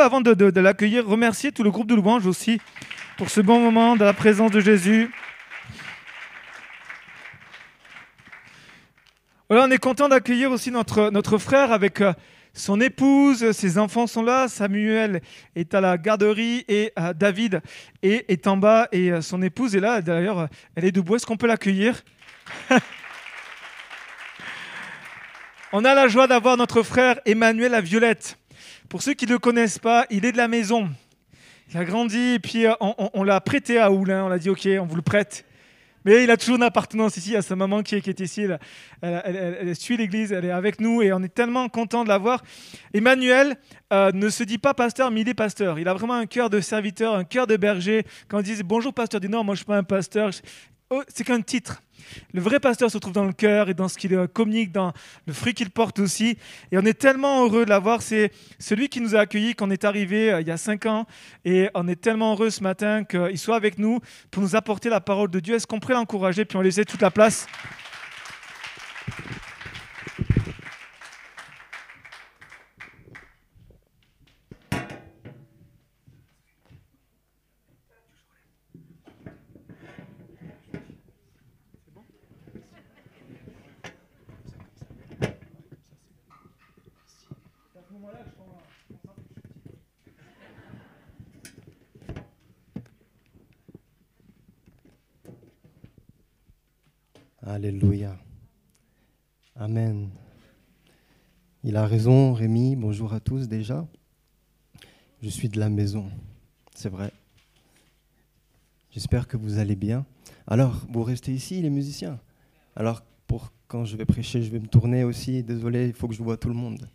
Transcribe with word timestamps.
avant 0.00 0.20
de, 0.20 0.34
de 0.34 0.60
l'accueillir, 0.60 1.06
remercier 1.06 1.52
tout 1.52 1.62
le 1.62 1.70
groupe 1.70 1.86
de 1.86 1.94
louanges 1.94 2.26
aussi 2.26 2.60
pour 3.16 3.30
ce 3.30 3.40
bon 3.40 3.60
moment 3.60 3.96
de 3.96 4.04
la 4.04 4.12
présence 4.12 4.50
de 4.50 4.60
Jésus. 4.60 5.10
Voilà, 9.50 9.66
on 9.66 9.70
est 9.70 9.78
content 9.78 10.08
d'accueillir 10.08 10.50
aussi 10.52 10.70
notre, 10.70 11.10
notre 11.10 11.36
frère 11.36 11.72
avec 11.72 12.00
euh, 12.00 12.12
son 12.54 12.80
épouse, 12.80 13.50
ses 13.52 13.78
enfants 13.78 14.06
sont 14.06 14.22
là, 14.22 14.48
Samuel 14.48 15.20
est 15.54 15.74
à 15.74 15.80
la 15.80 15.98
garderie 15.98 16.64
et 16.68 16.92
euh, 16.98 17.12
David 17.12 17.60
est, 18.02 18.46
en 18.46 18.56
bas 18.56 18.88
et 18.92 19.12
euh, 19.12 19.20
son 19.20 19.42
épouse 19.42 19.76
est 19.76 19.80
là, 19.80 20.00
d'ailleurs 20.02 20.48
elle 20.76 20.84
est 20.84 20.92
debout, 20.92 21.16
est-ce 21.16 21.26
qu'on 21.26 21.36
peut 21.36 21.46
l'accueillir? 21.46 22.02
On 25.72 25.84
a 25.84 25.94
la 25.94 26.08
joie 26.08 26.26
d'avoir 26.26 26.56
notre 26.56 26.82
frère 26.82 27.20
Emmanuel 27.26 27.74
à 27.74 27.80
Violette. 27.80 28.39
Pour 28.90 29.02
ceux 29.02 29.14
qui 29.14 29.24
ne 29.24 29.30
le 29.30 29.38
connaissent 29.38 29.78
pas, 29.78 30.04
il 30.10 30.24
est 30.24 30.32
de 30.32 30.36
la 30.36 30.48
maison. 30.48 30.90
Il 31.70 31.76
a 31.78 31.84
grandi 31.84 32.34
et 32.34 32.38
puis 32.40 32.66
on, 32.80 33.10
on 33.14 33.22
l'a 33.22 33.40
prêté 33.40 33.78
à 33.78 33.92
Oulin, 33.92 34.24
on 34.24 34.32
a 34.32 34.38
dit 34.38 34.50
ok, 34.50 34.68
on 34.80 34.84
vous 34.84 34.96
le 34.96 35.02
prête. 35.02 35.46
Mais 36.04 36.24
il 36.24 36.30
a 36.32 36.36
toujours 36.36 36.56
une 36.56 36.64
appartenance 36.64 37.16
ici 37.16 37.36
à 37.36 37.42
sa 37.42 37.54
maman 37.54 37.84
qui 37.84 37.94
est, 37.94 38.20
ici. 38.20 38.46
Elle, 39.00 39.76
suit 39.76 39.96
l'église, 39.96 40.32
elle 40.32 40.44
est 40.44 40.50
avec 40.50 40.80
nous 40.80 41.02
et 41.02 41.12
on 41.12 41.22
est 41.22 41.32
tellement 41.32 41.68
content 41.68 42.02
de 42.02 42.08
la 42.08 42.18
voir. 42.18 42.42
Emmanuel 42.92 43.56
euh, 43.92 44.10
ne 44.12 44.28
se 44.28 44.42
dit 44.42 44.58
pas 44.58 44.74
pasteur, 44.74 45.12
mais 45.12 45.20
il 45.20 45.28
est 45.28 45.34
pasteur. 45.34 45.78
Il 45.78 45.86
a 45.86 45.94
vraiment 45.94 46.14
un 46.14 46.26
cœur 46.26 46.50
de 46.50 46.60
serviteur, 46.60 47.14
un 47.14 47.22
cœur 47.22 47.46
de 47.46 47.56
berger. 47.56 48.04
Quand 48.26 48.38
on 48.38 48.42
dit 48.42 48.60
bonjour 48.64 48.92
pasteur, 48.92 49.20
il 49.22 49.28
dit 49.28 49.32
non, 49.32 49.44
moi 49.44 49.54
je 49.54 49.60
ne 49.60 49.64
suis 49.64 49.66
pas 49.66 49.76
un 49.76 49.84
pasteur. 49.84 50.30
Oh, 50.88 51.02
c'est 51.06 51.22
qu'un 51.22 51.42
titre. 51.42 51.80
Le 52.32 52.40
vrai 52.40 52.60
pasteur 52.60 52.90
se 52.90 52.98
trouve 52.98 53.12
dans 53.12 53.24
le 53.24 53.32
cœur 53.32 53.68
et 53.68 53.74
dans 53.74 53.88
ce 53.88 53.98
qu'il 53.98 54.16
communique, 54.28 54.72
dans 54.72 54.92
le 55.26 55.32
fruit 55.32 55.54
qu'il 55.54 55.70
porte 55.70 55.98
aussi. 55.98 56.36
Et 56.72 56.78
on 56.78 56.84
est 56.84 56.98
tellement 56.98 57.44
heureux 57.44 57.64
de 57.64 57.70
l'avoir. 57.70 58.02
C'est 58.02 58.32
celui 58.58 58.88
qui 58.88 59.00
nous 59.00 59.14
a 59.16 59.20
accueillis 59.20 59.54
quand 59.54 59.68
on 59.68 59.70
est 59.70 59.84
arrivé 59.84 60.32
euh, 60.32 60.40
il 60.40 60.48
y 60.48 60.50
a 60.50 60.56
cinq 60.56 60.86
ans. 60.86 61.06
Et 61.44 61.68
on 61.74 61.88
est 61.88 62.00
tellement 62.00 62.32
heureux 62.32 62.50
ce 62.50 62.62
matin 62.62 63.04
qu'il 63.04 63.38
soit 63.38 63.56
avec 63.56 63.78
nous 63.78 64.00
pour 64.30 64.42
nous 64.42 64.56
apporter 64.56 64.88
la 64.88 65.00
parole 65.00 65.30
de 65.30 65.40
Dieu. 65.40 65.54
Est-ce 65.54 65.66
qu'on 65.66 65.80
pourrait 65.80 65.94
l'encourager 65.94 66.44
puis 66.44 66.56
on 66.56 66.60
laisser 66.60 66.84
toute 66.84 67.02
la 67.02 67.10
place? 67.10 67.46
Alléluia. 97.50 98.16
Amen. 99.56 100.08
Il 101.64 101.76
a 101.76 101.84
raison, 101.84 102.32
Rémi. 102.32 102.76
Bonjour 102.76 103.12
à 103.12 103.18
tous 103.18 103.48
déjà. 103.48 103.88
Je 105.20 105.28
suis 105.28 105.48
de 105.48 105.58
la 105.58 105.68
maison, 105.68 106.12
c'est 106.76 106.88
vrai. 106.88 107.12
J'espère 108.92 109.26
que 109.26 109.36
vous 109.36 109.58
allez 109.58 109.74
bien. 109.74 110.06
Alors, 110.46 110.86
vous 110.90 111.02
restez 111.02 111.32
ici, 111.32 111.60
les 111.60 111.70
musiciens? 111.70 112.20
Alors, 112.76 113.02
pour 113.26 113.52
quand 113.66 113.84
je 113.84 113.96
vais 113.96 114.06
prêcher, 114.06 114.44
je 114.44 114.50
vais 114.52 114.60
me 114.60 114.68
tourner 114.68 115.02
aussi. 115.02 115.42
Désolé, 115.42 115.88
il 115.88 115.92
faut 115.92 116.06
que 116.06 116.14
je 116.14 116.22
vois 116.22 116.36
tout 116.36 116.48
le 116.48 116.54
monde. 116.54 116.88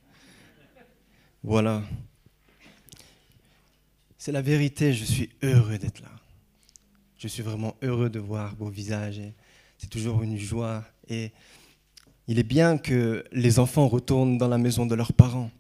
Voilà. 1.44 1.84
C'est 4.18 4.32
la 4.32 4.42
vérité, 4.42 4.94
je 4.94 5.04
suis 5.04 5.30
heureux 5.44 5.78
d'être 5.78 6.00
là. 6.00 6.12
Je 7.18 7.28
suis 7.28 7.44
vraiment 7.44 7.76
heureux 7.82 8.10
de 8.10 8.20
voir 8.20 8.56
vos 8.56 8.70
visages 8.70 9.22
c'est 9.78 9.90
toujours 9.90 10.24
une 10.24 10.38
joie. 10.38 10.84
Et 11.10 11.32
il 12.28 12.40
est 12.40 12.44
bien 12.44 12.78
que 12.78 13.24
les 13.32 13.60
enfants 13.60 13.88
retournent 13.88 14.38
dans 14.38 14.48
la 14.48 14.58
maison 14.58 14.86
de 14.86 14.96
leurs 14.96 15.14
parents. 15.14 15.52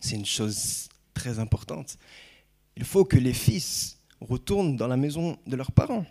C'est 0.00 0.16
une 0.16 0.26
chose 0.26 0.88
très 1.14 1.38
importante. 1.38 1.98
Il 2.76 2.84
faut 2.84 3.04
que 3.04 3.16
les 3.16 3.32
fils 3.32 3.98
retournent 4.20 4.76
dans 4.76 4.88
la 4.88 4.96
maison 4.96 5.38
de 5.46 5.56
leurs 5.56 5.72
parents. 5.72 6.04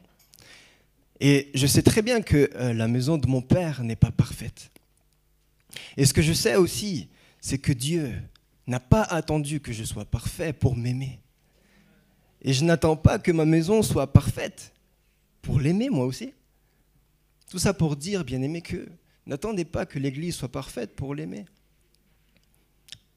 Et 1.19 1.49
je 1.53 1.67
sais 1.67 1.81
très 1.81 2.01
bien 2.01 2.21
que 2.21 2.49
euh, 2.55 2.73
la 2.73 2.87
maison 2.87 3.17
de 3.17 3.27
mon 3.27 3.41
père 3.41 3.83
n'est 3.83 3.95
pas 3.95 4.11
parfaite. 4.11 4.71
Et 5.97 6.05
ce 6.05 6.13
que 6.13 6.21
je 6.21 6.33
sais 6.33 6.55
aussi, 6.55 7.07
c'est 7.39 7.57
que 7.57 7.71
Dieu 7.71 8.13
n'a 8.67 8.79
pas 8.79 9.03
attendu 9.03 9.59
que 9.59 9.71
je 9.71 9.83
sois 9.83 10.05
parfait 10.05 10.53
pour 10.53 10.75
m'aimer. 10.75 11.19
Et 12.41 12.53
je 12.53 12.63
n'attends 12.63 12.95
pas 12.95 13.19
que 13.19 13.31
ma 13.31 13.45
maison 13.45 13.81
soit 13.81 14.11
parfaite 14.11 14.73
pour 15.41 15.59
l'aimer 15.59 15.89
moi 15.89 16.05
aussi. 16.05 16.33
Tout 17.55 17.59
ça 17.59 17.73
pour 17.73 17.95
dire, 17.95 18.25
bien 18.25 18.41
aimé, 18.41 18.61
que 18.61 18.85
n'attendez 19.25 19.63
pas 19.63 19.85
que 19.85 19.97
l'Église 19.97 20.35
soit 20.35 20.51
parfaite 20.51 20.93
pour 20.93 21.15
l'aimer. 21.15 21.45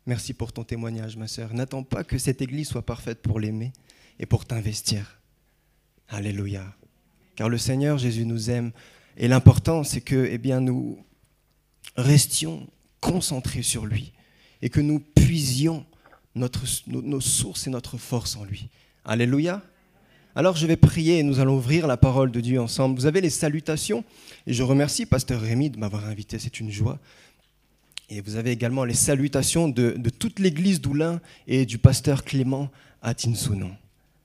Merci 0.06 0.32
pour 0.32 0.52
ton 0.52 0.62
témoignage, 0.62 1.16
ma 1.16 1.26
sœur. 1.26 1.52
N'attends 1.52 1.82
pas 1.82 2.04
que 2.04 2.18
cette 2.18 2.40
Église 2.40 2.68
soit 2.68 2.86
parfaite 2.86 3.20
pour 3.20 3.40
l'aimer 3.40 3.72
et 4.20 4.26
pour 4.26 4.44
t'investir. 4.44 5.18
Alléluia. 6.08 6.72
Car 7.34 7.48
le 7.48 7.58
Seigneur 7.58 7.98
Jésus 7.98 8.26
nous 8.26 8.48
aime. 8.48 8.70
Et 9.16 9.26
l'important, 9.26 9.82
c'est 9.82 10.02
que 10.02 10.28
eh 10.30 10.38
bien, 10.38 10.60
nous 10.60 11.04
restions 11.96 12.68
concentrés 13.00 13.64
sur 13.64 13.86
lui 13.86 14.12
et 14.62 14.70
que 14.70 14.80
nous 14.80 15.00
puisions 15.00 15.84
nos 16.36 17.20
sources 17.20 17.66
et 17.66 17.70
notre 17.70 17.98
force 17.98 18.36
en 18.36 18.44
lui. 18.44 18.68
Alléluia. 19.04 19.64
Alors 20.36 20.56
je 20.56 20.66
vais 20.66 20.76
prier 20.76 21.18
et 21.18 21.22
nous 21.22 21.40
allons 21.40 21.56
ouvrir 21.56 21.86
la 21.86 21.96
parole 21.96 22.30
de 22.30 22.40
Dieu 22.40 22.60
ensemble. 22.60 22.98
Vous 22.98 23.06
avez 23.06 23.20
les 23.20 23.30
salutations 23.30 24.04
et 24.46 24.52
je 24.52 24.62
remercie 24.62 25.06
Pasteur 25.06 25.40
Rémy 25.40 25.70
de 25.70 25.78
m'avoir 25.78 26.06
invité, 26.06 26.38
c'est 26.38 26.60
une 26.60 26.70
joie. 26.70 26.98
Et 28.10 28.20
vous 28.20 28.36
avez 28.36 28.52
également 28.52 28.84
les 28.84 28.94
salutations 28.94 29.68
de, 29.68 29.96
toute 30.18 30.38
l'église 30.38 30.80
d'Oulin 30.80 31.20
et 31.46 31.66
du 31.66 31.78
pasteur 31.78 32.24
Clément 32.24 32.70
à 33.02 33.14
Tinsounon. 33.14 33.72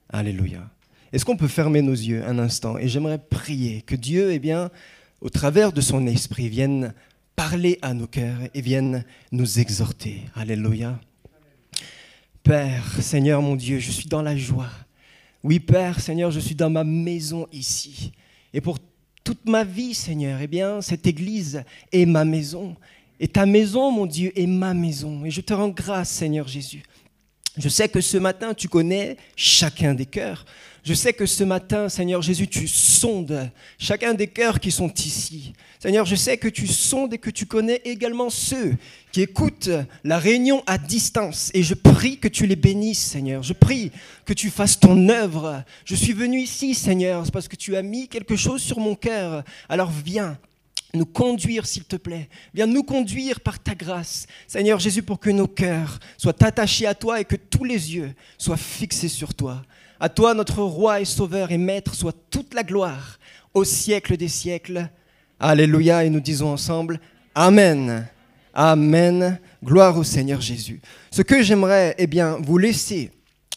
Alléluia. 0.10 0.70
Est-ce 1.12 1.26
qu'on 1.26 1.36
peut 1.36 1.48
fermer 1.48 1.82
nos 1.82 1.94
yeux 1.94 2.24
un 2.26 2.40
instant 2.40 2.78
Et 2.78 2.88
j'aimerais 2.88 3.20
prier 3.20 3.82
que 3.82 3.96
Dieu, 3.96 4.32
eh 4.32 4.40
bien, 4.40 4.72
au 5.20 5.30
travers 5.30 5.74
de 5.74 5.82
son 5.82 6.08
esprit, 6.08 6.48
vienne 6.48 6.94
parler 7.36 7.78
à 7.82 7.94
nos 7.94 8.08
cœurs 8.08 8.40
et 8.54 8.62
vienne 8.62 9.04
nous 9.32 9.60
exhorter. 9.60 10.22
Alléluia. 10.36 11.00
Père, 12.44 13.02
Seigneur 13.02 13.42
mon 13.42 13.56
Dieu, 13.56 13.80
je 13.80 13.92
suis 13.92 14.08
dans 14.08 14.22
la 14.22 14.38
joie 14.38 14.70
oui, 15.44 15.60
Père, 15.60 16.00
Seigneur, 16.00 16.32
je 16.32 16.40
suis 16.40 16.56
dans 16.56 16.70
ma 16.70 16.86
maison 16.86 17.48
ici. 17.52 18.14
Et 18.54 18.62
pour 18.62 18.78
toute 19.24 19.46
ma 19.46 19.64
vie, 19.64 19.94
Seigneur, 19.94 20.40
eh 20.42 20.48
bien, 20.48 20.82
cette 20.82 21.06
église 21.06 21.64
est 21.92 22.06
ma 22.06 22.24
maison. 22.24 22.76
Et 23.20 23.28
ta 23.28 23.46
maison, 23.46 23.92
mon 23.92 24.06
Dieu, 24.06 24.32
est 24.36 24.48
ma 24.48 24.74
maison. 24.74 25.26
Et 25.26 25.32
je 25.32 25.42
te 25.42 25.54
rends 25.54 25.70
grâce, 25.70 26.10
Seigneur 26.10 26.48
Jésus. 26.48 26.84
Je 27.58 27.70
sais 27.70 27.90
que 27.90 28.02
ce 28.02 28.18
matin, 28.18 28.54
tu 28.54 28.68
connais 28.68 29.18
chacun 29.36 29.94
des 29.94 30.06
cœurs. 30.06 30.46
Je 30.84 30.94
sais 30.94 31.14
que 31.14 31.26
ce 31.26 31.46
matin, 31.46 31.88
Seigneur 31.88 32.22
Jésus, 32.22 32.48
tu 32.48 32.68
sondes 32.68 33.50
chacun 33.80 34.14
des 34.14 34.28
cœurs 34.28 34.60
qui 34.60 34.70
sont 34.70 34.94
ici. 34.94 35.54
Seigneur, 35.80 36.06
je 36.06 36.16
sais 36.16 36.38
que 36.38 36.50
tu 36.50 36.68
sondes 36.68 37.14
et 37.14 37.18
que 37.18 37.30
tu 37.30 37.46
connais 37.46 37.82
également 37.86 38.30
ceux 38.30 38.76
qui 39.14 39.22
écoutent 39.22 39.70
la 40.04 40.20
réunion 40.20 40.62
à 40.68 40.78
distance. 40.78 41.52
Et 41.54 41.64
je 41.64 41.74
prie 41.74 42.18
que 42.18 42.28
tu 42.28 42.48
les 42.48 42.58
bénisses, 42.58 43.00
Seigneur. 43.00 43.44
Je 43.44 43.54
prie 43.54 43.92
que 44.26 44.34
tu 44.34 44.50
fasses 44.50 44.78
ton 44.78 45.08
œuvre. 45.08 45.64
Je 45.86 45.96
suis 45.96 46.12
venu 46.12 46.42
ici, 46.42 46.74
Seigneur, 46.74 47.24
parce 47.32 47.48
que 47.48 47.56
tu 47.56 47.78
as 47.78 47.82
mis 47.82 48.10
quelque 48.10 48.36
chose 48.36 48.62
sur 48.62 48.80
mon 48.80 48.96
cœur. 48.96 49.46
Alors 49.70 49.90
viens, 49.90 50.38
nous 50.94 51.06
conduire, 51.06 51.66
s'il 51.66 51.86
te 51.86 51.96
plaît. 51.96 52.28
Viens 52.54 52.68
nous 52.68 52.84
conduire 52.84 53.40
par 53.40 53.58
ta 53.58 53.74
grâce, 53.74 54.28
Seigneur 54.48 54.80
Jésus, 54.80 55.02
pour 55.02 55.20
que 55.20 55.30
nos 55.30 55.48
cœurs 55.48 56.00
soient 56.18 56.44
attachés 56.44 56.86
à 56.86 56.94
toi 56.94 57.22
et 57.22 57.26
que 57.26 57.38
tous 57.38 57.64
les 57.64 57.96
yeux 57.96 58.14
soient 58.38 58.58
fixés 58.58 59.08
sur 59.08 59.34
toi. 59.34 59.64
À 60.04 60.10
toi, 60.10 60.34
notre 60.34 60.62
roi 60.62 61.00
et 61.00 61.06
sauveur 61.06 61.54
et 61.54 61.58
maître, 61.58 61.96
soit 61.96 62.14
toute 62.30 62.54
la 62.54 62.64
gloire 62.64 63.20
au 63.54 63.64
siècle 63.64 64.18
des 64.18 64.28
siècles. 64.28 64.90
Alléluia. 65.40 66.04
Et 66.04 66.10
nous 66.10 66.20
disons 66.20 66.52
ensemble, 66.52 67.00
Amen. 67.34 68.06
Amen. 68.54 69.40
Gloire 69.64 69.98
au 69.98 70.04
Seigneur 70.04 70.42
Jésus. 70.42 70.82
Ce 71.10 71.22
que 71.22 71.42
j'aimerais, 71.42 71.96
eh 71.98 72.06
bien, 72.06 72.36
vous 72.42 72.58
laisser 72.58 73.12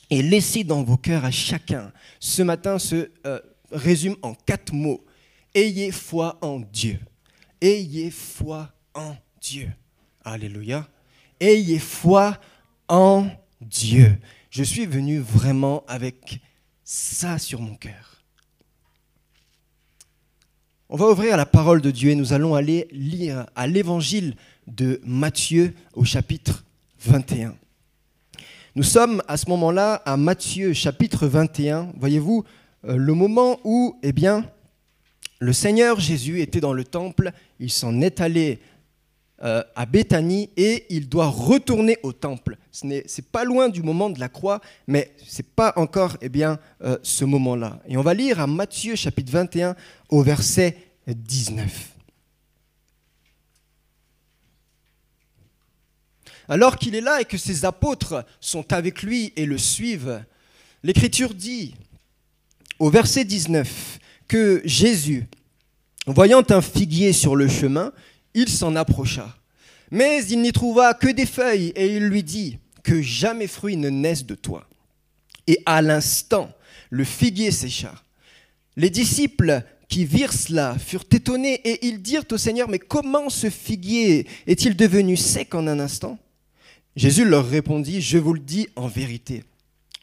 et 0.08 0.22
laisser 0.22 0.62
dans 0.62 0.84
vos 0.84 0.96
cœurs 0.96 1.25
à 1.25 1.32
chacun 1.32 1.90
ce 2.20 2.43
matin 2.43 2.78
se 2.78 3.10
euh, 3.26 3.40
résume 3.72 4.14
en 4.22 4.34
quatre 4.34 4.72
mots. 4.72 5.04
Ayez 5.52 5.90
foi 5.90 6.38
en 6.43 6.60
Dieu. 6.60 7.00
Ayez 7.60 8.12
foi 8.12 8.70
en 8.94 9.16
Dieu. 9.40 9.69
Alléluia. 10.25 10.87
Ayez 11.40 11.81
foi 11.81 12.38
en 12.87 13.26
Dieu 13.60 14.16
je 14.56 14.64
suis 14.64 14.87
venu 14.87 15.19
vraiment 15.19 15.85
avec 15.87 16.41
ça 16.82 17.37
sur 17.37 17.61
mon 17.61 17.75
cœur. 17.75 18.23
On 20.88 20.97
va 20.97 21.11
ouvrir 21.11 21.37
la 21.37 21.44
parole 21.44 21.82
de 21.82 21.91
Dieu 21.91 22.08
et 22.08 22.14
nous 22.14 22.32
allons 22.32 22.55
aller 22.55 22.88
lire 22.91 23.44
à 23.55 23.67
l'évangile 23.67 24.35
de 24.67 24.99
Matthieu 25.05 25.75
au 25.93 26.06
chapitre 26.06 26.64
21. 27.00 27.55
Nous 28.76 28.82
sommes 28.82 29.23
à 29.29 29.37
ce 29.37 29.47
moment-là 29.50 29.97
à 30.06 30.17
Matthieu 30.17 30.73
chapitre 30.73 31.26
21. 31.26 31.93
Voyez-vous, 31.99 32.43
euh, 32.87 32.97
le 32.97 33.12
moment 33.12 33.61
où, 33.62 33.99
eh 34.03 34.12
bien, 34.12 34.50
le 35.38 35.53
Seigneur 35.53 36.00
Jésus 36.00 36.41
était 36.41 36.61
dans 36.61 36.73
le 36.73 36.85
temple, 36.85 37.32
il 37.61 37.70
s'en 37.70 38.00
est 38.00 38.23
allé 38.23 38.61
euh, 39.42 39.62
à 39.74 39.84
Béthanie 39.84 40.48
et 40.56 40.86
il 40.88 41.08
doit 41.08 41.28
retourner 41.28 41.98
au 42.02 42.12
temple. 42.12 42.56
Ce 42.72 42.86
n'est 42.86 43.04
pas 43.30 43.44
loin 43.44 43.68
du 43.68 43.82
moment 43.82 44.08
de 44.08 44.18
la 44.18 44.30
croix, 44.30 44.62
mais 44.86 45.12
ce 45.26 45.42
n'est 45.42 45.48
pas 45.54 45.74
encore 45.76 46.16
eh 46.22 46.30
bien, 46.30 46.58
euh, 46.82 46.96
ce 47.02 47.26
moment-là. 47.26 47.80
Et 47.86 47.98
on 47.98 48.02
va 48.02 48.14
lire 48.14 48.40
à 48.40 48.46
Matthieu 48.46 48.96
chapitre 48.96 49.30
21 49.30 49.76
au 50.08 50.22
verset 50.22 50.76
19. 51.06 51.96
Alors 56.48 56.78
qu'il 56.78 56.94
est 56.94 57.00
là 57.00 57.20
et 57.20 57.24
que 57.24 57.36
ses 57.36 57.64
apôtres 57.64 58.24
sont 58.40 58.72
avec 58.72 59.02
lui 59.02 59.32
et 59.36 59.46
le 59.46 59.58
suivent, 59.58 60.24
l'Écriture 60.82 61.34
dit 61.34 61.74
au 62.78 62.88
verset 62.88 63.24
19 63.24 63.98
que 64.28 64.62
Jésus, 64.64 65.26
voyant 66.06 66.42
un 66.48 66.62
figuier 66.62 67.12
sur 67.12 67.36
le 67.36 67.48
chemin, 67.48 67.92
il 68.36 68.48
s'en 68.48 68.76
approcha. 68.76 69.36
Mais 69.90 70.24
il 70.26 70.42
n'y 70.42 70.52
trouva 70.52 70.94
que 70.94 71.08
des 71.08 71.26
feuilles, 71.26 71.72
et 71.74 71.96
il 71.96 72.06
lui 72.06 72.22
dit, 72.22 72.58
que 72.84 73.02
jamais 73.02 73.48
fruit 73.48 73.76
ne 73.76 73.88
naisse 73.88 74.24
de 74.24 74.36
toi. 74.36 74.68
Et 75.48 75.60
à 75.66 75.82
l'instant, 75.82 76.52
le 76.90 77.02
figuier 77.02 77.50
sécha. 77.50 77.94
Les 78.76 78.90
disciples 78.90 79.62
qui 79.88 80.04
virent 80.04 80.32
cela 80.32 80.76
furent 80.78 81.06
étonnés, 81.10 81.60
et 81.64 81.86
ils 81.86 82.02
dirent 82.02 82.24
au 82.30 82.36
Seigneur, 82.36 82.68
mais 82.68 82.78
comment 82.78 83.30
ce 83.30 83.48
figuier 83.48 84.26
est-il 84.46 84.76
devenu 84.76 85.16
sec 85.16 85.54
en 85.54 85.66
un 85.66 85.80
instant? 85.80 86.18
Jésus 86.94 87.24
leur 87.24 87.48
répondit, 87.48 88.00
je 88.00 88.18
vous 88.18 88.34
le 88.34 88.40
dis 88.40 88.68
en 88.76 88.86
vérité, 88.86 89.44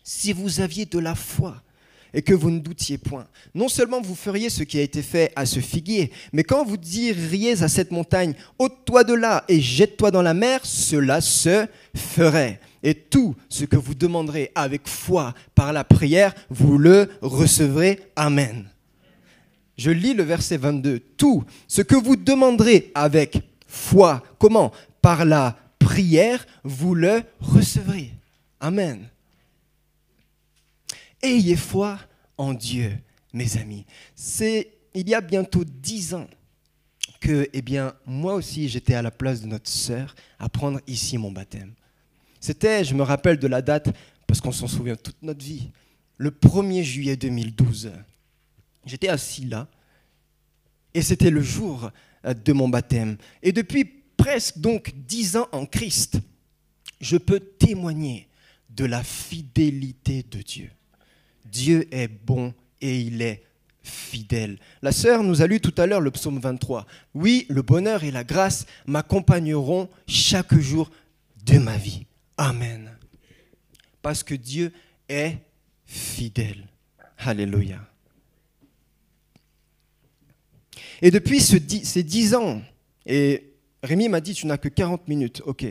si 0.04 0.34
vous 0.34 0.60
aviez 0.60 0.86
de 0.86 1.00
la 1.00 1.16
foi, 1.16 1.62
et 2.14 2.22
que 2.22 2.34
vous 2.34 2.50
ne 2.50 2.60
doutiez 2.60 2.98
point. 2.98 3.26
Non 3.56 3.68
seulement 3.68 4.02
vous 4.02 4.16
feriez 4.16 4.50
ce 4.50 4.64
qui 4.64 4.78
a 4.78 4.82
été 4.82 5.02
fait 5.02 5.32
à 5.36 5.46
ce 5.46 5.60
figuier, 5.60 6.12
mais 6.32 6.44
quand 6.44 6.64
vous 6.64 6.78
diriez 6.78 7.64
à 7.64 7.68
cette 7.68 7.92
montagne, 7.92 8.34
ôte-toi 8.60 9.04
de 9.04 9.14
là 9.14 9.44
et 9.48 9.60
jette-toi 9.60 10.12
dans 10.12 10.22
la 10.22 10.34
mer, 10.34 10.62
cela 10.64 11.22
se 11.22 11.66
ferait. 11.96 12.60
Et 12.84 12.94
tout 12.94 13.36
ce 13.50 13.66
que 13.66 13.78
vous 13.78 13.96
demanderez 13.96 14.52
avec 14.56 14.88
foi 14.88 15.34
par 15.56 15.72
la 15.72 15.84
prière, 15.84 16.34
vous 16.50 16.78
le 16.78 17.10
recevrez. 17.22 18.00
Amen. 18.16 18.68
Je 19.78 19.90
lis 19.90 20.14
le 20.14 20.24
verset 20.24 20.58
22. 20.58 21.00
Tout 21.18 21.44
ce 21.68 21.82
que 21.82 21.96
vous 21.96 22.16
demanderez 22.16 22.92
avec 22.94 23.42
foi, 23.68 24.22
comment? 24.38 24.72
Par 25.02 25.26
la 25.26 25.58
prière, 25.80 26.46
vous 26.64 26.94
le 26.94 27.24
recevrez. 27.40 28.12
Amen. 28.60 29.10
Ayez 31.24 31.56
foi 31.56 32.00
en 32.38 32.54
Dieu, 32.54 33.00
mes 33.32 33.58
amis. 33.58 33.86
C'est 34.14 34.74
il 34.94 35.10
y 35.10 35.16
a 35.16 35.22
bientôt 35.22 35.64
dix 35.64 36.14
ans 36.14 36.28
que, 37.20 37.50
eh 37.54 37.62
bien, 37.62 37.94
moi 38.06 38.36
aussi, 38.36 38.68
j'étais 38.68 38.94
à 38.94 39.02
la 39.02 39.10
place 39.10 39.42
de 39.42 39.48
notre 39.48 39.70
sœur 39.70 40.14
à 40.38 40.50
prendre 40.50 40.82
ici 40.86 41.18
mon 41.18 41.32
baptême. 41.32 41.74
C'était, 42.40 42.84
je 42.84 42.94
me 42.94 43.02
rappelle 43.02 43.40
de 43.40 43.48
la 43.48 43.62
date, 43.62 43.96
parce 44.28 44.42
qu'on 44.42 44.52
s'en 44.52 44.68
souvient 44.68 44.98
toute 44.98 45.22
notre 45.22 45.44
vie, 45.44 45.72
le 46.18 46.32
1er 46.32 46.84
juillet 46.84 47.16
2012. 47.16 47.92
J'étais 48.86 49.08
assis 49.08 49.46
là, 49.46 49.68
et 50.94 51.02
c'était 51.02 51.30
le 51.30 51.42
jour 51.42 51.90
euh, 52.26 52.34
de 52.34 52.54
mon 52.54 52.68
baptême. 52.68 53.18
Et 53.42 53.54
depuis 53.54 53.86
presque 54.18 54.60
donc 54.60 54.94
dix 55.08 55.38
ans 55.38 55.48
en 55.54 55.66
Christ, 55.66 56.20
je 57.00 57.18
peux 57.18 57.40
témoigner 57.40 58.28
de 58.70 58.86
la 58.86 59.04
fidélité 59.04 60.24
de 60.30 60.42
Dieu. 60.42 60.70
Dieu 61.54 61.88
est 61.92 62.08
bon 62.08 62.52
et 62.82 63.00
il 63.00 63.22
est 63.22 63.44
fidèle. 63.84 64.58
La 64.82 64.92
sœur 64.92 65.24
nous 65.24 65.44
a 65.44 65.48
lu 65.48 65.62
tout 65.62 65.74
à 65.78 65.86
l'heure 65.86 66.02
le 66.02 66.10
psaume 66.10 66.40
23. 66.40 66.88
Oui, 67.14 67.46
le 67.48 67.62
bonheur 67.62 68.04
et 68.04 68.10
la 68.10 68.24
grâce 68.24 68.66
m'accompagneront 68.88 69.88
chaque 70.08 70.58
jour 70.58 70.90
de 71.46 71.60
ma 71.60 71.78
vie. 71.78 72.08
Amen. 72.38 72.90
Parce 74.02 74.24
que 74.24 74.34
Dieu 74.34 74.74
est 75.08 75.38
fidèle. 75.86 76.68
Alléluia. 77.20 77.88
Et 81.04 81.12
depuis 81.12 81.40
ces 81.40 82.04
dix 82.04 82.34
ans, 82.34 82.64
et 83.06 83.54
Rémi 83.84 84.10
m'a 84.10 84.22
dit, 84.22 84.34
tu 84.34 84.48
n'as 84.48 84.58
que 84.58 84.70
40 84.70 85.08
minutes, 85.08 85.44
ok. 85.46 85.66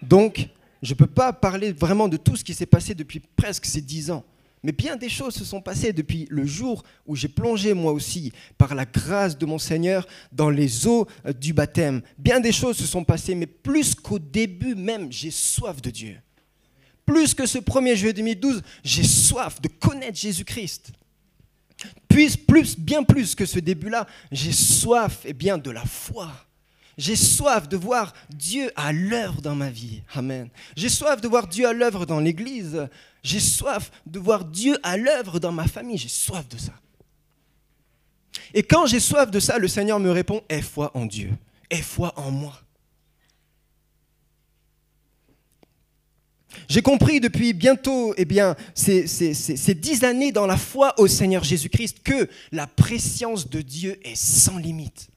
Donc, 0.00 0.48
je 0.80 0.92
ne 0.92 0.96
peux 0.96 1.06
pas 1.08 1.32
parler 1.32 1.72
vraiment 1.72 2.08
de 2.08 2.16
tout 2.16 2.36
ce 2.36 2.44
qui 2.44 2.54
s'est 2.54 2.66
passé 2.66 2.94
depuis 2.94 3.18
presque 3.18 3.64
ces 3.64 3.80
dix 3.80 4.10
ans. 4.12 4.24
Mais 4.62 4.72
bien 4.72 4.96
des 4.96 5.08
choses 5.08 5.34
se 5.34 5.44
sont 5.44 5.60
passées 5.60 5.92
depuis 5.92 6.26
le 6.30 6.46
jour 6.46 6.84
où 7.06 7.16
j'ai 7.16 7.28
plongé 7.28 7.74
moi 7.74 7.92
aussi, 7.92 8.32
par 8.58 8.74
la 8.74 8.84
grâce 8.84 9.36
de 9.36 9.44
mon 9.44 9.58
Seigneur, 9.58 10.06
dans 10.30 10.50
les 10.50 10.86
eaux 10.86 11.06
euh, 11.26 11.32
du 11.32 11.52
baptême. 11.52 12.02
Bien 12.18 12.38
des 12.40 12.52
choses 12.52 12.76
se 12.76 12.86
sont 12.86 13.04
passées, 13.04 13.34
mais 13.34 13.46
plus 13.46 13.94
qu'au 13.94 14.18
début 14.18 14.74
même, 14.74 15.10
j'ai 15.10 15.30
soif 15.30 15.82
de 15.82 15.90
Dieu. 15.90 16.16
Plus 17.04 17.34
que 17.34 17.46
ce 17.46 17.58
1er 17.58 17.96
juillet 17.96 18.12
2012, 18.12 18.62
j'ai 18.84 19.02
soif 19.02 19.60
de 19.60 19.68
connaître 19.68 20.18
Jésus-Christ. 20.18 20.92
Puis, 22.08 22.36
plus, 22.36 22.78
bien 22.78 23.02
plus 23.02 23.34
que 23.34 23.46
ce 23.46 23.58
début-là, 23.58 24.06
j'ai 24.30 24.52
soif 24.52 25.22
eh 25.24 25.32
bien, 25.32 25.58
de 25.58 25.70
la 25.70 25.84
foi. 25.84 26.30
J'ai 27.02 27.16
soif 27.16 27.68
de 27.68 27.76
voir 27.76 28.12
Dieu 28.30 28.70
à 28.76 28.92
l'œuvre 28.92 29.42
dans 29.42 29.56
ma 29.56 29.70
vie. 29.70 30.02
Amen. 30.14 30.48
J'ai 30.76 30.88
soif 30.88 31.20
de 31.20 31.26
voir 31.26 31.48
Dieu 31.48 31.66
à 31.66 31.72
l'œuvre 31.72 32.06
dans 32.06 32.20
l'Église. 32.20 32.88
J'ai 33.24 33.40
soif 33.40 33.90
de 34.06 34.20
voir 34.20 34.44
Dieu 34.44 34.78
à 34.84 34.96
l'œuvre 34.96 35.40
dans 35.40 35.50
ma 35.50 35.66
famille. 35.66 35.98
J'ai 35.98 36.06
soif 36.08 36.48
de 36.48 36.56
ça. 36.56 36.74
Et 38.54 38.62
quand 38.62 38.86
j'ai 38.86 39.00
soif 39.00 39.32
de 39.32 39.40
ça, 39.40 39.58
le 39.58 39.66
Seigneur 39.66 39.98
me 39.98 40.12
répond, 40.12 40.42
aie 40.48 40.62
foi 40.62 40.92
en 40.94 41.04
Dieu, 41.04 41.32
aie 41.70 41.82
foi 41.82 42.12
en 42.16 42.30
moi. 42.30 42.56
J'ai 46.68 46.82
compris 46.82 47.18
depuis 47.18 47.52
bientôt 47.52 48.14
eh 48.16 48.24
bien, 48.24 48.54
ces, 48.76 49.08
ces, 49.08 49.74
dix 49.74 50.04
années 50.04 50.30
dans 50.30 50.46
la 50.46 50.56
foi 50.56 50.94
au 50.98 51.08
Seigneur 51.08 51.42
Jésus-Christ 51.42 52.04
que 52.04 52.30
la 52.52 52.68
préscience 52.68 53.50
de 53.50 53.60
Dieu 53.60 53.98
est 54.06 54.14
sans 54.14 54.56
limite. 54.58 55.08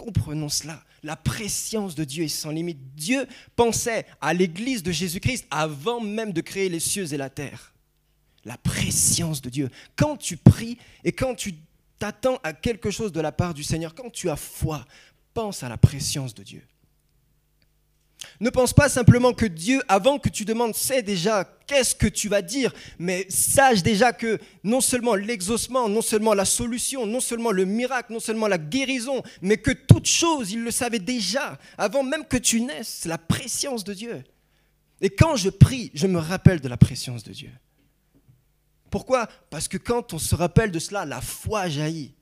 Comprenons 0.00 0.48
cela. 0.48 0.82
La 1.02 1.14
préscience 1.14 1.94
de 1.94 2.04
Dieu 2.04 2.24
est 2.24 2.28
sans 2.28 2.48
limite. 2.48 2.78
Dieu 2.94 3.26
pensait 3.54 4.06
à 4.22 4.32
l'église 4.32 4.82
de 4.82 4.90
Jésus-Christ 4.90 5.46
avant 5.50 6.00
même 6.00 6.32
de 6.32 6.40
créer 6.40 6.70
les 6.70 6.80
cieux 6.80 7.12
et 7.12 7.18
la 7.18 7.28
terre. 7.28 7.74
La 8.46 8.56
préscience 8.56 9.42
de 9.42 9.50
Dieu. 9.50 9.68
Quand 9.96 10.16
tu 10.16 10.38
pries 10.38 10.78
et 11.04 11.12
quand 11.12 11.34
tu 11.34 11.54
t'attends 11.98 12.38
à 12.42 12.54
quelque 12.54 12.90
chose 12.90 13.12
de 13.12 13.20
la 13.20 13.30
part 13.30 13.52
du 13.52 13.62
Seigneur, 13.62 13.94
quand 13.94 14.08
tu 14.10 14.30
as 14.30 14.36
foi, 14.36 14.86
pense 15.34 15.62
à 15.62 15.68
la 15.68 15.76
préscience 15.76 16.34
de 16.34 16.44
Dieu. 16.44 16.62
Ne 18.40 18.48
pense 18.48 18.72
pas 18.72 18.88
simplement 18.88 19.34
que 19.34 19.44
Dieu, 19.44 19.82
avant 19.86 20.18
que 20.18 20.30
tu 20.30 20.46
demandes, 20.46 20.74
sait 20.74 21.02
déjà 21.02 21.44
qu'est-ce 21.66 21.94
que 21.94 22.06
tu 22.06 22.30
vas 22.30 22.40
dire, 22.40 22.72
mais 22.98 23.26
sache 23.28 23.82
déjà 23.82 24.14
que 24.14 24.38
non 24.64 24.80
seulement 24.80 25.14
l'exaucement, 25.14 25.90
non 25.90 26.00
seulement 26.00 26.32
la 26.32 26.46
solution, 26.46 27.04
non 27.04 27.20
seulement 27.20 27.52
le 27.52 27.66
miracle, 27.66 28.14
non 28.14 28.20
seulement 28.20 28.48
la 28.48 28.56
guérison, 28.56 29.22
mais 29.42 29.58
que 29.58 29.72
toute 29.72 30.06
chose, 30.06 30.52
il 30.52 30.64
le 30.64 30.70
savait 30.70 30.98
déjà, 30.98 31.58
avant 31.76 32.02
même 32.02 32.24
que 32.24 32.38
tu 32.38 32.62
naisses, 32.62 33.04
la 33.04 33.18
préscience 33.18 33.84
de 33.84 33.92
Dieu. 33.92 34.24
Et 35.02 35.10
quand 35.10 35.36
je 35.36 35.50
prie, 35.50 35.90
je 35.92 36.06
me 36.06 36.18
rappelle 36.18 36.60
de 36.60 36.68
la 36.68 36.78
préscience 36.78 37.22
de 37.22 37.32
Dieu. 37.32 37.50
Pourquoi? 38.90 39.28
Parce 39.50 39.68
que 39.68 39.76
quand 39.76 40.14
on 40.14 40.18
se 40.18 40.34
rappelle 40.34 40.70
de 40.70 40.78
cela, 40.78 41.04
la 41.04 41.20
foi 41.20 41.68
jaillit. 41.68 42.14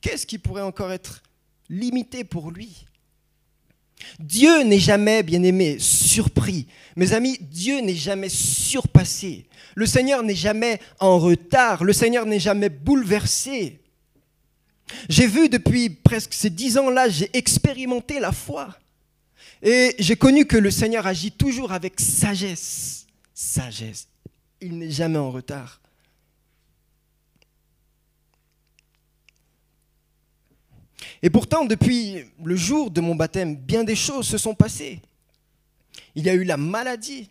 Qu'est-ce 0.00 0.26
qui 0.26 0.38
pourrait 0.38 0.62
encore 0.62 0.92
être 0.92 1.22
limité 1.68 2.22
pour 2.22 2.52
lui? 2.52 2.86
Dieu 4.18 4.62
n'est 4.62 4.78
jamais, 4.78 5.22
bien 5.22 5.42
aimé, 5.42 5.76
surpris. 5.78 6.66
Mes 6.96 7.12
amis, 7.12 7.38
Dieu 7.40 7.80
n'est 7.80 7.94
jamais 7.94 8.28
surpassé. 8.28 9.46
Le 9.74 9.86
Seigneur 9.86 10.22
n'est 10.22 10.34
jamais 10.34 10.80
en 10.98 11.18
retard. 11.18 11.84
Le 11.84 11.92
Seigneur 11.92 12.26
n'est 12.26 12.40
jamais 12.40 12.68
bouleversé. 12.68 13.80
J'ai 15.08 15.26
vu 15.26 15.48
depuis 15.48 15.90
presque 15.90 16.34
ces 16.34 16.50
dix 16.50 16.76
ans-là, 16.76 17.08
j'ai 17.08 17.30
expérimenté 17.32 18.20
la 18.20 18.32
foi. 18.32 18.76
Et 19.62 19.94
j'ai 19.98 20.16
connu 20.16 20.46
que 20.46 20.56
le 20.56 20.70
Seigneur 20.70 21.06
agit 21.06 21.32
toujours 21.32 21.72
avec 21.72 22.00
sagesse. 22.00 23.06
Sagesse. 23.34 24.08
Il 24.60 24.78
n'est 24.78 24.90
jamais 24.90 25.18
en 25.18 25.30
retard. 25.30 25.80
Et 31.22 31.30
pourtant, 31.30 31.64
depuis 31.64 32.24
le 32.42 32.56
jour 32.56 32.90
de 32.90 33.00
mon 33.00 33.14
baptême, 33.14 33.56
bien 33.56 33.84
des 33.84 33.96
choses 33.96 34.26
se 34.26 34.38
sont 34.38 34.54
passées. 34.54 35.00
Il 36.14 36.24
y 36.24 36.30
a 36.30 36.34
eu 36.34 36.44
la 36.44 36.56
maladie. 36.56 37.28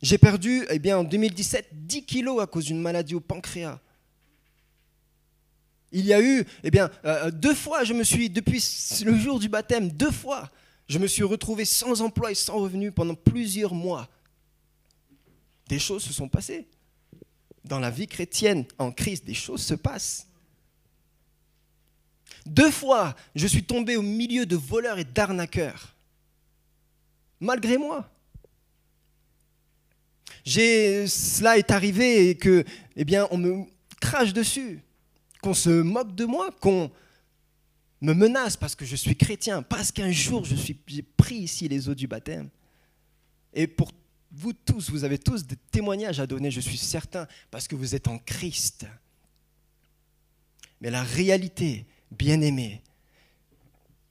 J'ai 0.00 0.18
perdu, 0.18 0.66
eh 0.70 0.78
bien, 0.78 0.98
en 0.98 1.04
2017, 1.04 1.68
10 1.72 2.04
kilos 2.04 2.42
à 2.42 2.46
cause 2.46 2.64
d'une 2.64 2.80
maladie 2.80 3.14
au 3.14 3.20
pancréas. 3.20 3.80
Il 5.92 6.06
y 6.06 6.12
a 6.14 6.20
eu, 6.22 6.44
eh 6.64 6.70
bien, 6.70 6.90
euh, 7.04 7.30
deux 7.30 7.54
fois, 7.54 7.84
je 7.84 7.92
me 7.92 8.02
suis, 8.02 8.30
depuis 8.30 8.64
le 9.04 9.16
jour 9.16 9.38
du 9.38 9.48
baptême, 9.48 9.90
deux 9.90 10.10
fois, 10.10 10.50
Je 10.88 10.98
me 10.98 11.06
suis 11.06 11.22
retrouvé 11.22 11.64
sans 11.64 12.02
emploi 12.02 12.32
et 12.32 12.34
sans 12.34 12.58
revenu 12.58 12.92
pendant 12.92 13.14
plusieurs 13.14 13.72
mois. 13.72 14.08
Des 15.68 15.78
choses 15.78 16.02
se 16.02 16.12
sont 16.12 16.28
passées. 16.28 16.66
Dans 17.64 17.78
la 17.78 17.88
vie 17.88 18.06
chrétienne, 18.06 18.66
en 18.78 18.90
Christ, 18.90 19.24
des 19.24 19.32
choses 19.32 19.62
se 19.62 19.74
passent. 19.74 20.26
Deux 22.46 22.70
fois, 22.70 23.14
je 23.34 23.46
suis 23.46 23.62
tombé 23.62 23.96
au 23.96 24.02
milieu 24.02 24.46
de 24.46 24.56
voleurs 24.56 24.98
et 24.98 25.04
d'arnaqueurs. 25.04 25.94
Malgré 27.40 27.78
moi. 27.78 28.08
cela 30.44 31.58
est 31.58 31.70
arrivé 31.70 32.30
et 32.30 32.36
que, 32.36 32.64
eh 32.96 33.04
bien, 33.04 33.28
on 33.30 33.38
me 33.38 33.64
crache 34.00 34.32
dessus, 34.32 34.80
qu'on 35.40 35.54
se 35.54 35.70
moque 35.70 36.14
de 36.14 36.24
moi, 36.24 36.50
qu'on 36.60 36.90
me 38.00 38.14
menace 38.14 38.56
parce 38.56 38.74
que 38.74 38.84
je 38.84 38.96
suis 38.96 39.16
chrétien, 39.16 39.62
parce 39.62 39.92
qu'un 39.92 40.10
jour 40.10 40.44
je 40.44 40.56
suis, 40.56 40.76
j'ai 40.86 41.02
pris 41.02 41.36
ici 41.36 41.68
les 41.68 41.88
eaux 41.88 41.94
du 41.94 42.08
baptême. 42.08 42.50
Et 43.54 43.66
pour 43.68 43.92
vous 44.32 44.52
tous, 44.52 44.90
vous 44.90 45.04
avez 45.04 45.18
tous 45.18 45.46
des 45.46 45.56
témoignages 45.70 46.18
à 46.18 46.26
donner, 46.26 46.50
je 46.50 46.60
suis 46.60 46.78
certain, 46.78 47.28
parce 47.50 47.68
que 47.68 47.76
vous 47.76 47.94
êtes 47.94 48.08
en 48.08 48.18
Christ. 48.18 48.86
Mais 50.80 50.90
la 50.90 51.02
réalité, 51.02 51.86
bien-aimé, 52.18 52.82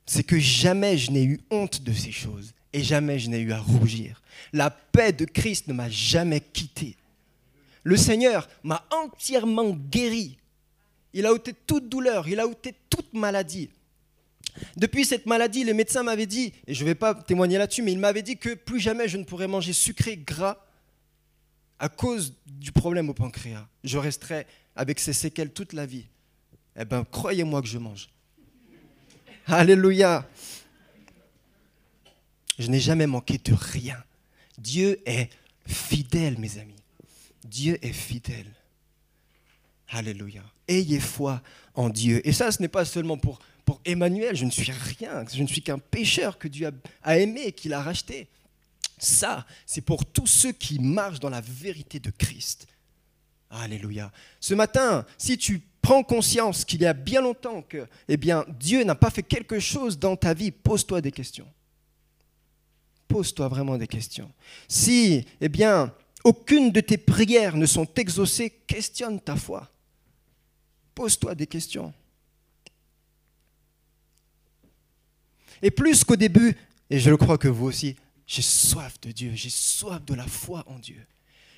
c'est 0.05 0.23
que 0.23 0.39
jamais 0.39 0.97
je 0.97 1.11
n'ai 1.11 1.23
eu 1.23 1.39
honte 1.49 1.83
de 1.83 1.93
ces 1.93 2.11
choses 2.11 2.53
et 2.73 2.83
jamais 2.83 3.19
je 3.19 3.29
n'ai 3.29 3.39
eu 3.39 3.51
à 3.51 3.59
rougir. 3.59 4.21
La 4.53 4.69
paix 4.69 5.13
de 5.13 5.25
Christ 5.25 5.67
ne 5.67 5.73
m'a 5.73 5.89
jamais 5.89 6.41
quitté. 6.41 6.97
Le 7.83 7.97
Seigneur 7.97 8.47
m'a 8.63 8.85
entièrement 8.91 9.71
guéri. 9.71 10.37
Il 11.13 11.25
a 11.25 11.33
ôté 11.33 11.53
toute 11.65 11.89
douleur, 11.89 12.27
il 12.27 12.39
a 12.39 12.47
ôté 12.47 12.75
toute 12.89 13.13
maladie. 13.13 13.69
Depuis 14.75 15.05
cette 15.05 15.25
maladie, 15.25 15.63
les 15.63 15.73
médecins 15.73 16.03
m'avaient 16.03 16.25
dit, 16.25 16.53
et 16.67 16.73
je 16.73 16.83
ne 16.83 16.89
vais 16.89 16.95
pas 16.95 17.15
témoigner 17.15 17.57
là-dessus, 17.57 17.81
mais 17.81 17.91
ils 17.91 17.99
m'avaient 17.99 18.21
dit 18.21 18.37
que 18.37 18.53
plus 18.53 18.79
jamais 18.79 19.07
je 19.07 19.17
ne 19.17 19.23
pourrais 19.23 19.47
manger 19.47 19.73
sucré, 19.73 20.17
gras, 20.17 20.57
à 21.79 21.89
cause 21.89 22.35
du 22.45 22.71
problème 22.71 23.09
au 23.09 23.13
pancréas. 23.13 23.67
Je 23.83 23.97
resterai 23.97 24.45
avec 24.75 24.99
ces 24.99 25.13
séquelles 25.13 25.51
toute 25.51 25.73
la 25.73 25.85
vie 25.85 26.05
eh 26.75 26.85
bien, 26.85 27.03
croyez-moi 27.03 27.61
que 27.61 27.67
je 27.67 27.77
mange. 27.77 28.09
Alléluia. 29.47 30.27
Je 32.59 32.67
n'ai 32.67 32.79
jamais 32.79 33.07
manqué 33.07 33.37
de 33.37 33.53
rien. 33.53 34.01
Dieu 34.57 35.01
est 35.05 35.29
fidèle, 35.65 36.37
mes 36.37 36.57
amis. 36.59 36.75
Dieu 37.43 37.77
est 37.81 37.93
fidèle. 37.93 38.51
Alléluia. 39.89 40.43
Ayez 40.67 40.99
foi 40.99 41.41
en 41.73 41.89
Dieu. 41.89 42.25
Et 42.25 42.31
ça, 42.31 42.51
ce 42.51 42.61
n'est 42.61 42.67
pas 42.67 42.85
seulement 42.85 43.17
pour, 43.17 43.39
pour 43.65 43.81
Emmanuel. 43.83 44.35
Je 44.35 44.45
ne 44.45 44.51
suis 44.51 44.71
rien. 44.71 45.25
Je 45.33 45.41
ne 45.41 45.47
suis 45.47 45.61
qu'un 45.61 45.79
pécheur 45.79 46.37
que 46.37 46.47
Dieu 46.47 46.71
a 47.03 47.17
aimé 47.17 47.41
et 47.47 47.51
qu'il 47.51 47.73
a 47.73 47.81
racheté. 47.81 48.29
Ça, 48.97 49.45
c'est 49.65 49.81
pour 49.81 50.05
tous 50.05 50.27
ceux 50.27 50.51
qui 50.51 50.79
marchent 50.79 51.19
dans 51.19 51.29
la 51.29 51.41
vérité 51.41 51.99
de 51.99 52.11
Christ. 52.11 52.67
Alléluia. 53.49 54.11
Ce 54.39 54.53
matin, 54.53 55.05
si 55.17 55.37
tu 55.37 55.61
prends 55.81 56.03
conscience 56.03 56.63
qu'il 56.63 56.81
y 56.81 56.85
a 56.85 56.93
bien 56.93 57.21
longtemps 57.21 57.61
que 57.61 57.87
eh 58.07 58.17
bien, 58.17 58.45
Dieu 58.59 58.83
n'a 58.83 58.95
pas 58.95 59.09
fait 59.09 59.23
quelque 59.23 59.59
chose 59.59 59.97
dans 59.97 60.15
ta 60.15 60.33
vie, 60.33 60.51
pose-toi 60.51 61.01
des 61.01 61.11
questions. 61.11 61.47
Pose-toi 63.07 63.47
vraiment 63.47 63.77
des 63.77 63.87
questions. 63.87 64.31
Si, 64.67 65.25
eh 65.41 65.49
bien, 65.49 65.93
aucune 66.23 66.71
de 66.71 66.81
tes 66.81 66.97
prières 66.97 67.57
ne 67.57 67.65
sont 67.65 67.87
exaucées, 67.95 68.49
questionne 68.67 69.19
ta 69.19 69.35
foi. 69.35 69.69
Pose-toi 70.95 71.35
des 71.35 71.47
questions. 71.47 71.93
Et 75.61 75.71
plus 75.71 76.03
qu'au 76.03 76.15
début, 76.15 76.55
et 76.89 76.99
je 76.99 77.09
le 77.09 77.17
crois 77.17 77.37
que 77.37 77.47
vous 77.47 77.65
aussi, 77.65 77.95
j'ai 78.25 78.41
soif 78.41 78.99
de 79.01 79.11
Dieu, 79.11 79.31
j'ai 79.35 79.49
soif 79.49 80.03
de 80.05 80.13
la 80.13 80.25
foi 80.25 80.63
en 80.67 80.79
Dieu. 80.79 81.05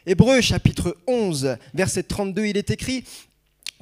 Hébreu 0.06 0.42
chapitre 0.42 0.98
11, 1.08 1.58
verset 1.74 2.04
32, 2.04 2.46
il 2.46 2.58
est 2.58 2.70
écrit, 2.72 3.06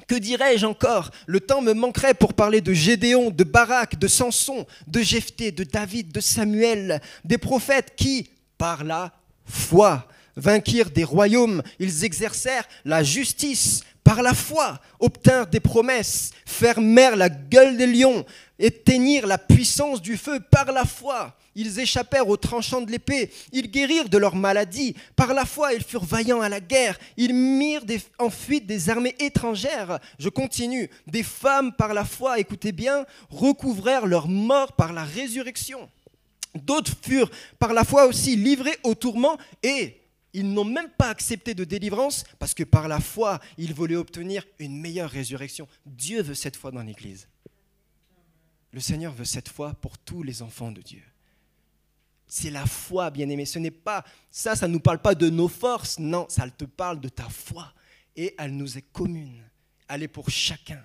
que 0.06 0.14
dirais-je 0.14 0.66
encore? 0.66 1.10
Le 1.26 1.40
temps 1.40 1.62
me 1.62 1.72
manquerait 1.72 2.14
pour 2.14 2.34
parler 2.34 2.60
de 2.60 2.72
Gédéon, 2.72 3.30
de 3.30 3.44
Barak, 3.44 3.98
de 3.98 4.08
Samson, 4.08 4.66
de 4.86 5.00
Jephthé, 5.00 5.52
de 5.52 5.64
David, 5.64 6.12
de 6.12 6.20
Samuel, 6.20 7.00
des 7.24 7.38
prophètes 7.38 7.94
qui, 7.96 8.30
par 8.58 8.84
la 8.84 9.12
foi, 9.44 10.06
vainquirent 10.36 10.90
des 10.90 11.04
royaumes, 11.04 11.62
ils 11.78 12.04
exercèrent 12.04 12.68
la 12.84 13.02
justice, 13.02 13.82
par 14.04 14.22
la 14.22 14.34
foi, 14.34 14.80
obtinrent 14.98 15.46
des 15.46 15.60
promesses, 15.60 16.32
fermèrent 16.44 17.16
la 17.16 17.28
gueule 17.28 17.76
des 17.76 17.86
lions, 17.86 18.24
éteignirent 18.58 19.26
la 19.26 19.38
puissance 19.38 20.02
du 20.02 20.16
feu 20.16 20.40
par 20.40 20.72
la 20.72 20.84
foi. 20.84 21.36
Ils 21.54 21.78
échappèrent 21.78 22.28
aux 22.28 22.36
tranchants 22.36 22.80
de 22.80 22.90
l'épée, 22.90 23.30
ils 23.52 23.70
guérirent 23.70 24.08
de 24.08 24.18
leur 24.18 24.34
maladie. 24.34 24.96
Par 25.14 25.34
la 25.34 25.44
foi, 25.44 25.74
ils 25.74 25.84
furent 25.84 26.04
vaillants 26.04 26.40
à 26.40 26.48
la 26.48 26.60
guerre, 26.60 26.98
ils 27.16 27.34
mirent 27.34 27.84
en 28.18 28.30
fuite 28.30 28.66
des 28.66 28.88
armées 28.90 29.14
étrangères. 29.20 29.98
Je 30.18 30.30
continue. 30.30 30.90
Des 31.06 31.22
femmes, 31.22 31.72
par 31.72 31.94
la 31.94 32.04
foi, 32.04 32.38
écoutez 32.38 32.72
bien, 32.72 33.04
recouvrèrent 33.28 34.06
leur 34.06 34.28
mort 34.28 34.72
par 34.72 34.92
la 34.92 35.04
résurrection. 35.04 35.90
D'autres 36.54 36.92
furent, 37.02 37.30
par 37.58 37.72
la 37.72 37.84
foi 37.84 38.06
aussi, 38.06 38.34
livrés 38.34 38.78
au 38.82 38.94
tourment 38.94 39.36
et 39.62 40.01
ils 40.32 40.50
n'ont 40.52 40.64
même 40.64 40.88
pas 40.90 41.10
accepté 41.10 41.54
de 41.54 41.64
délivrance 41.64 42.24
parce 42.38 42.54
que 42.54 42.64
par 42.64 42.88
la 42.88 43.00
foi, 43.00 43.40
ils 43.58 43.74
voulaient 43.74 43.96
obtenir 43.96 44.44
une 44.58 44.80
meilleure 44.80 45.10
résurrection. 45.10 45.68
Dieu 45.84 46.22
veut 46.22 46.34
cette 46.34 46.56
foi 46.56 46.70
dans 46.70 46.82
l'Église. 46.82 47.28
Le 48.72 48.80
Seigneur 48.80 49.12
veut 49.12 49.26
cette 49.26 49.50
foi 49.50 49.74
pour 49.74 49.98
tous 49.98 50.22
les 50.22 50.40
enfants 50.40 50.72
de 50.72 50.80
Dieu. 50.80 51.02
C'est 52.26 52.50
la 52.50 52.64
foi, 52.64 53.10
bien-aimé. 53.10 53.44
Ce 53.44 53.58
n'est 53.58 53.70
pas 53.70 54.04
ça, 54.30 54.56
ça 54.56 54.66
ne 54.66 54.72
nous 54.72 54.80
parle 54.80 55.02
pas 55.02 55.14
de 55.14 55.28
nos 55.28 55.48
forces. 55.48 55.98
Non, 55.98 56.26
ça 56.30 56.48
te 56.48 56.64
parle 56.64 56.98
de 56.98 57.10
ta 57.10 57.28
foi. 57.28 57.70
Et 58.16 58.34
elle 58.38 58.56
nous 58.56 58.78
est 58.78 58.90
commune. 58.92 59.42
Elle 59.86 60.04
est 60.04 60.08
pour 60.08 60.30
chacun. 60.30 60.82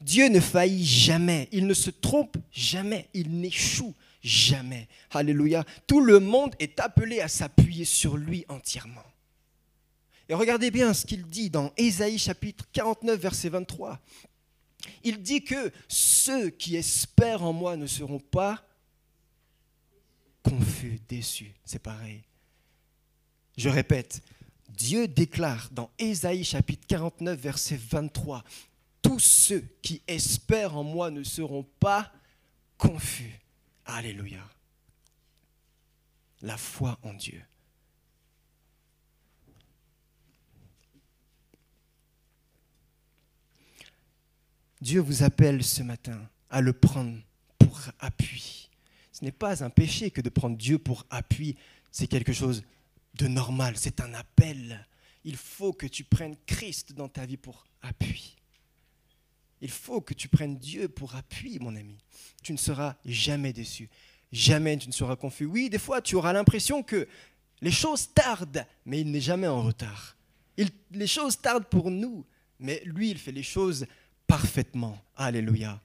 Dieu 0.00 0.28
ne 0.28 0.40
faillit 0.40 0.86
jamais. 0.86 1.50
Il 1.52 1.66
ne 1.66 1.74
se 1.74 1.90
trompe 1.90 2.38
jamais. 2.50 3.10
Il 3.12 3.40
n'échoue 3.40 3.94
jamais. 4.28 4.88
Alléluia. 5.10 5.64
Tout 5.86 6.00
le 6.00 6.20
monde 6.20 6.54
est 6.58 6.78
appelé 6.78 7.20
à 7.20 7.28
s'appuyer 7.28 7.84
sur 7.84 8.16
lui 8.16 8.44
entièrement. 8.48 9.04
Et 10.28 10.34
regardez 10.34 10.70
bien 10.70 10.92
ce 10.92 11.06
qu'il 11.06 11.24
dit 11.26 11.50
dans 11.50 11.72
Ésaïe 11.76 12.18
chapitre 12.18 12.66
49, 12.72 13.18
verset 13.18 13.48
23. 13.48 13.98
Il 15.02 15.22
dit 15.22 15.42
que 15.42 15.72
ceux 15.88 16.50
qui 16.50 16.76
espèrent 16.76 17.42
en 17.42 17.52
moi 17.52 17.76
ne 17.76 17.86
seront 17.86 18.20
pas 18.20 18.62
confus, 20.42 21.00
déçu. 21.08 21.54
C'est 21.64 21.82
pareil. 21.82 22.22
Je 23.56 23.68
répète, 23.68 24.22
Dieu 24.68 25.08
déclare 25.08 25.68
dans 25.72 25.90
Ésaïe 25.98 26.44
chapitre 26.44 26.86
49, 26.86 27.38
verset 27.40 27.76
23, 27.76 28.44
Tous 29.02 29.18
ceux 29.18 29.64
qui 29.82 30.02
espèrent 30.06 30.76
en 30.76 30.84
moi 30.84 31.10
ne 31.10 31.22
seront 31.22 31.66
pas 31.80 32.12
confus. 32.76 33.40
Alléluia. 33.88 34.46
La 36.42 36.58
foi 36.58 36.98
en 37.02 37.14
Dieu. 37.14 37.42
Dieu 44.82 45.00
vous 45.00 45.22
appelle 45.22 45.64
ce 45.64 45.82
matin 45.82 46.28
à 46.50 46.60
le 46.60 46.74
prendre 46.74 47.18
pour 47.58 47.80
appui. 47.98 48.70
Ce 49.10 49.24
n'est 49.24 49.32
pas 49.32 49.64
un 49.64 49.70
péché 49.70 50.10
que 50.10 50.20
de 50.20 50.28
prendre 50.28 50.58
Dieu 50.58 50.78
pour 50.78 51.06
appui. 51.08 51.56
C'est 51.90 52.06
quelque 52.06 52.34
chose 52.34 52.62
de 53.14 53.26
normal. 53.26 53.78
C'est 53.78 54.00
un 54.00 54.12
appel. 54.12 54.86
Il 55.24 55.36
faut 55.36 55.72
que 55.72 55.86
tu 55.86 56.04
prennes 56.04 56.36
Christ 56.46 56.92
dans 56.92 57.08
ta 57.08 57.24
vie 57.24 57.38
pour 57.38 57.66
appui. 57.80 58.37
Il 59.60 59.70
faut 59.70 60.00
que 60.00 60.14
tu 60.14 60.28
prennes 60.28 60.56
Dieu 60.56 60.88
pour 60.88 61.14
appui, 61.16 61.58
mon 61.58 61.74
ami. 61.76 61.96
Tu 62.42 62.52
ne 62.52 62.58
seras 62.58 62.96
jamais 63.04 63.52
déçu. 63.52 63.88
Jamais 64.30 64.76
tu 64.76 64.88
ne 64.88 64.92
seras 64.92 65.16
confus. 65.16 65.46
Oui, 65.46 65.70
des 65.70 65.78
fois, 65.78 66.00
tu 66.02 66.14
auras 66.14 66.32
l'impression 66.32 66.82
que 66.82 67.08
les 67.60 67.70
choses 67.70 68.12
tardent, 68.12 68.64
mais 68.86 69.00
il 69.00 69.10
n'est 69.10 69.20
jamais 69.20 69.48
en 69.48 69.62
retard. 69.62 70.16
les 70.90 71.06
choses 71.06 71.40
tardent 71.40 71.66
pour 71.66 71.90
nous, 71.90 72.24
mais 72.60 72.82
lui, 72.84 73.10
il 73.10 73.18
fait 73.18 73.32
les 73.32 73.42
choses 73.42 73.86
parfaitement. 74.26 74.98
Alléluia. 75.16 75.80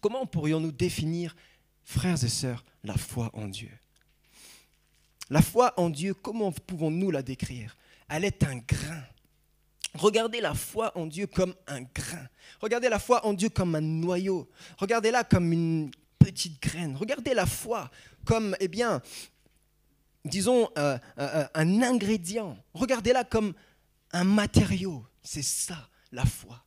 Comment 0.00 0.26
pourrions-nous 0.26 0.72
définir 0.72 1.36
Frères 1.84 2.22
et 2.24 2.28
sœurs, 2.28 2.64
la 2.82 2.96
foi 2.96 3.30
en 3.32 3.46
Dieu? 3.46 3.70
La 5.30 5.42
foi 5.42 5.72
en 5.76 5.90
Dieu, 5.90 6.14
comment 6.14 6.52
pouvons-nous 6.52 7.10
la 7.10 7.22
décrire? 7.22 7.76
Elle 8.08 8.24
est 8.24 8.44
un 8.44 8.56
grain. 8.56 9.02
Regardez 9.98 10.40
la 10.40 10.54
foi 10.54 10.92
en 10.96 11.06
Dieu 11.06 11.26
comme 11.26 11.54
un 11.66 11.82
grain. 11.82 12.28
Regardez 12.60 12.88
la 12.88 12.98
foi 12.98 13.24
en 13.26 13.32
Dieu 13.32 13.48
comme 13.48 13.74
un 13.74 13.80
noyau. 13.80 14.48
Regardez-la 14.78 15.24
comme 15.24 15.52
une 15.52 15.90
petite 16.18 16.60
graine. 16.60 16.96
Regardez 16.96 17.34
la 17.34 17.46
foi 17.46 17.90
comme, 18.24 18.56
eh 18.60 18.68
bien, 18.68 19.00
disons, 20.24 20.68
euh, 20.76 20.98
euh, 21.18 21.28
euh, 21.34 21.46
un 21.54 21.82
ingrédient. 21.82 22.56
Regardez-la 22.74 23.24
comme 23.24 23.54
un 24.12 24.24
matériau. 24.24 25.04
C'est 25.22 25.42
ça, 25.42 25.88
la 26.12 26.24
foi. 26.24 26.62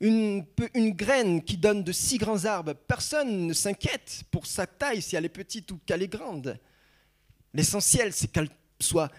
une, 0.00 0.46
une 0.74 0.92
graine 0.92 1.42
qui 1.42 1.56
donne 1.56 1.82
de 1.82 1.92
si 1.92 2.18
grands 2.18 2.44
arbres. 2.44 2.74
Personne 2.74 3.46
ne 3.46 3.52
s'inquiète 3.52 4.22
pour 4.30 4.46
sa 4.46 4.66
taille, 4.66 5.02
si 5.02 5.16
elle 5.16 5.24
est 5.24 5.28
petite 5.30 5.70
ou 5.72 5.78
qu'elle 5.84 6.02
est 6.02 6.08
grande. 6.08 6.58
L'essentiel, 7.54 8.12
c'est 8.12 8.28
qu'elle 8.28 8.50
soit 8.80 9.10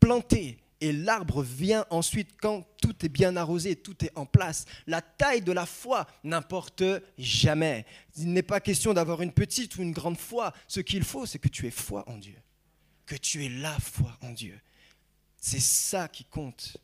plantée. 0.00 0.58
Et 0.80 0.92
l'arbre 0.92 1.42
vient 1.42 1.86
ensuite 1.90 2.36
quand 2.40 2.66
tout 2.82 2.94
est 3.04 3.08
bien 3.08 3.36
arrosé, 3.36 3.76
tout 3.76 4.04
est 4.04 4.12
en 4.14 4.26
place. 4.26 4.66
La 4.86 5.00
taille 5.00 5.40
de 5.40 5.52
la 5.52 5.64
foi 5.64 6.06
n'importe 6.22 6.84
jamais. 7.16 7.86
Il 8.16 8.32
n'est 8.32 8.42
pas 8.42 8.60
question 8.60 8.92
d'avoir 8.92 9.22
une 9.22 9.32
petite 9.32 9.76
ou 9.76 9.82
une 9.82 9.92
grande 9.92 10.18
foi. 10.18 10.52
Ce 10.68 10.80
qu'il 10.80 11.04
faut, 11.04 11.24
c'est 11.24 11.38
que 11.38 11.48
tu 11.48 11.66
aies 11.66 11.70
foi 11.70 12.06
en 12.08 12.18
Dieu. 12.18 12.36
Que 13.06 13.16
tu 13.16 13.44
aies 13.44 13.48
la 13.48 13.78
foi 13.78 14.16
en 14.20 14.30
Dieu. 14.30 14.60
C'est 15.38 15.60
ça 15.60 16.08
qui 16.08 16.24
compte. 16.24 16.76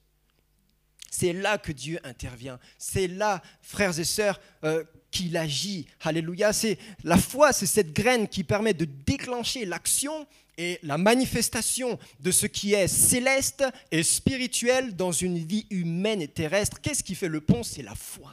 C'est 1.15 1.35
là 1.35 1.59
que 1.59 1.73
Dieu 1.73 2.01
intervient. 2.05 2.59
C'est 2.79 3.07
là, 3.07 3.43
frères 3.61 3.99
et 3.99 4.05
sœurs, 4.05 4.41
euh, 4.65 4.83
qu'il 5.11 5.37
agit. 5.37 5.87
Alléluia. 6.01 6.55
C'est 6.55 6.79
la 7.05 7.19
foi, 7.19 7.53
c'est 7.53 7.67
cette 7.67 7.93
graine 7.93 8.27
qui 8.27 8.45
permet 8.45 8.73
de 8.73 8.87
déclencher 8.87 9.67
l'action 9.67 10.27
et 10.57 10.81
la 10.83 10.97
manifestation 10.97 11.99
de 12.21 12.31
ce 12.31 12.47
qui 12.47 12.73
est 12.73 12.89
céleste 12.89 13.63
et 13.91 14.03
spirituel 14.03 14.97
dans 14.97 15.13
une 15.13 15.37
vie 15.37 15.67
humaine 15.69 16.23
et 16.23 16.29
terrestre. 16.29 16.81
Qu'est-ce 16.81 17.05
qui 17.05 17.15
fait 17.15 17.29
le 17.29 17.43
pont? 17.43 17.63
C'est 17.63 17.83
la 17.83 17.95
foi. 17.95 18.33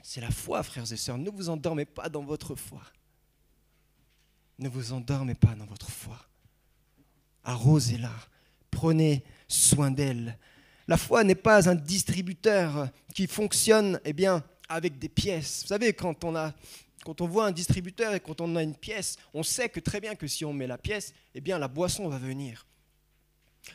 C'est 0.00 0.20
la 0.20 0.30
foi, 0.30 0.62
frères 0.62 0.92
et 0.92 0.96
sœurs. 0.96 1.18
Ne 1.18 1.28
vous 1.28 1.48
endormez 1.48 1.86
pas 1.86 2.08
dans 2.08 2.22
votre 2.22 2.54
foi. 2.54 2.82
Ne 4.60 4.68
vous 4.68 4.92
endormez 4.92 5.34
pas 5.34 5.56
dans 5.56 5.66
votre 5.66 5.90
foi. 5.90 6.20
Arrosez-la. 7.42 8.14
Prenez 8.70 9.24
soin 9.48 9.90
d'elle. 9.90 10.38
La 10.86 10.96
foi 10.96 11.24
n'est 11.24 11.34
pas 11.34 11.68
un 11.68 11.74
distributeur 11.74 12.88
qui 13.14 13.26
fonctionne 13.26 14.00
eh 14.04 14.12
bien, 14.12 14.44
avec 14.68 14.98
des 14.98 15.08
pièces. 15.08 15.62
Vous 15.62 15.68
savez, 15.68 15.92
quand 15.92 16.24
on, 16.24 16.36
a, 16.36 16.52
quand 17.04 17.20
on 17.20 17.26
voit 17.26 17.46
un 17.46 17.52
distributeur 17.52 18.14
et 18.14 18.20
quand 18.20 18.40
on 18.40 18.54
a 18.56 18.62
une 18.62 18.74
pièce, 18.74 19.16
on 19.32 19.42
sait 19.42 19.68
que 19.68 19.80
très 19.80 20.00
bien 20.00 20.14
que 20.14 20.26
si 20.26 20.44
on 20.44 20.52
met 20.52 20.66
la 20.66 20.78
pièce, 20.78 21.14
eh 21.34 21.40
bien, 21.40 21.58
la 21.58 21.68
boisson 21.68 22.08
va 22.08 22.18
venir. 22.18 22.66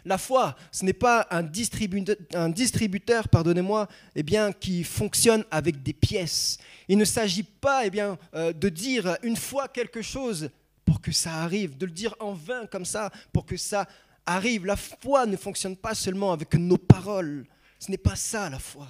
La 0.05 0.17
foi, 0.19 0.55
ce 0.71 0.85
n'est 0.85 0.93
pas 0.93 1.27
un 1.31 1.41
distributeur, 1.41 3.27
pardonnez-moi, 3.27 3.87
eh 4.15 4.23
bien, 4.23 4.51
qui 4.51 4.83
fonctionne 4.83 5.43
avec 5.49 5.81
des 5.81 5.93
pièces. 5.93 6.59
Il 6.87 6.97
ne 6.97 7.05
s'agit 7.05 7.43
pas 7.43 7.85
eh 7.85 7.89
bien, 7.89 8.17
euh, 8.35 8.53
de 8.53 8.69
dire 8.69 9.17
une 9.23 9.35
fois 9.35 9.67
quelque 9.67 10.03
chose 10.03 10.51
pour 10.85 11.01
que 11.01 11.11
ça 11.11 11.35
arrive, 11.35 11.77
de 11.77 11.85
le 11.85 11.91
dire 11.91 12.15
en 12.19 12.33
vain 12.33 12.65
comme 12.65 12.85
ça 12.85 13.11
pour 13.33 13.45
que 13.45 13.57
ça 13.57 13.87
arrive. 14.25 14.65
La 14.65 14.75
foi 14.75 15.25
ne 15.25 15.37
fonctionne 15.37 15.75
pas 15.75 15.95
seulement 15.95 16.31
avec 16.31 16.53
nos 16.55 16.77
paroles. 16.77 17.45
Ce 17.79 17.89
n'est 17.89 17.97
pas 17.97 18.15
ça 18.15 18.49
la 18.49 18.59
foi. 18.59 18.87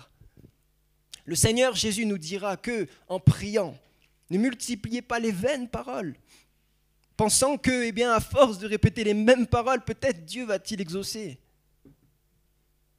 Le 1.26 1.36
Seigneur 1.36 1.76
Jésus 1.76 2.06
nous 2.06 2.18
dira 2.18 2.58
que 2.58 2.88
en 3.08 3.20
priant, 3.20 3.78
ne 4.30 4.38
multipliez 4.38 5.02
pas 5.02 5.20
les 5.20 5.32
vaines 5.32 5.70
paroles, 5.70 6.16
pensant 7.18 7.58
que, 7.58 7.84
eh 7.84 7.92
bien, 7.92 8.14
à 8.14 8.20
force 8.20 8.60
de 8.60 8.68
répéter 8.68 9.04
les 9.04 9.14
mêmes 9.14 9.46
paroles, 9.46 9.84
peut-être 9.84 10.26
Dieu 10.26 10.46
va-t-il 10.46 10.82
exaucer. 10.82 11.40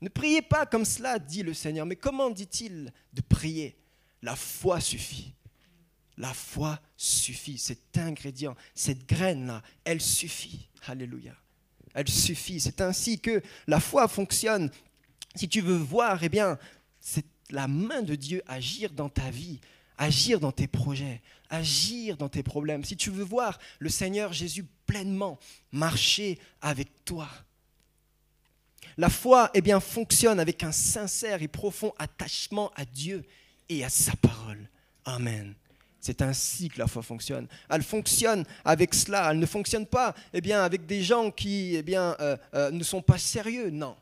Ne 0.01 0.09
priez 0.09 0.43
pas 0.43 0.67
comme 0.67 0.85
cela, 0.85 1.19
dit 1.19 1.43
le 1.43 1.55
Seigneur. 1.55 1.87
Mais 1.87 1.97
comment 1.97 2.31
dit-il 2.31 2.93
de 3.13 3.21
prier? 3.21 3.77
La 4.23 4.37
foi 4.37 4.81
suffit. 4.81 5.35
La 6.17 6.33
foi 6.33 6.81
suffit. 6.97 7.59
Cet 7.59 7.99
ingrédient, 7.99 8.57
cette 8.75 9.07
graine-là, 9.07 9.63
elle 9.85 10.01
suffit. 10.01 10.69
Alléluia. 10.87 11.35
Elle 11.95 12.09
suffit. 12.09 12.61
C'est 12.61 12.81
ainsi 12.81 13.19
que 13.19 13.43
la 13.67 13.81
foi 13.81 14.09
fonctionne. 14.09 14.71
Si 15.35 15.49
tu 15.49 15.61
veux 15.61 15.77
voir, 15.77 16.23
eh 16.23 16.29
bien, 16.29 16.59
c'est 17.01 17.25
la 17.51 17.69
main 17.69 18.03
de 18.03 18.15
Dieu 18.15 18.43
agir 18.47 18.91
dans 18.91 19.09
ta 19.09 19.31
vie, 19.31 19.61
agir 19.99 20.41
dans 20.41 20.53
tes 20.53 20.67
projets, 20.67 21.21
agir 21.49 22.17
dans 22.17 22.29
tes 22.29 22.43
problèmes. 22.43 22.85
Si 22.85 22.97
tu 22.97 23.11
veux 23.11 23.25
voir 23.25 23.59
le 23.79 23.89
Seigneur 23.89 24.33
Jésus 24.33 24.65
pleinement 24.87 25.39
marcher 25.73 26.39
avec 26.61 27.05
toi. 27.05 27.29
La 28.97 29.09
foi, 29.09 29.51
eh 29.55 29.61
bien, 29.61 29.81
fonctionne 29.81 30.41
avec 30.41 30.63
un 30.63 30.73
sincère 30.73 31.43
et 31.43 31.49
profond 31.49 31.95
attachement 31.99 32.71
à 32.75 32.85
Dieu 32.85 33.25
et 33.69 33.85
à 33.85 33.89
sa 33.89 34.13
parole. 34.17 34.69
Amen. 35.05 35.55
C'est 36.01 36.23
ainsi 36.23 36.71
que 36.71 36.79
la 36.79 36.87
foi 36.87 37.03
fonctionne. 37.03 37.47
Elle 37.69 37.83
fonctionne 37.83 38.45
avec 38.65 38.95
cela. 38.95 39.31
Elle 39.31 39.39
ne 39.39 39.47
fonctionne 39.47 39.87
pas 39.87 40.15
eh 40.33 40.53
avec 40.53 40.87
des 40.87 41.03
gens 41.03 41.31
qui 41.31 41.77
eh 41.77 41.85
euh, 41.97 42.37
euh, 42.55 42.71
ne 42.71 42.83
sont 42.83 43.03
pas 43.03 43.19
sérieux. 43.19 43.71
Non. 43.71 43.97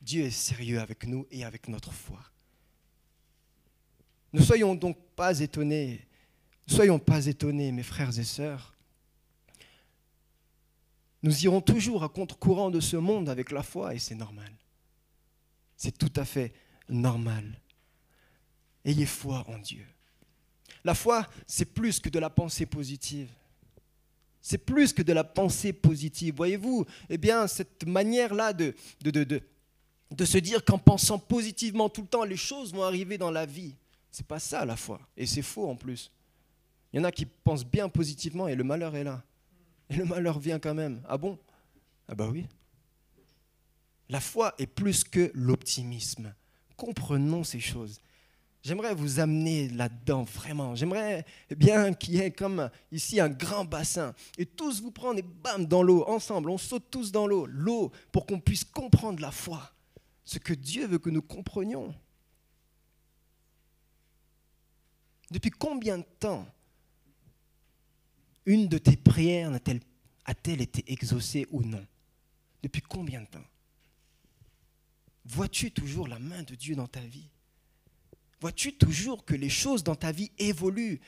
Dieu 0.00 0.24
est 0.24 0.30
sérieux 0.30 0.80
avec 0.80 1.06
nous 1.06 1.26
et 1.30 1.44
avec 1.44 1.68
notre 1.68 1.92
foi. 1.92 2.20
Ne 4.32 4.40
soyons 4.40 4.74
donc 4.74 4.96
pas 5.14 5.38
étonnés. 5.40 6.06
Ne 6.66 6.74
soyons 6.74 6.98
pas 6.98 7.26
étonnés, 7.26 7.72
mes 7.72 7.82
frères 7.82 8.18
et 8.18 8.24
sœurs. 8.24 8.74
Nous 11.22 11.44
irons 11.44 11.60
toujours 11.60 12.04
à 12.04 12.08
contre-courant 12.08 12.70
de 12.70 12.80
ce 12.80 12.96
monde 12.96 13.28
avec 13.28 13.50
la 13.50 13.62
foi 13.62 13.94
et 13.94 13.98
c'est 13.98 14.14
normal. 14.14 14.52
C'est 15.76 15.98
tout 15.98 16.12
à 16.16 16.24
fait 16.24 16.54
normal. 16.88 17.60
Ayez 18.84 19.04
foi 19.04 19.44
en 19.48 19.58
Dieu. 19.58 19.86
La 20.84 20.94
foi, 20.94 21.26
c'est 21.46 21.66
plus 21.66 22.00
que 22.00 22.08
de 22.08 22.18
la 22.18 22.30
pensée 22.30 22.66
positive. 22.66 23.28
C'est 24.40 24.58
plus 24.58 24.92
que 24.92 25.02
de 25.02 25.12
la 25.12 25.24
pensée 25.24 25.72
positive. 25.72 26.34
Voyez-vous, 26.34 26.86
eh 27.10 27.18
bien, 27.18 27.46
cette 27.46 27.86
manière-là 27.86 28.52
de, 28.52 28.74
de, 29.02 29.10
de, 29.10 29.42
de, 30.10 30.24
se 30.24 30.38
dire 30.38 30.64
qu'en 30.64 30.78
pensant 30.78 31.18
positivement 31.18 31.90
tout 31.90 32.02
le 32.02 32.06
temps, 32.06 32.24
les 32.24 32.38
choses 32.38 32.72
vont 32.72 32.82
arriver 32.82 33.18
dans 33.18 33.30
la 33.30 33.44
vie. 33.44 33.74
C'est 34.10 34.26
pas 34.26 34.38
ça 34.38 34.64
la 34.64 34.76
foi. 34.76 35.00
Et 35.16 35.26
c'est 35.26 35.42
faux 35.42 35.68
en 35.68 35.76
plus. 35.76 36.10
Il 36.92 36.96
y 36.96 37.00
en 37.00 37.04
a 37.04 37.12
qui 37.12 37.26
pensent 37.26 37.66
bien 37.66 37.88
positivement 37.88 38.48
et 38.48 38.54
le 38.54 38.64
malheur 38.64 38.96
est 38.96 39.04
là. 39.04 39.22
Et 39.90 39.96
le 39.96 40.04
malheur 40.04 40.38
vient 40.38 40.58
quand 40.58 40.74
même. 40.74 41.02
Ah 41.06 41.18
bon? 41.18 41.38
Ah 42.08 42.14
bah 42.14 42.28
oui. 42.32 42.46
La 44.08 44.20
foi 44.20 44.54
est 44.58 44.66
plus 44.66 45.04
que 45.04 45.30
l'optimisme. 45.34 46.34
Comprenons 46.76 47.44
ces 47.44 47.60
choses. 47.60 48.00
J'aimerais 48.62 48.94
vous 48.94 49.20
amener 49.20 49.68
là-dedans, 49.68 50.24
vraiment. 50.24 50.74
J'aimerais 50.74 51.24
bien 51.56 51.94
qu'il 51.94 52.14
y 52.14 52.18
ait 52.18 52.30
comme 52.30 52.70
ici 52.92 53.18
un 53.18 53.30
grand 53.30 53.64
bassin 53.64 54.14
et 54.36 54.44
tous 54.44 54.82
vous 54.82 54.90
prendre 54.90 55.18
et 55.18 55.22
bam 55.22 55.64
dans 55.64 55.82
l'eau, 55.82 56.04
ensemble. 56.06 56.50
On 56.50 56.58
saute 56.58 56.90
tous 56.90 57.10
dans 57.10 57.26
l'eau, 57.26 57.46
l'eau, 57.46 57.90
pour 58.12 58.26
qu'on 58.26 58.38
puisse 58.38 58.64
comprendre 58.64 59.22
la 59.22 59.30
foi, 59.30 59.72
ce 60.24 60.38
que 60.38 60.52
Dieu 60.52 60.86
veut 60.86 60.98
que 60.98 61.08
nous 61.08 61.22
comprenions. 61.22 61.94
Depuis 65.30 65.50
combien 65.50 65.98
de 65.98 66.06
temps 66.18 66.46
une 68.44 68.68
de 68.68 68.78
tes 68.78 68.96
prières 68.96 69.52
a-t-elle 70.24 70.60
été 70.60 70.92
exaucée 70.92 71.46
ou 71.50 71.62
non? 71.62 71.86
Depuis 72.62 72.82
combien 72.82 73.22
de 73.22 73.26
temps? 73.26 73.46
Vois-tu 75.24 75.70
toujours 75.70 76.08
la 76.08 76.18
main 76.18 76.42
de 76.42 76.54
Dieu 76.54 76.74
dans 76.74 76.88
ta 76.88 77.00
vie? 77.00 77.30
Vois-tu 78.40 78.72
toujours 78.72 79.24
que 79.24 79.34
les 79.34 79.48
choses 79.48 79.84
dans 79.84 79.94
ta 79.94 80.12
vie 80.12 80.30
évoluent? 80.38 81.00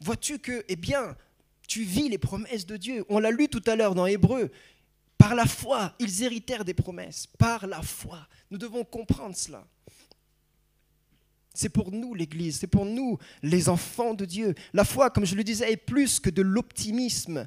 Vois-tu 0.00 0.38
que, 0.38 0.64
eh 0.68 0.76
bien, 0.76 1.16
tu 1.66 1.82
vis 1.82 2.08
les 2.08 2.18
promesses 2.18 2.66
de 2.66 2.76
Dieu? 2.76 3.04
On 3.08 3.18
l'a 3.18 3.30
lu 3.30 3.48
tout 3.48 3.62
à 3.66 3.76
l'heure 3.76 3.94
dans 3.94 4.06
Hébreu. 4.06 4.50
Par 5.18 5.34
la 5.34 5.46
foi, 5.46 5.94
ils 5.98 6.22
héritèrent 6.22 6.64
des 6.64 6.74
promesses. 6.74 7.26
Par 7.26 7.66
la 7.66 7.82
foi. 7.82 8.26
Nous 8.50 8.58
devons 8.58 8.84
comprendre 8.84 9.36
cela. 9.36 9.66
C'est 11.52 11.68
pour 11.68 11.90
nous 11.90 12.14
l'Église, 12.14 12.60
c'est 12.60 12.68
pour 12.68 12.86
nous 12.86 13.18
les 13.42 13.68
enfants 13.68 14.14
de 14.14 14.24
Dieu. 14.24 14.54
La 14.72 14.84
foi, 14.84 15.10
comme 15.10 15.26
je 15.26 15.34
le 15.34 15.44
disais, 15.44 15.70
est 15.72 15.76
plus 15.76 16.20
que 16.20 16.30
de 16.30 16.42
l'optimisme, 16.42 17.46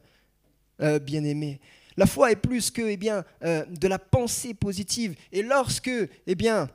euh, 0.82 1.00
bien 1.00 1.24
aimé. 1.24 1.62
La 1.96 2.06
foi 2.06 2.32
est 2.32 2.36
plus 2.36 2.70
que 2.70 2.82
eh 2.82 2.98
bien, 2.98 3.24
euh, 3.44 3.66
de 3.66 3.88
la 3.88 4.00
pensée 4.00 4.54
positive. 4.54 5.16
Et 5.32 5.42
lorsque 5.42 5.90
eh 6.28 6.36
bien, 6.36 6.70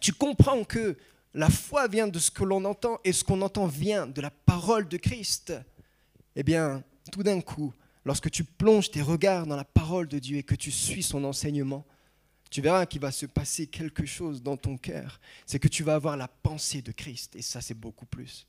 tu 0.00 0.12
comprends 0.12 0.62
que 0.62 0.96
la 1.38 1.50
foi 1.50 1.86
vient 1.86 2.08
de 2.08 2.18
ce 2.18 2.32
que 2.32 2.42
l'on 2.42 2.64
entend 2.64 2.98
et 3.04 3.12
ce 3.12 3.22
qu'on 3.22 3.42
entend 3.42 3.68
vient 3.68 4.08
de 4.08 4.20
la 4.20 4.30
parole 4.30 4.88
de 4.88 4.96
Christ, 4.96 5.52
eh 6.34 6.42
bien, 6.42 6.82
tout 7.12 7.22
d'un 7.22 7.40
coup, 7.40 7.72
lorsque 8.04 8.28
tu 8.28 8.42
plonges 8.42 8.90
tes 8.90 9.02
regards 9.02 9.46
dans 9.46 9.54
la 9.54 9.64
parole 9.64 10.08
de 10.08 10.18
Dieu 10.18 10.38
et 10.38 10.42
que 10.42 10.56
tu 10.56 10.72
suis 10.72 11.04
son 11.04 11.22
enseignement, 11.22 11.86
tu 12.50 12.60
verras 12.60 12.86
qu'il 12.86 13.00
va 13.00 13.12
se 13.12 13.24
passer 13.24 13.68
quelque 13.68 14.04
chose 14.04 14.42
dans 14.42 14.56
ton 14.56 14.76
cœur. 14.76 15.20
C'est 15.46 15.60
que 15.60 15.68
tu 15.68 15.84
vas 15.84 15.94
avoir 15.94 16.16
la 16.16 16.26
pensée 16.26 16.82
de 16.82 16.90
Christ 16.90 17.36
et 17.36 17.42
ça, 17.42 17.60
c'est 17.60 17.72
beaucoup 17.72 18.06
plus. 18.06 18.44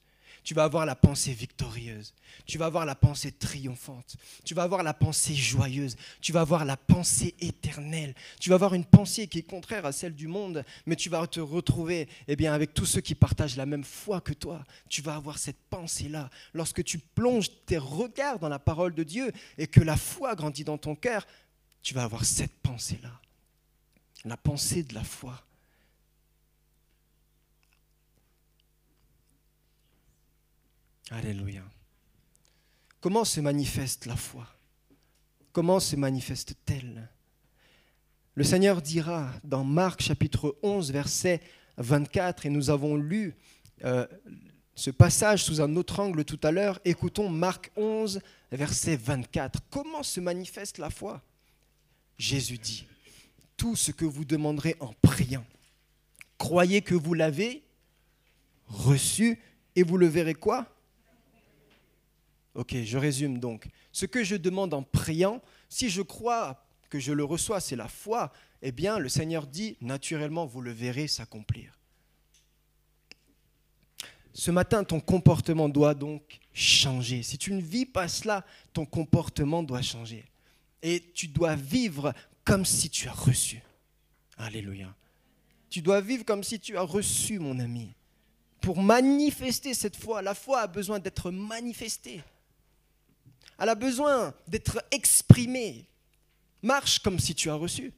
Tu 0.49 0.55
vas 0.55 0.63
avoir 0.63 0.87
la 0.87 0.95
pensée 0.95 1.31
victorieuse. 1.31 2.11
Tu 2.47 2.57
vas 2.57 2.65
avoir 2.65 2.83
la 2.83 2.95
pensée 2.95 3.31
triomphante. 3.31 4.15
Tu 4.43 4.55
vas 4.55 4.63
avoir 4.63 4.81
la 4.81 4.95
pensée 4.95 5.35
joyeuse. 5.35 5.95
Tu 6.21 6.31
vas 6.31 6.41
avoir 6.41 6.65
la 6.65 6.75
pensée 6.75 7.35
éternelle. 7.39 8.15
Tu 8.39 8.49
vas 8.49 8.55
avoir 8.55 8.73
une 8.73 8.83
pensée 8.83 9.27
qui 9.27 9.37
est 9.37 9.43
contraire 9.43 9.85
à 9.85 9.91
celle 9.91 10.15
du 10.15 10.27
monde, 10.27 10.65
mais 10.87 10.95
tu 10.95 11.07
vas 11.07 11.27
te 11.27 11.39
retrouver 11.39 12.09
eh 12.27 12.35
bien, 12.35 12.51
avec 12.51 12.73
tous 12.73 12.87
ceux 12.87 13.01
qui 13.01 13.13
partagent 13.13 13.57
la 13.57 13.67
même 13.67 13.83
foi 13.83 14.21
que 14.21 14.33
toi. 14.33 14.63
Tu 14.89 15.03
vas 15.03 15.13
avoir 15.13 15.37
cette 15.37 15.61
pensée-là. 15.69 16.31
Lorsque 16.55 16.83
tu 16.83 16.97
plonges 16.97 17.51
tes 17.67 17.77
regards 17.77 18.39
dans 18.39 18.49
la 18.49 18.57
parole 18.57 18.95
de 18.95 19.03
Dieu 19.03 19.31
et 19.59 19.67
que 19.67 19.81
la 19.81 19.97
foi 19.97 20.33
grandit 20.33 20.63
dans 20.63 20.79
ton 20.79 20.95
cœur, 20.95 21.27
tu 21.83 21.93
vas 21.93 22.05
avoir 22.05 22.25
cette 22.25 22.57
pensée-là. 22.63 23.21
La 24.25 24.35
pensée 24.35 24.81
de 24.81 24.95
la 24.95 25.03
foi. 25.03 25.39
Alléluia. 31.11 31.63
Comment 33.01 33.25
se 33.25 33.39
manifeste 33.39 34.05
la 34.05 34.15
foi? 34.15 34.45
Comment 35.51 35.79
se 35.79 35.95
manifeste-t-elle? 35.95 37.09
Le 38.35 38.43
Seigneur 38.43 38.81
dira 38.81 39.31
dans 39.43 39.63
Marc 39.63 40.03
chapitre 40.03 40.55
11, 40.61 40.91
verset 40.91 41.41
24, 41.77 42.45
et 42.45 42.49
nous 42.49 42.69
avons 42.69 42.95
lu 42.95 43.35
euh, 43.85 44.05
ce 44.75 44.91
passage 44.91 45.43
sous 45.43 45.61
un 45.61 45.75
autre 45.77 45.99
angle 45.99 46.23
tout 46.23 46.39
à 46.43 46.51
l'heure, 46.51 46.79
écoutons 46.85 47.27
Marc 47.27 47.71
11, 47.75 48.21
verset 48.51 48.95
24. 48.95 49.61
Comment 49.71 50.03
se 50.03 50.19
manifeste 50.19 50.77
la 50.77 50.91
foi? 50.91 51.23
Jésus 52.19 52.59
dit, 52.59 52.85
tout 53.57 53.75
ce 53.75 53.91
que 53.91 54.05
vous 54.05 54.25
demanderez 54.25 54.75
en 54.79 54.93
priant, 55.01 55.45
croyez 56.37 56.81
que 56.83 56.95
vous 56.95 57.15
l'avez 57.15 57.63
reçu 58.67 59.39
et 59.75 59.81
vous 59.81 59.97
le 59.97 60.07
verrez 60.07 60.35
quoi? 60.35 60.67
Ok, 62.55 62.75
je 62.83 62.97
résume 62.97 63.39
donc. 63.39 63.67
Ce 63.91 64.05
que 64.05 64.23
je 64.23 64.35
demande 64.35 64.73
en 64.73 64.83
priant, 64.83 65.41
si 65.69 65.89
je 65.89 66.01
crois 66.01 66.63
que 66.89 66.99
je 66.99 67.13
le 67.13 67.23
reçois, 67.23 67.59
c'est 67.59 67.75
la 67.75 67.87
foi, 67.87 68.31
eh 68.61 68.71
bien 68.71 68.97
le 68.97 69.09
Seigneur 69.09 69.47
dit, 69.47 69.77
naturellement, 69.81 70.45
vous 70.45 70.61
le 70.61 70.71
verrez 70.71 71.07
s'accomplir. 71.07 71.77
Ce 74.33 74.51
matin, 74.51 74.83
ton 74.83 74.99
comportement 74.99 75.69
doit 75.69 75.93
donc 75.93 76.39
changer. 76.53 77.23
Si 77.23 77.37
tu 77.37 77.53
ne 77.53 77.61
vis 77.61 77.85
pas 77.85 78.07
cela, 78.07 78.45
ton 78.73 78.85
comportement 78.85 79.63
doit 79.63 79.81
changer. 79.81 80.25
Et 80.81 81.11
tu 81.13 81.27
dois 81.27 81.55
vivre 81.55 82.13
comme 82.45 82.65
si 82.65 82.89
tu 82.89 83.07
as 83.07 83.13
reçu. 83.13 83.61
Alléluia. 84.37 84.95
Tu 85.69 85.81
dois 85.81 86.01
vivre 86.01 86.25
comme 86.25 86.43
si 86.43 86.59
tu 86.59 86.77
as 86.77 86.81
reçu, 86.81 87.37
mon 87.37 87.59
ami. 87.59 87.93
Pour 88.61 88.81
manifester 88.81 89.73
cette 89.73 89.95
foi, 89.95 90.21
la 90.21 90.33
foi 90.33 90.61
a 90.61 90.67
besoin 90.67 90.99
d'être 90.99 91.31
manifestée. 91.31 92.21
Elle 93.59 93.69
a 93.69 93.75
besoin 93.75 94.33
d'être 94.47 94.83
exprimée. 94.91 95.85
Marche 96.61 96.99
comme 96.99 97.19
si 97.19 97.35
tu 97.35 97.49
as 97.49 97.55
reçu. 97.55 97.93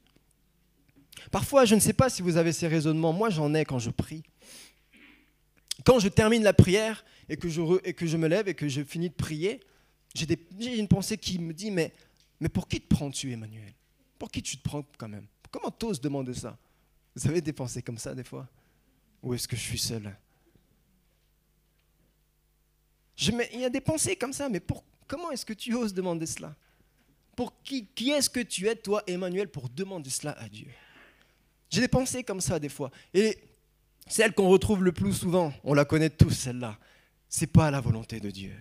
Parfois, 1.30 1.64
je 1.64 1.74
ne 1.74 1.80
sais 1.80 1.92
pas 1.92 2.10
si 2.10 2.22
vous 2.22 2.36
avez 2.36 2.52
ces 2.52 2.66
raisonnements, 2.66 3.12
moi 3.12 3.30
j'en 3.30 3.54
ai 3.54 3.64
quand 3.64 3.78
je 3.78 3.90
prie. 3.90 4.22
Quand 5.84 5.98
je 5.98 6.08
termine 6.08 6.42
la 6.42 6.52
prière 6.52 7.04
et 7.28 7.36
que 7.36 7.48
je, 7.48 8.16
me 8.16 8.28
lève 8.28 8.48
et 8.48 8.54
que 8.54 8.68
je 8.68 8.82
finis 8.82 9.08
de 9.08 9.14
prier, 9.14 9.60
j'ai 10.14 10.78
une 10.78 10.88
pensée 10.88 11.16
qui 11.16 11.38
me 11.38 11.52
dit, 11.52 11.70
mais, 11.70 11.92
pour 12.52 12.68
qui 12.68 12.80
te 12.80 12.88
prends-tu, 12.88 13.32
Emmanuel? 13.32 13.72
Pour 14.18 14.30
qui 14.30 14.42
tu 14.42 14.56
te 14.56 14.62
prends 14.62 14.84
quand 14.98 15.08
même? 15.08 15.26
Comment 15.50 15.70
t'oses 15.70 16.00
demander 16.00 16.34
ça? 16.34 16.58
Vous 17.14 17.28
avez 17.28 17.40
des 17.40 17.52
pensées 17.52 17.82
comme 17.82 17.98
ça 17.98 18.14
des 18.14 18.24
fois? 18.24 18.48
Ou 19.22 19.34
est-ce 19.34 19.46
que 19.46 19.56
je 19.56 19.62
suis 19.62 19.78
seul? 19.78 20.14
Il 23.18 23.60
y 23.60 23.64
a 23.64 23.70
des 23.70 23.80
pensées 23.80 24.16
comme 24.16 24.32
ça, 24.32 24.48
mais 24.48 24.60
pour, 24.60 24.82
comment 25.06 25.30
est-ce 25.30 25.44
que 25.44 25.52
tu 25.52 25.74
oses 25.74 25.94
demander 25.94 26.26
cela? 26.26 26.54
Pour 27.36 27.62
qui, 27.62 27.88
est-ce 28.10 28.28
que 28.28 28.40
tu 28.40 28.68
es, 28.68 28.76
toi, 28.76 29.02
Emmanuel, 29.06 29.48
pour 29.48 29.68
demander 29.68 30.10
cela 30.10 30.32
à 30.32 30.48
Dieu? 30.48 30.68
J'ai 31.70 31.80
des 31.80 31.88
pensées 31.88 32.22
comme 32.22 32.40
ça 32.40 32.58
des 32.58 32.68
fois. 32.68 32.90
Et 33.14 33.38
celle 34.06 34.34
qu'on 34.34 34.48
retrouve 34.48 34.84
le 34.84 34.92
plus 34.92 35.14
souvent, 35.14 35.52
on 35.64 35.74
la 35.74 35.84
connaît 35.84 36.10
tous, 36.10 36.30
celle-là. 36.30 36.78
C'est 37.28 37.46
pas 37.46 37.70
la 37.70 37.80
volonté 37.80 38.20
de 38.20 38.30
Dieu. 38.30 38.52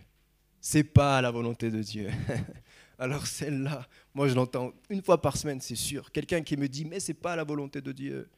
C'est 0.62 0.84
pas 0.84 1.22
la 1.22 1.32
volonté 1.32 1.70
de 1.70 1.82
Dieu. 1.82 2.10
Alors 3.00 3.26
celle-là, 3.26 3.88
moi 4.14 4.28
je 4.28 4.36
l'entends 4.36 4.74
une 4.90 5.02
fois 5.02 5.20
par 5.20 5.36
semaine, 5.36 5.60
c'est 5.60 5.76
sûr. 5.76 6.12
Quelqu'un 6.12 6.42
qui 6.42 6.56
me 6.56 6.70
dit, 6.70 6.86
mais 6.86 7.00
c'est 7.00 7.16
pas 7.16 7.36
la 7.36 7.44
volonté 7.44 7.82
de 7.82 7.92
Dieu. 7.92 8.30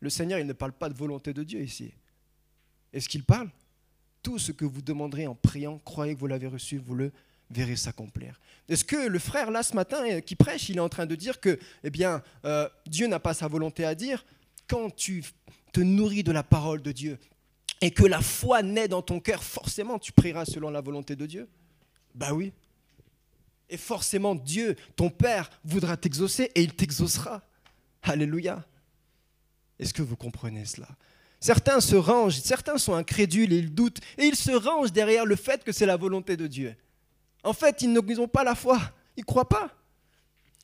Le 0.00 0.10
Seigneur, 0.10 0.38
il 0.38 0.46
ne 0.46 0.52
parle 0.52 0.72
pas 0.72 0.90
de 0.90 0.94
volonté 0.94 1.32
de 1.32 1.42
Dieu 1.42 1.62
ici. 1.62 1.92
Est-ce 2.92 3.08
qu'il 3.08 3.24
parle? 3.24 3.50
Tout 4.24 4.40
ce 4.40 4.50
que 4.50 4.64
vous 4.64 4.82
demanderez 4.82 5.28
en 5.28 5.36
priant, 5.36 5.78
croyez 5.84 6.14
que 6.14 6.18
vous 6.18 6.26
l'avez 6.26 6.48
reçu, 6.48 6.78
vous 6.78 6.96
le 6.96 7.12
verrez 7.50 7.76
s'accomplir. 7.76 8.40
Est-ce 8.68 8.84
que 8.84 9.06
le 9.06 9.18
frère 9.18 9.50
là 9.50 9.62
ce 9.62 9.74
matin 9.74 10.02
euh, 10.10 10.20
qui 10.20 10.34
prêche, 10.34 10.68
il 10.70 10.78
est 10.78 10.80
en 10.80 10.88
train 10.88 11.06
de 11.06 11.14
dire 11.14 11.40
que, 11.40 11.60
eh 11.84 11.90
bien, 11.90 12.22
euh, 12.44 12.68
Dieu 12.86 13.06
n'a 13.06 13.20
pas 13.20 13.34
sa 13.34 13.46
volonté 13.48 13.84
à 13.84 13.94
dire 13.94 14.24
Quand 14.66 14.90
tu 14.90 15.22
te 15.72 15.80
nourris 15.80 16.24
de 16.24 16.32
la 16.32 16.42
parole 16.42 16.82
de 16.82 16.90
Dieu 16.90 17.18
et 17.80 17.90
que 17.90 18.04
la 18.04 18.22
foi 18.22 18.62
naît 18.62 18.88
dans 18.88 19.02
ton 19.02 19.20
cœur, 19.20 19.44
forcément 19.44 19.98
tu 19.98 20.10
prieras 20.10 20.46
selon 20.46 20.70
la 20.70 20.80
volonté 20.80 21.16
de 21.16 21.26
Dieu? 21.26 21.48
Bah 22.14 22.32
oui. 22.32 22.52
Et 23.68 23.76
forcément 23.76 24.34
Dieu, 24.34 24.74
ton 24.96 25.10
Père, 25.10 25.50
voudra 25.64 25.96
t'exaucer 25.96 26.50
et 26.54 26.62
il 26.62 26.74
t'exaucera. 26.74 27.42
Alléluia. 28.02 28.64
Est-ce 29.78 29.92
que 29.92 30.02
vous 30.02 30.16
comprenez 30.16 30.64
cela? 30.64 30.88
Certains 31.44 31.82
se 31.82 31.94
rangent, 31.94 32.40
certains 32.40 32.78
sont 32.78 32.94
incrédules 32.94 33.52
ils 33.52 33.74
doutent, 33.74 34.00
et 34.16 34.24
ils 34.24 34.34
se 34.34 34.50
rangent 34.50 34.92
derrière 34.92 35.26
le 35.26 35.36
fait 35.36 35.62
que 35.62 35.72
c'est 35.72 35.84
la 35.84 35.98
volonté 35.98 36.38
de 36.38 36.46
Dieu. 36.46 36.74
En 37.42 37.52
fait, 37.52 37.82
ils 37.82 37.92
n'ont 37.92 38.28
pas 38.28 38.44
la 38.44 38.54
foi, 38.54 38.80
ils 39.14 39.20
ne 39.20 39.26
croient 39.26 39.46
pas. 39.46 39.70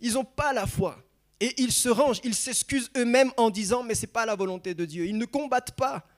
Ils 0.01 0.15
n'ont 0.15 0.25
pas 0.25 0.55
la 0.55 0.67
foi. 0.67 0.97
Et 1.39 1.53
ils 1.61 1.71
se 1.71 1.91
rangent, 1.91 2.23
ils 2.25 2.35
s'excusent 2.35 2.91
eux-mêmes 2.97 3.31
en 3.37 3.51
disant 3.51 3.83
mais 3.83 3.95
ce 3.95 4.07
n'est 4.07 4.13
pas 4.13 4.25
la 4.25 4.35
volonté 4.35 4.73
de 4.73 4.87
Dieu. 4.87 5.05
Ils 5.05 5.19
ne 5.19 5.27
combattent 5.27 5.73
pas 5.73 6.09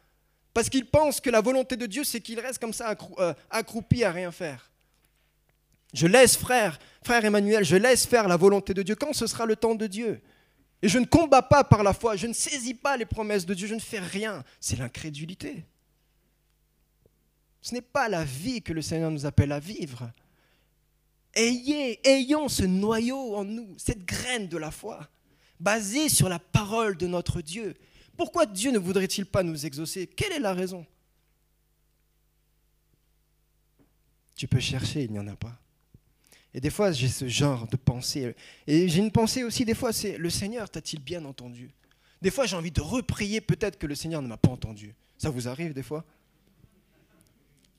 parce 0.54 0.68
qu'ils 0.68 0.86
pensent 0.86 1.20
que 1.20 1.30
la 1.30 1.40
volonté 1.40 1.76
de 1.76 1.86
Dieu 1.86 2.04
c'est 2.04 2.20
qu'ils 2.20 2.38
restent 2.38 2.60
comme 2.60 2.72
ça 2.72 2.94
euh, 3.18 3.34
accroupis 3.50 4.04
à 4.04 4.12
rien 4.12 4.30
faire. 4.30 4.70
Je 5.92 6.06
laisse 6.06 6.36
frère, 6.36 6.78
frère 7.02 7.24
Emmanuel, 7.24 7.64
je 7.64 7.74
laisse 7.74 8.06
faire 8.06 8.28
la 8.28 8.36
volonté 8.36 8.74
de 8.74 8.82
Dieu 8.84 8.94
quand 8.94 9.12
ce 9.12 9.26
sera 9.26 9.44
le 9.44 9.56
temps 9.56 9.74
de 9.74 9.88
Dieu? 9.88 10.22
Et 10.82 10.88
je 10.88 10.98
ne 10.98 11.06
combats 11.06 11.42
pas 11.42 11.62
par 11.62 11.84
la 11.84 11.92
foi, 11.92 12.16
je 12.16 12.26
ne 12.26 12.32
saisis 12.32 12.74
pas 12.74 12.96
les 12.96 13.06
promesses 13.06 13.46
de 13.46 13.54
Dieu, 13.54 13.68
je 13.68 13.74
ne 13.74 13.80
fais 13.80 14.00
rien. 14.00 14.44
C'est 14.60 14.76
l'incrédulité. 14.76 15.64
Ce 17.60 17.72
n'est 17.72 17.80
pas 17.80 18.08
la 18.08 18.24
vie 18.24 18.60
que 18.60 18.72
le 18.72 18.82
Seigneur 18.82 19.12
nous 19.12 19.24
appelle 19.24 19.52
à 19.52 19.60
vivre. 19.60 20.10
Ayez, 21.34 22.00
ayons 22.06 22.48
ce 22.48 22.64
noyau 22.64 23.36
en 23.36 23.44
nous, 23.44 23.72
cette 23.78 24.04
graine 24.04 24.48
de 24.48 24.58
la 24.58 24.72
foi, 24.72 25.08
basée 25.60 26.08
sur 26.08 26.28
la 26.28 26.40
parole 26.40 26.96
de 26.96 27.06
notre 27.06 27.40
Dieu. 27.40 27.74
Pourquoi 28.16 28.44
Dieu 28.44 28.72
ne 28.72 28.78
voudrait-il 28.78 29.24
pas 29.24 29.44
nous 29.44 29.64
exaucer? 29.64 30.08
Quelle 30.08 30.32
est 30.32 30.40
la 30.40 30.52
raison? 30.52 30.84
Tu 34.34 34.48
peux 34.48 34.60
chercher, 34.60 35.04
il 35.04 35.12
n'y 35.12 35.20
en 35.20 35.28
a 35.28 35.36
pas. 35.36 35.56
Et 36.54 36.60
des 36.60 36.70
fois, 36.70 36.92
j'ai 36.92 37.08
ce 37.08 37.28
genre 37.28 37.66
de 37.66 37.76
pensée. 37.76 38.34
Et 38.66 38.88
j'ai 38.88 38.98
une 38.98 39.10
pensée 39.10 39.44
aussi, 39.44 39.64
des 39.64 39.74
fois, 39.74 39.92
c'est 39.92 40.18
le 40.18 40.30
Seigneur 40.30 40.68
t'a-t-il 40.68 41.00
bien 41.02 41.24
entendu? 41.24 41.70
Des 42.20 42.30
fois, 42.30 42.46
j'ai 42.46 42.56
envie 42.56 42.70
de 42.70 42.80
reprier, 42.80 43.40
peut-être 43.40 43.78
que 43.78 43.86
le 43.86 43.94
Seigneur 43.94 44.22
ne 44.22 44.28
m'a 44.28 44.36
pas 44.36 44.50
entendu. 44.50 44.94
Ça 45.16 45.30
vous 45.30 45.48
arrive 45.48 45.72
des 45.72 45.82
fois? 45.82 46.04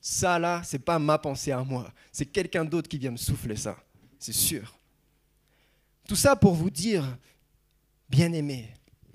Ça 0.00 0.38
là, 0.38 0.60
c'est 0.64 0.80
pas 0.80 0.98
ma 0.98 1.16
pensée 1.16 1.50
à 1.50 1.64
moi, 1.64 1.90
c'est 2.12 2.26
quelqu'un 2.26 2.66
d'autre 2.66 2.90
qui 2.90 2.98
vient 2.98 3.12
me 3.12 3.16
souffler 3.16 3.56
ça, 3.56 3.82
c'est 4.18 4.34
sûr. 4.34 4.78
Tout 6.06 6.14
ça 6.14 6.36
pour 6.36 6.52
vous 6.52 6.68
dire, 6.68 7.16
bien 8.10 8.30
aimé, 8.34 8.68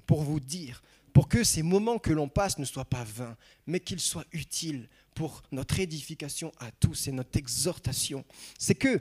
pour 0.08 0.24
vous 0.24 0.40
dire, 0.40 0.82
pour 1.14 1.30
que 1.30 1.44
ces 1.44 1.62
moments 1.62 2.00
que 2.00 2.12
l'on 2.12 2.28
passe 2.28 2.58
ne 2.58 2.66
soient 2.66 2.86
pas 2.86 3.04
vains, 3.04 3.38
mais 3.68 3.80
qu'ils 3.80 4.00
soient 4.00 4.26
utiles 4.32 4.90
pour 5.14 5.44
notre 5.52 5.80
édification 5.80 6.52
à 6.60 6.72
tous 6.72 7.08
et 7.08 7.12
notre 7.12 7.38
exhortation, 7.38 8.26
c'est 8.58 8.74
que 8.74 9.00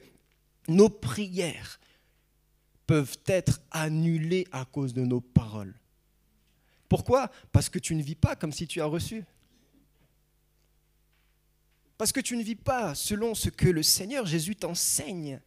nos 0.69 0.89
prières 0.89 1.81
peuvent 2.87 3.19
être 3.27 3.61
annulées 3.71 4.47
à 4.53 4.65
cause 4.65 4.95
de 4.95 5.03
nos 5.03 5.21
paroles. 5.21 5.75
Pourquoi? 6.89 7.31
Parce 7.53 7.69
que 7.69 7.79
tu 7.79 7.95
ne 7.95 8.03
vis 8.03 8.15
pas 8.15 8.37
comme 8.37 8.53
si 8.53 8.67
tu 8.67 8.81
as 8.81 8.87
reçu. 8.87 9.25
Parce 11.99 12.13
que 12.13 12.21
tu 12.21 12.37
ne 12.37 12.43
vis 12.43 12.55
pas 12.55 12.95
selon 12.95 13.35
ce 13.35 13.51
que 13.51 13.69
le 13.69 13.83
Seigneur 13.83 14.25
Jésus 14.25 14.57
t'enseigne. 14.57 15.41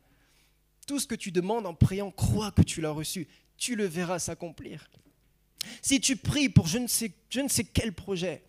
Tout 0.85 0.99
ce 0.99 1.07
que 1.07 1.15
tu 1.15 1.31
demandes 1.31 1.65
en 1.65 1.73
priant, 1.73 2.11
crois 2.11 2.51
que 2.51 2.61
tu 2.61 2.81
l'as 2.81 2.91
reçu. 2.91 3.27
Tu 3.57 3.75
le 3.75 3.85
verras 3.85 4.19
s'accomplir. 4.19 4.89
Si 5.81 6.01
tu 6.01 6.17
pries 6.17 6.49
pour 6.49 6.67
je 6.67 6.79
ne, 6.79 6.87
sais, 6.87 7.13
je 7.29 7.39
ne 7.39 7.47
sais 7.47 7.63
quel 7.63 7.93
projet, 7.93 8.43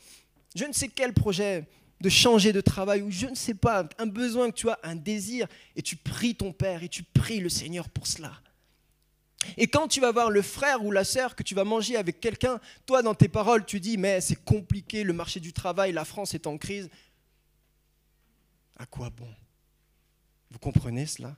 je 0.55 0.65
ne 0.65 0.73
sais 0.73 0.89
quel 0.89 1.13
projet 1.13 1.67
de 2.03 2.09
changer 2.09 2.53
de 2.53 2.61
travail 2.61 3.01
ou 3.01 3.11
je 3.11 3.27
ne 3.27 3.35
sais 3.35 3.55
pas, 3.55 3.89
un 3.99 4.07
besoin 4.07 4.51
que 4.51 4.57
tu 4.57 4.69
as, 4.69 4.79
un 4.83 4.97
désir, 4.97 5.47
et 5.77 5.83
tu 5.83 5.97
pries 5.97 6.35
ton 6.35 6.53
Père 6.53 6.83
et 6.83 6.89
tu 6.89 7.05
pries 7.05 7.41
le 7.41 7.49
Seigneur 7.49 7.89
pour 7.89 8.07
cela. 8.07 8.33
Et 9.57 9.69
quand 9.69 9.89
tu 9.89 10.01
vas 10.01 10.13
voir 10.13 10.31
le 10.31 10.43
frère 10.43 10.85
ou 10.85 10.91
la 10.91 11.05
sœur 11.05 11.35
que 11.35 11.43
tu 11.43 11.55
vas 11.55 11.65
manger 11.65 11.97
avec 11.97 12.21
quelqu'un, 12.21 12.61
toi 12.87 13.03
dans 13.03 13.15
tes 13.15 13.29
paroles 13.29 13.65
tu 13.65 13.81
dis 13.81 13.97
mais 13.97 14.21
c'est 14.21 14.45
compliqué, 14.45 15.05
le 15.05 15.13
marché 15.13 15.41
du 15.41 15.53
travail, 15.53 15.93
la 15.93 16.05
France 16.05 16.35
est 16.35 16.47
en 16.47 16.59
crise, 16.59 16.91
à 18.77 18.87
quoi 18.87 19.11
bon? 19.11 19.29
Vous 20.51 20.59
comprenez 20.59 21.07
cela? 21.07 21.37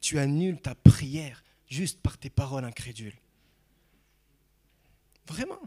Tu 0.00 0.18
annules 0.18 0.60
ta 0.60 0.74
prière 0.74 1.42
juste 1.68 2.00
par 2.00 2.18
tes 2.18 2.30
paroles 2.30 2.64
incrédules. 2.64 3.16
Vraiment. 5.26 5.60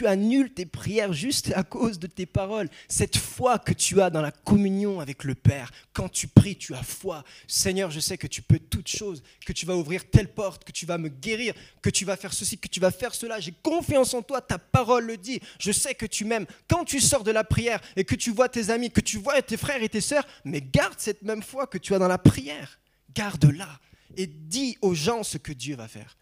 Tu 0.00 0.06
annules 0.06 0.50
tes 0.50 0.64
prières 0.64 1.12
juste 1.12 1.52
à 1.54 1.62
cause 1.62 1.98
de 1.98 2.06
tes 2.06 2.24
paroles. 2.24 2.70
Cette 2.88 3.18
foi 3.18 3.58
que 3.58 3.74
tu 3.74 4.00
as 4.00 4.08
dans 4.08 4.22
la 4.22 4.30
communion 4.30 4.98
avec 4.98 5.24
le 5.24 5.34
Père, 5.34 5.70
quand 5.92 6.08
tu 6.08 6.26
pries, 6.26 6.56
tu 6.56 6.74
as 6.74 6.82
foi. 6.82 7.22
Seigneur, 7.46 7.90
je 7.90 8.00
sais 8.00 8.16
que 8.16 8.26
tu 8.26 8.40
peux 8.40 8.58
toutes 8.58 8.88
choses, 8.88 9.22
que 9.44 9.52
tu 9.52 9.66
vas 9.66 9.76
ouvrir 9.76 10.08
telle 10.08 10.32
porte, 10.32 10.64
que 10.64 10.72
tu 10.72 10.86
vas 10.86 10.96
me 10.96 11.10
guérir, 11.10 11.52
que 11.82 11.90
tu 11.90 12.06
vas 12.06 12.16
faire 12.16 12.32
ceci, 12.32 12.56
que 12.56 12.68
tu 12.68 12.80
vas 12.80 12.90
faire 12.90 13.14
cela. 13.14 13.40
J'ai 13.40 13.52
confiance 13.62 14.14
en 14.14 14.22
toi, 14.22 14.40
ta 14.40 14.56
parole 14.56 15.04
le 15.04 15.18
dit. 15.18 15.38
Je 15.58 15.70
sais 15.70 15.94
que 15.94 16.06
tu 16.06 16.24
m'aimes. 16.24 16.46
Quand 16.66 16.86
tu 16.86 16.98
sors 16.98 17.22
de 17.22 17.30
la 17.30 17.44
prière 17.44 17.82
et 17.94 18.04
que 18.04 18.14
tu 18.14 18.30
vois 18.30 18.48
tes 18.48 18.70
amis, 18.70 18.90
que 18.90 19.02
tu 19.02 19.18
vois 19.18 19.42
tes 19.42 19.58
frères 19.58 19.82
et 19.82 19.90
tes 19.90 20.00
sœurs, 20.00 20.26
mais 20.46 20.62
garde 20.62 20.94
cette 20.96 21.20
même 21.20 21.42
foi 21.42 21.66
que 21.66 21.76
tu 21.76 21.94
as 21.94 21.98
dans 21.98 22.08
la 22.08 22.16
prière. 22.16 22.80
Garde-la 23.14 23.68
et 24.16 24.26
dis 24.26 24.78
aux 24.80 24.94
gens 24.94 25.22
ce 25.24 25.36
que 25.36 25.52
Dieu 25.52 25.76
va 25.76 25.88
faire. 25.88 26.16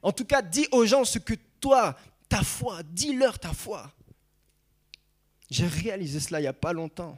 En 0.00 0.12
tout 0.12 0.26
cas, 0.26 0.42
dis 0.42 0.68
aux 0.70 0.86
gens 0.86 1.04
ce 1.04 1.18
que 1.18 1.34
toi, 1.58 1.96
ta 2.34 2.42
foi, 2.42 2.82
dis-leur 2.82 3.38
ta 3.38 3.52
foi. 3.52 3.94
J'ai 5.48 5.68
réalisé 5.68 6.18
cela 6.18 6.40
il 6.40 6.42
n'y 6.42 6.48
a 6.48 6.52
pas 6.52 6.72
longtemps. 6.72 7.16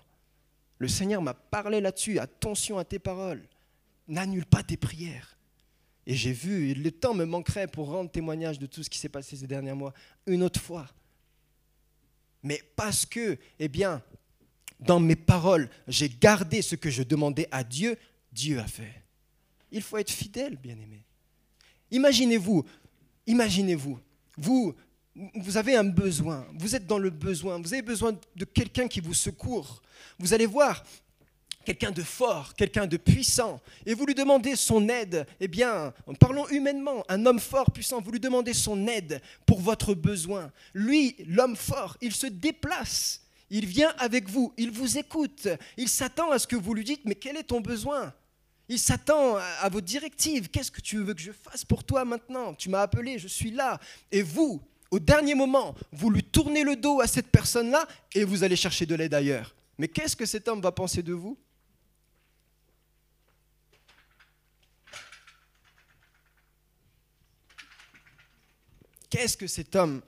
Le 0.76 0.88
Seigneur 0.88 1.22
m'a 1.22 1.32
parlé 1.32 1.80
là-dessus. 1.80 2.18
Attention 2.18 2.76
à 2.76 2.84
tes 2.84 2.98
paroles. 2.98 3.42
N'annule 4.08 4.44
pas 4.44 4.62
tes 4.62 4.76
prières. 4.76 5.38
Et 6.06 6.14
j'ai 6.14 6.32
vu, 6.32 6.74
le 6.74 6.90
temps 6.90 7.14
me 7.14 7.24
manquerait 7.24 7.66
pour 7.66 7.88
rendre 7.88 8.10
témoignage 8.10 8.58
de 8.58 8.66
tout 8.66 8.82
ce 8.82 8.90
qui 8.90 8.98
s'est 8.98 9.08
passé 9.08 9.36
ces 9.36 9.46
derniers 9.46 9.72
mois, 9.72 9.94
une 10.26 10.42
autre 10.42 10.60
fois. 10.60 10.86
Mais 12.42 12.62
parce 12.76 13.06
que, 13.06 13.38
eh 13.58 13.68
bien, 13.68 14.02
dans 14.80 15.00
mes 15.00 15.16
paroles, 15.16 15.70
j'ai 15.88 16.10
gardé 16.10 16.60
ce 16.60 16.74
que 16.74 16.90
je 16.90 17.02
demandais 17.02 17.48
à 17.50 17.64
Dieu, 17.64 17.96
Dieu 18.32 18.58
a 18.60 18.66
fait. 18.66 19.02
Il 19.70 19.80
faut 19.80 19.96
être 19.96 20.10
fidèle, 20.12 20.56
bien-aimé. 20.56 21.04
Imaginez-vous, 21.90 22.66
imaginez-vous, 23.26 23.98
vous, 24.36 24.74
vous 25.34 25.56
avez 25.56 25.76
un 25.76 25.84
besoin, 25.84 26.46
vous 26.58 26.74
êtes 26.74 26.86
dans 26.86 26.98
le 26.98 27.10
besoin, 27.10 27.58
vous 27.60 27.72
avez 27.72 27.82
besoin 27.82 28.12
de 28.36 28.44
quelqu'un 28.44 28.86
qui 28.88 29.00
vous 29.00 29.14
secourt. 29.14 29.82
Vous 30.18 30.34
allez 30.34 30.46
voir 30.46 30.84
quelqu'un 31.64 31.90
de 31.90 32.02
fort, 32.02 32.54
quelqu'un 32.54 32.86
de 32.86 32.96
puissant, 32.96 33.60
et 33.84 33.94
vous 33.94 34.06
lui 34.06 34.14
demandez 34.14 34.54
son 34.54 34.88
aide, 34.88 35.26
eh 35.40 35.48
bien, 35.48 35.92
en 36.06 36.14
parlant 36.14 36.46
humainement, 36.48 37.04
un 37.08 37.26
homme 37.26 37.40
fort, 37.40 37.72
puissant, 37.72 38.00
vous 38.00 38.12
lui 38.12 38.20
demandez 38.20 38.54
son 38.54 38.86
aide 38.86 39.20
pour 39.46 39.60
votre 39.60 39.92
besoin. 39.92 40.52
Lui, 40.74 41.16
l'homme 41.26 41.56
fort, 41.56 41.96
il 42.00 42.14
se 42.14 42.28
déplace, 42.28 43.22
il 43.50 43.66
vient 43.66 43.92
avec 43.98 44.28
vous, 44.28 44.54
il 44.56 44.70
vous 44.70 44.96
écoute, 44.96 45.48
il 45.76 45.88
s'attend 45.88 46.30
à 46.30 46.38
ce 46.38 46.46
que 46.46 46.56
vous 46.56 46.72
lui 46.72 46.84
dites, 46.84 47.04
mais 47.04 47.16
quel 47.16 47.36
est 47.36 47.44
ton 47.44 47.60
besoin? 47.60 48.14
Il 48.68 48.78
s'attend 48.78 49.36
à 49.36 49.68
vos 49.68 49.80
directives. 49.80 50.48
Qu'est-ce 50.48 50.72
que 50.72 50.80
tu 50.80 50.98
veux 50.98 51.14
que 51.14 51.20
je 51.20 51.30
fasse 51.30 51.64
pour 51.64 51.84
toi 51.84 52.04
maintenant? 52.04 52.52
Tu 52.52 52.68
m'as 52.68 52.82
appelé, 52.82 53.16
je 53.16 53.28
suis 53.28 53.52
là. 53.52 53.78
Et 54.10 54.22
vous, 54.22 54.60
au 54.90 54.98
dernier 54.98 55.34
moment, 55.34 55.74
vous 55.92 56.10
lui 56.10 56.22
tournez 56.22 56.62
le 56.62 56.76
dos 56.76 57.00
à 57.00 57.06
cette 57.06 57.30
personne-là 57.30 57.86
et 58.14 58.24
vous 58.24 58.44
allez 58.44 58.56
chercher 58.56 58.86
de 58.86 58.94
l'aide 58.94 59.14
ailleurs. 59.14 59.54
Mais 59.78 59.88
qu'est-ce 59.88 60.16
que 60.16 60.26
cet 60.26 60.48
homme 60.48 60.60
va 60.60 60.72
penser 60.72 61.02
de 61.02 61.12
vous? 61.12 61.38
Qu'est-ce 69.10 69.36
que 69.36 69.46
cet 69.46 69.76
homme 69.76 70.02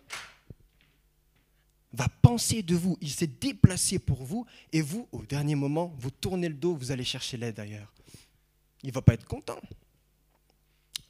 va 1.92 2.08
penser 2.20 2.62
de 2.62 2.74
vous? 2.74 2.98
Il 3.00 3.10
s'est 3.10 3.26
déplacé 3.26 3.98
pour 3.98 4.24
vous 4.24 4.46
et 4.72 4.82
vous, 4.82 5.08
au 5.12 5.22
dernier 5.22 5.54
moment, 5.54 5.94
vous 5.98 6.10
tournez 6.10 6.48
le 6.48 6.54
dos, 6.54 6.74
vous 6.74 6.90
allez 6.90 7.04
chercher 7.04 7.36
l'aide 7.36 7.58
ailleurs 7.60 7.92
il 8.82 8.88
ne 8.88 8.92
va 8.92 9.02
pas 9.02 9.14
être 9.14 9.26
content. 9.26 9.60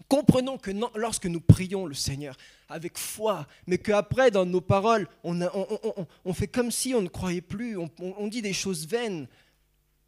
Comprenons 0.08 0.56
que 0.56 0.70
lorsque 0.96 1.26
nous 1.26 1.40
prions 1.40 1.84
le 1.84 1.94
Seigneur 1.94 2.34
avec 2.70 2.96
foi, 2.96 3.46
mais 3.66 3.76
qu'après, 3.76 4.30
dans 4.30 4.46
nos 4.46 4.62
paroles, 4.62 5.06
on, 5.22 6.32
fait 6.32 6.48
comme 6.48 6.70
si 6.70 6.94
on 6.94 7.02
ne 7.02 7.08
croyait 7.08 7.42
plus, 7.42 7.76
on, 7.76 8.26
dit 8.28 8.40
des 8.40 8.54
choses 8.54 8.86
vaines, 8.86 9.28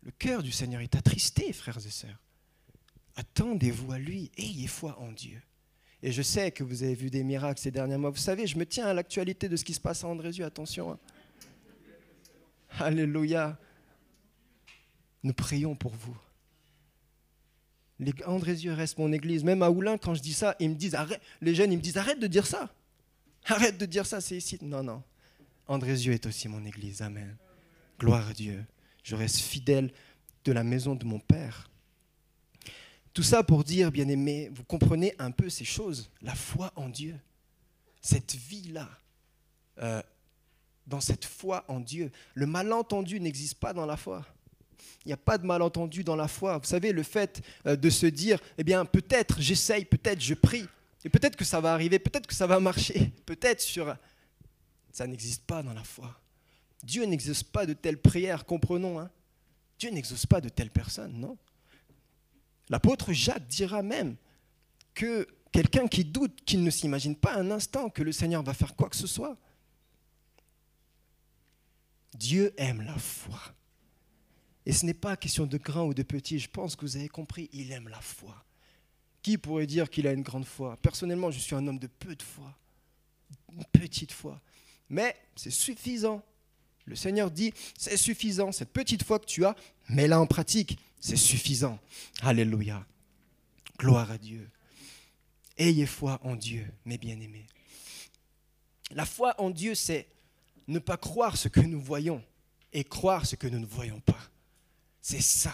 le 0.02 0.10
cœur 0.12 0.42
du 0.42 0.52
Seigneur 0.52 0.80
est 0.80 0.96
attristé, 0.96 1.52
frères 1.52 1.78
et 1.86 1.90
sœurs. 1.90 2.18
Attendez-vous 3.16 3.92
à 3.92 3.98
lui, 3.98 4.30
ayez 4.38 4.66
foi 4.66 4.98
en 4.98 5.12
Dieu. 5.12 5.42
Et 6.02 6.12
je 6.12 6.22
sais 6.22 6.50
que 6.50 6.64
vous 6.64 6.82
avez 6.82 6.94
vu 6.94 7.10
des 7.10 7.22
miracles 7.22 7.60
ces 7.60 7.70
derniers 7.70 7.98
mois. 7.98 8.08
Vous 8.08 8.16
savez, 8.16 8.46
je 8.46 8.56
me 8.56 8.64
tiens 8.64 8.86
à 8.86 8.94
l'actualité 8.94 9.50
de 9.50 9.56
ce 9.56 9.64
qui 9.64 9.74
se 9.74 9.80
passe 9.80 10.02
à 10.02 10.08
Andrézieux, 10.08 10.46
attention. 10.46 10.92
Hein. 10.92 10.98
Alléluia. 12.78 13.58
Nous 15.22 15.34
prions 15.34 15.74
pour 15.74 15.92
vous. 15.92 16.16
Les 18.00 18.14
Andrézieux 18.24 18.72
reste 18.72 18.98
mon 18.98 19.12
église. 19.12 19.44
Même 19.44 19.62
à 19.62 19.70
Oulin, 19.70 19.98
quand 19.98 20.14
je 20.14 20.22
dis 20.22 20.32
ça, 20.32 20.56
ils 20.58 20.70
me 20.70 20.74
disent, 20.74 20.94
arrête, 20.94 21.20
les 21.42 21.54
jeunes, 21.54 21.70
ils 21.70 21.76
me 21.76 21.82
disent, 21.82 21.98
arrête 21.98 22.18
de 22.18 22.26
dire 22.26 22.46
ça. 22.46 22.74
Arrête 23.44 23.76
de 23.76 23.84
dire 23.86 24.06
ça, 24.06 24.22
c'est 24.22 24.38
ici. 24.38 24.58
Non, 24.62 24.82
non. 24.82 25.02
Andrézieux 25.68 26.14
est 26.14 26.26
aussi 26.26 26.48
mon 26.48 26.64
église. 26.64 27.02
Amen. 27.02 27.36
Gloire 27.98 28.26
à 28.28 28.32
Dieu. 28.32 28.64
Je 29.02 29.14
reste 29.14 29.36
fidèle 29.36 29.92
de 30.44 30.52
la 30.52 30.64
maison 30.64 30.94
de 30.94 31.04
mon 31.04 31.20
Père. 31.20 31.70
Tout 33.12 33.22
ça 33.22 33.42
pour 33.42 33.64
dire, 33.64 33.92
bien 33.92 34.08
aimé, 34.08 34.50
vous 34.52 34.64
comprenez 34.64 35.14
un 35.18 35.30
peu 35.30 35.50
ces 35.50 35.66
choses. 35.66 36.10
La 36.22 36.34
foi 36.34 36.72
en 36.76 36.88
Dieu. 36.88 37.18
Cette 38.00 38.34
vie-là. 38.34 38.88
Euh, 39.78 40.02
dans 40.86 41.00
cette 41.00 41.26
foi 41.26 41.64
en 41.68 41.80
Dieu. 41.80 42.10
Le 42.34 42.46
malentendu 42.46 43.20
n'existe 43.20 43.58
pas 43.58 43.74
dans 43.74 43.86
la 43.86 43.96
foi. 43.96 44.26
Il 45.04 45.08
n'y 45.08 45.12
a 45.12 45.18
pas 45.18 45.38
de 45.38 45.46
malentendu 45.46 46.04
dans 46.04 46.16
la 46.16 46.28
foi. 46.28 46.58
Vous 46.58 46.66
savez, 46.66 46.92
le 46.92 47.02
fait 47.02 47.42
euh, 47.66 47.76
de 47.76 47.90
se 47.90 48.06
dire, 48.06 48.38
eh 48.58 48.64
bien, 48.64 48.84
peut-être 48.84 49.40
j'essaye, 49.40 49.84
peut-être 49.84 50.20
je 50.20 50.34
prie, 50.34 50.66
et 51.04 51.08
peut-être 51.08 51.36
que 51.36 51.44
ça 51.44 51.60
va 51.60 51.72
arriver, 51.72 51.98
peut-être 51.98 52.26
que 52.26 52.34
ça 52.34 52.46
va 52.46 52.60
marcher, 52.60 53.12
peut-être 53.26 53.60
sur... 53.60 53.96
Ça 54.92 55.06
n'existe 55.06 55.44
pas 55.44 55.62
dans 55.62 55.72
la 55.72 55.84
foi. 55.84 56.20
Dieu 56.82 57.04
n'exauce 57.04 57.42
pas 57.42 57.64
de 57.64 57.74
telles 57.74 58.00
prières, 58.00 58.44
comprenons. 58.44 58.98
Hein 58.98 59.10
Dieu 59.78 59.90
n'exauce 59.90 60.26
pas 60.26 60.40
de 60.40 60.48
telles 60.48 60.70
personnes, 60.70 61.12
non 61.14 61.38
L'apôtre 62.68 63.12
Jacques 63.12 63.46
dira 63.46 63.82
même 63.82 64.16
que 64.94 65.26
quelqu'un 65.52 65.88
qui 65.88 66.04
doute, 66.04 66.40
qui 66.44 66.56
ne 66.56 66.70
s'imagine 66.70 67.16
pas 67.16 67.34
un 67.34 67.50
instant 67.50 67.88
que 67.88 68.02
le 68.02 68.12
Seigneur 68.12 68.42
va 68.42 68.54
faire 68.54 68.76
quoi 68.76 68.88
que 68.88 68.96
ce 68.96 69.06
soit, 69.06 69.36
Dieu 72.14 72.52
aime 72.56 72.82
la 72.82 72.98
foi. 72.98 73.40
Et 74.70 74.72
ce 74.72 74.86
n'est 74.86 74.94
pas 74.94 75.16
question 75.16 75.46
de 75.46 75.58
grand 75.58 75.86
ou 75.86 75.94
de 75.94 76.04
petit, 76.04 76.38
je 76.38 76.48
pense 76.48 76.76
que 76.76 76.82
vous 76.82 76.96
avez 76.96 77.08
compris, 77.08 77.50
il 77.52 77.72
aime 77.72 77.88
la 77.88 78.00
foi. 78.00 78.44
Qui 79.20 79.36
pourrait 79.36 79.66
dire 79.66 79.90
qu'il 79.90 80.06
a 80.06 80.12
une 80.12 80.22
grande 80.22 80.44
foi? 80.44 80.76
Personnellement, 80.76 81.32
je 81.32 81.40
suis 81.40 81.56
un 81.56 81.66
homme 81.66 81.80
de 81.80 81.88
peu 81.88 82.14
de 82.14 82.22
foi, 82.22 82.56
une 83.52 83.64
petite 83.72 84.12
foi. 84.12 84.40
Mais 84.88 85.16
c'est 85.34 85.50
suffisant. 85.50 86.22
Le 86.84 86.94
Seigneur 86.94 87.32
dit, 87.32 87.52
c'est 87.76 87.96
suffisant, 87.96 88.52
cette 88.52 88.70
petite 88.72 89.02
foi 89.02 89.18
que 89.18 89.24
tu 89.24 89.44
as, 89.44 89.56
mets-la 89.88 90.20
en 90.20 90.28
pratique, 90.28 90.78
c'est 91.00 91.16
suffisant. 91.16 91.76
Alléluia. 92.22 92.86
Gloire 93.76 94.12
à 94.12 94.18
Dieu. 94.18 94.48
Ayez 95.58 95.86
foi 95.86 96.20
en 96.22 96.36
Dieu, 96.36 96.64
mes 96.84 96.96
bien-aimés. 96.96 97.48
La 98.92 99.04
foi 99.04 99.34
en 99.40 99.50
Dieu, 99.50 99.74
c'est 99.74 100.06
ne 100.68 100.78
pas 100.78 100.96
croire 100.96 101.36
ce 101.36 101.48
que 101.48 101.58
nous 101.58 101.80
voyons 101.80 102.22
et 102.72 102.84
croire 102.84 103.26
ce 103.26 103.34
que 103.34 103.48
nous 103.48 103.58
ne 103.58 103.66
voyons 103.66 103.98
pas. 103.98 104.30
C'est 105.00 105.22
ça. 105.22 105.52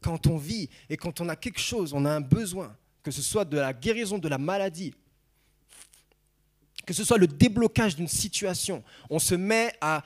Quand 0.00 0.26
on 0.26 0.36
vit 0.36 0.68
et 0.88 0.96
quand 0.96 1.20
on 1.20 1.28
a 1.28 1.36
quelque 1.36 1.60
chose, 1.60 1.92
on 1.92 2.04
a 2.04 2.10
un 2.10 2.20
besoin, 2.20 2.76
que 3.02 3.10
ce 3.10 3.22
soit 3.22 3.44
de 3.44 3.56
la 3.56 3.72
guérison 3.72 4.18
de 4.18 4.28
la 4.28 4.38
maladie, 4.38 4.94
que 6.84 6.92
ce 6.92 7.04
soit 7.04 7.18
le 7.18 7.26
déblocage 7.26 7.96
d'une 7.96 8.08
situation, 8.08 8.82
on 9.08 9.18
se 9.18 9.34
met 9.34 9.72
à, 9.80 10.02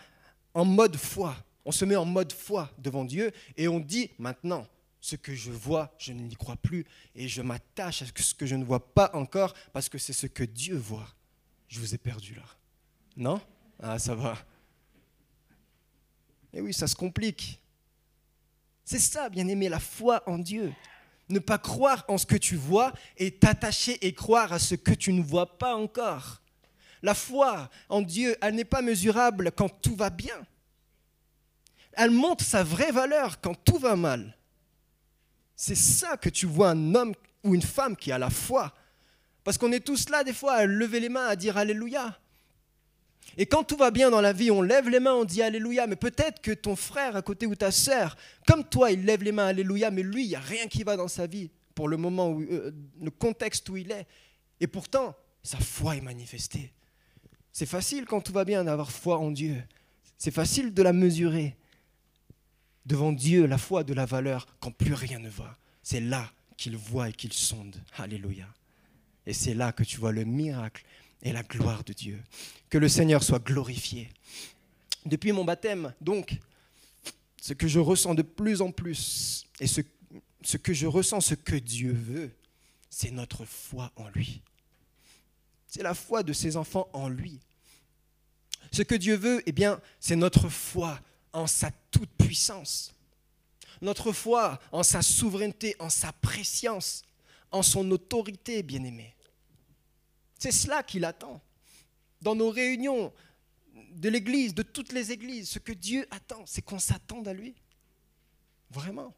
en 0.54 0.64
mode 0.64 0.96
foi. 0.96 1.36
On 1.64 1.72
se 1.72 1.84
met 1.84 1.96
en 1.96 2.04
mode 2.04 2.32
foi 2.32 2.70
devant 2.78 3.04
Dieu 3.04 3.32
et 3.56 3.66
on 3.68 3.80
dit 3.80 4.10
maintenant, 4.18 4.66
ce 5.00 5.16
que 5.16 5.34
je 5.34 5.50
vois, 5.50 5.94
je 5.98 6.12
n'y 6.12 6.34
crois 6.34 6.56
plus 6.56 6.84
et 7.14 7.28
je 7.28 7.42
m'attache 7.42 8.02
à 8.02 8.06
ce 8.06 8.34
que 8.34 8.46
je 8.46 8.54
ne 8.54 8.64
vois 8.64 8.92
pas 8.92 9.10
encore 9.14 9.54
parce 9.72 9.88
que 9.88 9.98
c'est 9.98 10.12
ce 10.12 10.26
que 10.26 10.44
Dieu 10.44 10.76
voit. 10.76 11.08
Je 11.68 11.80
vous 11.80 11.94
ai 11.94 11.98
perdu 11.98 12.34
là. 12.34 12.44
Non? 13.16 13.40
Ah, 13.80 13.98
ça 13.98 14.14
va. 14.14 14.36
Et 16.52 16.58
eh 16.58 16.60
oui, 16.60 16.72
ça 16.72 16.86
se 16.86 16.94
complique. 16.94 17.60
C'est 18.86 19.00
ça, 19.00 19.28
bien 19.28 19.48
aimé, 19.48 19.68
la 19.68 19.80
foi 19.80 20.22
en 20.26 20.38
Dieu. 20.38 20.72
Ne 21.28 21.40
pas 21.40 21.58
croire 21.58 22.04
en 22.06 22.18
ce 22.18 22.24
que 22.24 22.36
tu 22.36 22.54
vois 22.54 22.92
et 23.16 23.32
t'attacher 23.32 23.98
et 24.06 24.14
croire 24.14 24.52
à 24.52 24.60
ce 24.60 24.76
que 24.76 24.92
tu 24.92 25.12
ne 25.12 25.22
vois 25.22 25.58
pas 25.58 25.74
encore. 25.74 26.40
La 27.02 27.14
foi 27.14 27.68
en 27.88 28.00
Dieu, 28.00 28.36
elle 28.40 28.54
n'est 28.54 28.64
pas 28.64 28.82
mesurable 28.82 29.50
quand 29.50 29.68
tout 29.82 29.96
va 29.96 30.08
bien. 30.08 30.46
Elle 31.94 32.12
montre 32.12 32.44
sa 32.44 32.62
vraie 32.62 32.92
valeur 32.92 33.40
quand 33.40 33.54
tout 33.64 33.78
va 33.78 33.96
mal. 33.96 34.38
C'est 35.56 35.74
ça 35.74 36.16
que 36.16 36.28
tu 36.28 36.46
vois 36.46 36.70
un 36.70 36.94
homme 36.94 37.14
ou 37.42 37.56
une 37.56 37.62
femme 37.62 37.96
qui 37.96 38.12
a 38.12 38.18
la 38.18 38.30
foi. 38.30 38.72
Parce 39.42 39.58
qu'on 39.58 39.72
est 39.72 39.84
tous 39.84 40.10
là 40.10 40.22
des 40.22 40.32
fois 40.32 40.52
à 40.54 40.66
lever 40.66 41.00
les 41.00 41.08
mains, 41.08 41.26
à 41.26 41.34
dire 41.34 41.56
Alléluia. 41.56 42.16
Et 43.36 43.46
quand 43.46 43.64
tout 43.64 43.76
va 43.76 43.90
bien 43.90 44.10
dans 44.10 44.20
la 44.20 44.32
vie, 44.32 44.50
on 44.50 44.62
lève 44.62 44.88
les 44.88 45.00
mains, 45.00 45.14
on 45.14 45.24
dit 45.24 45.42
Alléluia, 45.42 45.86
mais 45.86 45.96
peut-être 45.96 46.40
que 46.40 46.52
ton 46.52 46.76
frère 46.76 47.16
à 47.16 47.22
côté 47.22 47.46
ou 47.46 47.54
ta 47.54 47.70
sœur, 47.70 48.16
comme 48.46 48.64
toi, 48.64 48.90
il 48.90 49.04
lève 49.04 49.22
les 49.22 49.32
mains 49.32 49.46
Alléluia, 49.46 49.90
mais 49.90 50.02
lui, 50.02 50.24
il 50.24 50.28
n'y 50.28 50.36
a 50.36 50.40
rien 50.40 50.66
qui 50.68 50.82
va 50.82 50.96
dans 50.96 51.08
sa 51.08 51.26
vie 51.26 51.50
pour 51.74 51.88
le 51.88 51.96
moment, 51.96 52.38
euh, 52.40 52.72
le 53.00 53.10
contexte 53.10 53.68
où 53.68 53.76
il 53.76 53.90
est. 53.92 54.06
Et 54.60 54.66
pourtant, 54.66 55.14
sa 55.42 55.58
foi 55.58 55.96
est 55.96 56.00
manifestée. 56.00 56.72
C'est 57.52 57.66
facile 57.66 58.06
quand 58.06 58.20
tout 58.20 58.32
va 58.32 58.44
bien 58.44 58.64
d'avoir 58.64 58.90
foi 58.90 59.18
en 59.18 59.30
Dieu. 59.30 59.62
C'est 60.18 60.30
facile 60.30 60.72
de 60.72 60.82
la 60.82 60.92
mesurer. 60.92 61.56
Devant 62.86 63.12
Dieu, 63.12 63.46
la 63.46 63.58
foi 63.58 63.84
de 63.84 63.92
la 63.92 64.06
valeur 64.06 64.46
quand 64.60 64.70
plus 64.70 64.94
rien 64.94 65.18
ne 65.18 65.28
va. 65.28 65.56
C'est 65.82 66.00
là 66.00 66.30
qu'il 66.56 66.76
voit 66.76 67.10
et 67.10 67.12
qu'il 67.12 67.32
sonde. 67.32 67.76
Alléluia. 67.98 68.46
Et 69.26 69.32
c'est 69.32 69.54
là 69.54 69.72
que 69.72 69.82
tu 69.82 69.98
vois 69.98 70.12
le 70.12 70.24
miracle 70.24 70.84
et 71.26 71.32
la 71.32 71.42
gloire 71.42 71.82
de 71.82 71.92
Dieu. 71.92 72.22
Que 72.70 72.78
le 72.78 72.88
Seigneur 72.88 73.22
soit 73.22 73.42
glorifié. 73.42 74.08
Depuis 75.04 75.32
mon 75.32 75.44
baptême, 75.44 75.92
donc, 76.00 76.38
ce 77.42 77.52
que 77.52 77.66
je 77.66 77.80
ressens 77.80 78.14
de 78.14 78.22
plus 78.22 78.62
en 78.62 78.70
plus, 78.70 79.44
et 79.58 79.66
ce, 79.66 79.80
que 80.56 80.72
je 80.72 80.86
ressens, 80.86 81.20
ce 81.20 81.34
que 81.34 81.56
Dieu 81.56 81.92
veut, 81.92 82.30
c'est 82.90 83.10
notre 83.10 83.44
foi 83.44 83.90
en 83.96 84.08
lui. 84.10 84.40
C'est 85.66 85.82
la 85.82 85.94
foi 85.94 86.22
de 86.22 86.32
ses 86.32 86.56
enfants 86.56 86.88
en 86.92 87.08
lui. 87.08 87.40
Ce 88.70 88.82
que 88.82 88.94
Dieu 88.94 89.16
veut, 89.16 89.42
eh 89.46 89.52
bien, 89.52 89.80
c'est 89.98 90.16
notre 90.16 90.48
foi 90.48 91.00
en 91.32 91.48
sa 91.48 91.72
toute-puissance. 91.90 92.94
Notre 93.82 94.12
foi 94.12 94.60
en 94.70 94.84
sa 94.84 95.02
souveraineté, 95.02 95.74
en 95.80 95.90
sa 95.90 96.12
préscience, 96.12 97.02
en 97.50 97.62
son 97.62 97.90
autorité, 97.90 98.62
bien-aimé. 98.62 99.15
C'est 100.38 100.52
cela 100.52 100.82
qu'il 100.82 101.04
attend. 101.04 101.40
Dans 102.20 102.34
nos 102.34 102.50
réunions 102.50 103.12
de 103.92 104.08
l'Église, 104.08 104.54
de 104.54 104.62
toutes 104.62 104.92
les 104.92 105.12
églises, 105.12 105.48
ce 105.48 105.58
que 105.58 105.72
Dieu 105.72 106.06
attend, 106.10 106.44
c'est 106.46 106.62
qu'on 106.62 106.78
s'attende 106.78 107.28
à 107.28 107.32
lui. 107.32 107.54
Vraiment. 108.70 109.14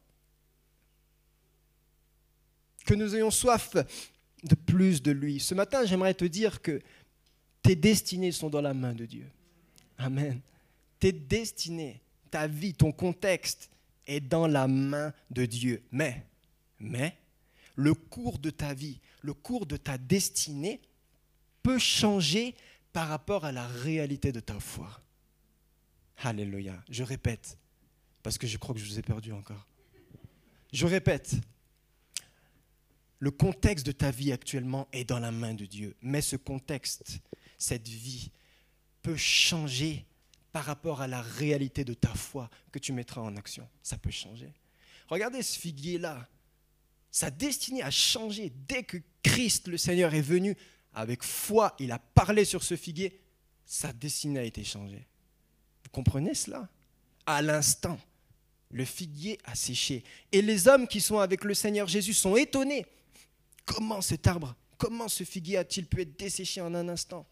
Que 2.85 2.93
nous 2.93 3.15
ayons 3.15 3.31
soif 3.31 3.75
de 4.43 4.55
plus 4.55 5.01
de 5.01 5.11
lui. 5.11 5.39
Ce 5.39 5.53
matin, 5.53 5.85
j'aimerais 5.85 6.13
te 6.13 6.25
dire 6.25 6.61
que 6.61 6.81
tes 7.61 7.75
destinées 7.75 8.31
sont 8.31 8.49
dans 8.49 8.61
la 8.61 8.73
main 8.73 8.93
de 8.93 9.05
Dieu. 9.05 9.29
Amen. 9.97 10.39
Tes 10.99 11.11
destinées, 11.11 12.01
ta 12.31 12.47
vie, 12.47 12.73
ton 12.73 12.91
contexte 12.91 13.69
est 14.07 14.21
dans 14.21 14.47
la 14.47 14.67
main 14.67 15.13
de 15.29 15.45
Dieu. 15.45 15.83
Mais, 15.91 16.25
mais, 16.79 17.17
le 17.75 17.93
cours 17.93 18.39
de 18.39 18.49
ta 18.49 18.73
vie, 18.73 18.99
le 19.21 19.33
cours 19.33 19.65
de 19.65 19.77
ta 19.77 19.97
destinée 19.97 20.81
peut 21.63 21.79
changer 21.79 22.55
par 22.93 23.07
rapport 23.07 23.45
à 23.45 23.51
la 23.51 23.67
réalité 23.67 24.31
de 24.31 24.39
ta 24.39 24.59
foi. 24.59 25.01
Alléluia. 26.17 26.83
Je 26.89 27.03
répète, 27.03 27.57
parce 28.23 28.37
que 28.37 28.47
je 28.47 28.57
crois 28.57 28.75
que 28.75 28.81
je 28.81 28.85
vous 28.85 28.99
ai 28.99 29.03
perdu 29.03 29.31
encore. 29.31 29.65
Je 30.73 30.85
répète, 30.85 31.35
le 33.19 33.31
contexte 33.31 33.85
de 33.85 33.91
ta 33.91 34.11
vie 34.11 34.31
actuellement 34.31 34.87
est 34.91 35.03
dans 35.05 35.19
la 35.19 35.31
main 35.31 35.53
de 35.53 35.65
Dieu, 35.65 35.95
mais 36.01 36.21
ce 36.21 36.35
contexte, 36.35 37.19
cette 37.57 37.87
vie, 37.87 38.31
peut 39.01 39.17
changer 39.17 40.05
par 40.51 40.65
rapport 40.65 41.01
à 41.01 41.07
la 41.07 41.21
réalité 41.21 41.83
de 41.83 41.93
ta 41.93 42.13
foi 42.13 42.49
que 42.71 42.79
tu 42.79 42.91
mettras 42.91 43.21
en 43.21 43.35
action. 43.37 43.67
Ça 43.81 43.97
peut 43.97 44.11
changer. 44.11 44.51
Regardez 45.07 45.41
ce 45.41 45.57
figuier-là. 45.57 46.27
Sa 47.11 47.31
destinée 47.31 47.81
a 47.81 47.91
changé 47.91 48.51
dès 48.67 48.83
que 48.83 48.97
Christ, 49.23 49.67
le 49.67 49.77
Seigneur, 49.77 50.13
est 50.13 50.21
venu 50.21 50.55
avec 50.93 51.23
foi. 51.23 51.75
Il 51.79 51.91
a 51.91 51.99
parlé 51.99 52.45
sur 52.45 52.63
ce 52.63 52.75
figuier. 52.75 53.19
Sa 53.65 53.93
destinée 53.93 54.39
a 54.39 54.43
été 54.43 54.63
changée. 54.63 55.07
Vous 55.83 55.89
comprenez 55.91 56.33
cela? 56.33 56.67
À 57.25 57.41
l'instant, 57.41 57.99
le 58.71 58.85
figuier 58.85 59.39
a 59.45 59.55
séché. 59.55 60.03
Et 60.31 60.41
les 60.41 60.67
hommes 60.67 60.87
qui 60.87 61.01
sont 61.01 61.19
avec 61.19 61.43
le 61.43 61.53
Seigneur 61.53 61.87
Jésus 61.87 62.13
sont 62.13 62.35
étonnés. 62.35 62.85
Comment 63.65 64.01
cet 64.01 64.25
arbre, 64.25 64.55
comment 64.77 65.07
ce 65.07 65.23
figuier 65.23 65.57
a-t-il 65.57 65.85
pu 65.85 66.01
être 66.01 66.17
desséché 66.17 66.61
en 66.61 66.73
un 66.73 66.89
instant? 66.89 67.27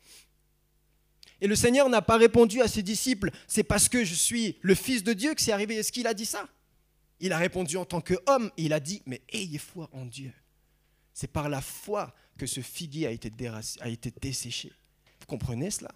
Et 1.42 1.48
le 1.48 1.56
Seigneur 1.56 1.90
n'a 1.90 2.02
pas 2.02 2.18
répondu 2.18 2.62
à 2.62 2.68
ses 2.68 2.82
disciples, 2.82 3.32
c'est 3.48 3.64
parce 3.64 3.90
que 3.90 4.04
je 4.04 4.14
suis 4.14 4.58
le 4.62 4.76
Fils 4.76 5.04
de 5.04 5.14
Dieu 5.14 5.34
que 5.36 5.42
c'est 5.42 5.52
arrivé. 5.52 5.76
Est-ce 5.76 5.92
qu'il 5.92 6.08
a 6.08 6.14
dit 6.14 6.26
ça? 6.26 6.48
Il 7.20 7.32
a 7.32 7.38
répondu 7.38 7.78
en 7.78 7.86
tant 7.86 8.02
qu'homme, 8.02 8.52
il 8.58 8.74
a 8.74 8.80
dit, 8.80 9.02
mais 9.06 9.22
ayez 9.30 9.58
foi 9.58 9.90
en 9.92 10.06
Dieu. 10.06 10.32
C'est 11.14 11.32
par 11.32 11.50
la 11.50 11.62
foi 11.62 12.14
que 12.38 12.48
ce 12.48 12.62
figuier 12.62 13.08
a 13.08 13.12
été, 13.12 13.32
desséché. 14.22 14.72
Vous 15.20 15.26
comprenez 15.26 15.72
cela? 15.72 15.92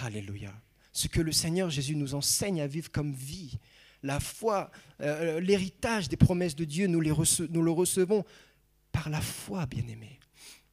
Alléluia. 0.00 0.52
Ce 0.92 1.08
que 1.08 1.20
le 1.20 1.32
Seigneur 1.32 1.70
Jésus 1.70 1.96
nous 1.96 2.14
enseigne 2.14 2.60
à 2.60 2.66
vivre 2.66 2.90
comme 2.90 3.12
vie, 3.12 3.58
la 4.02 4.18
foi, 4.18 4.70
euh, 5.00 5.40
l'héritage 5.40 6.08
des 6.08 6.16
promesses 6.16 6.56
de 6.56 6.64
Dieu, 6.64 6.86
nous, 6.86 7.00
le 7.00 7.12
recevons 7.12 8.24
par 8.90 9.08
la 9.08 9.20
foi, 9.20 9.66
bien-aimés 9.66 10.18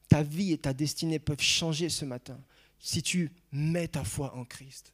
ta 0.09 0.23
vie 0.23 0.51
et 0.51 0.57
ta 0.57 0.73
destinée 0.73 1.19
peuvent 1.19 1.39
changer 1.39 1.87
ce 1.87 2.03
matin 2.03 2.41
si 2.79 3.01
tu 3.01 3.31
mets 3.51 3.87
ta 3.87 4.03
foi 4.03 4.35
en 4.35 4.43
Christ. 4.43 4.91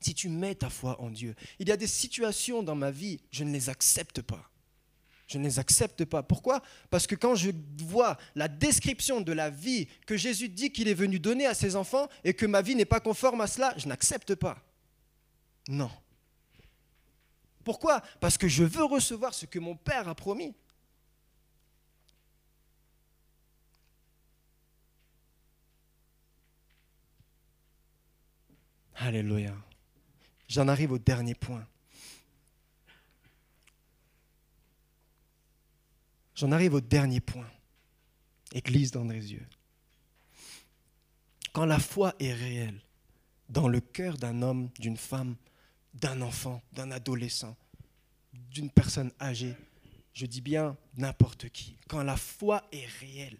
Si 0.00 0.14
tu 0.14 0.28
mets 0.28 0.54
ta 0.54 0.70
foi 0.70 1.00
en 1.00 1.10
Dieu. 1.10 1.34
Il 1.58 1.68
y 1.68 1.72
a 1.72 1.76
des 1.76 1.86
situations 1.86 2.62
dans 2.62 2.76
ma 2.76 2.90
vie, 2.90 3.20
je 3.30 3.44
ne 3.44 3.52
les 3.52 3.68
accepte 3.68 4.22
pas. 4.22 4.50
Je 5.28 5.36
ne 5.36 5.44
les 5.44 5.58
accepte 5.58 6.06
pas. 6.06 6.22
Pourquoi? 6.22 6.62
Parce 6.88 7.06
que 7.06 7.14
quand 7.14 7.34
je 7.34 7.50
vois 7.84 8.16
la 8.34 8.48
description 8.48 9.20
de 9.20 9.32
la 9.32 9.50
vie 9.50 9.86
que 10.06 10.16
Jésus 10.16 10.48
dit 10.48 10.72
qu'il 10.72 10.88
est 10.88 10.94
venu 10.94 11.20
donner 11.20 11.46
à 11.46 11.52
ses 11.52 11.76
enfants 11.76 12.08
et 12.24 12.32
que 12.32 12.46
ma 12.46 12.62
vie 12.62 12.74
n'est 12.74 12.86
pas 12.86 12.98
conforme 12.98 13.42
à 13.42 13.46
cela, 13.46 13.74
je 13.76 13.86
n'accepte 13.88 14.34
pas. 14.34 14.58
Non. 15.68 15.90
Pourquoi? 17.62 18.00
Parce 18.20 18.38
que 18.38 18.48
je 18.48 18.64
veux 18.64 18.84
recevoir 18.84 19.34
ce 19.34 19.44
que 19.44 19.58
mon 19.58 19.76
Père 19.76 20.08
a 20.08 20.14
promis. 20.14 20.54
Alléluia. 28.94 29.54
J'en 30.48 30.68
arrive 30.68 30.92
au 30.92 30.98
dernier 30.98 31.34
point. 31.34 31.66
J'en 36.38 36.52
arrive 36.52 36.74
au 36.74 36.80
dernier 36.80 37.18
point. 37.18 37.50
Église 38.52 38.92
d'Andrézieux. 38.92 39.44
Quand 41.52 41.66
la 41.66 41.80
foi 41.80 42.14
est 42.20 42.32
réelle 42.32 42.80
dans 43.48 43.66
le 43.66 43.80
cœur 43.80 44.16
d'un 44.18 44.40
homme, 44.42 44.70
d'une 44.78 44.96
femme, 44.96 45.34
d'un 45.94 46.22
enfant, 46.22 46.62
d'un 46.72 46.92
adolescent, 46.92 47.56
d'une 48.32 48.70
personne 48.70 49.10
âgée, 49.20 49.56
je 50.14 50.26
dis 50.26 50.40
bien 50.40 50.76
n'importe 50.96 51.48
qui, 51.48 51.76
quand 51.88 52.04
la 52.04 52.16
foi 52.16 52.62
est 52.70 52.86
réelle, 53.00 53.38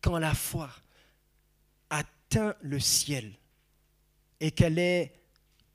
quand 0.00 0.18
la 0.18 0.34
foi 0.34 0.68
atteint 1.88 2.56
le 2.62 2.80
ciel, 2.80 3.32
et 4.40 4.50
qu'elle 4.50 4.80
est 4.80 5.12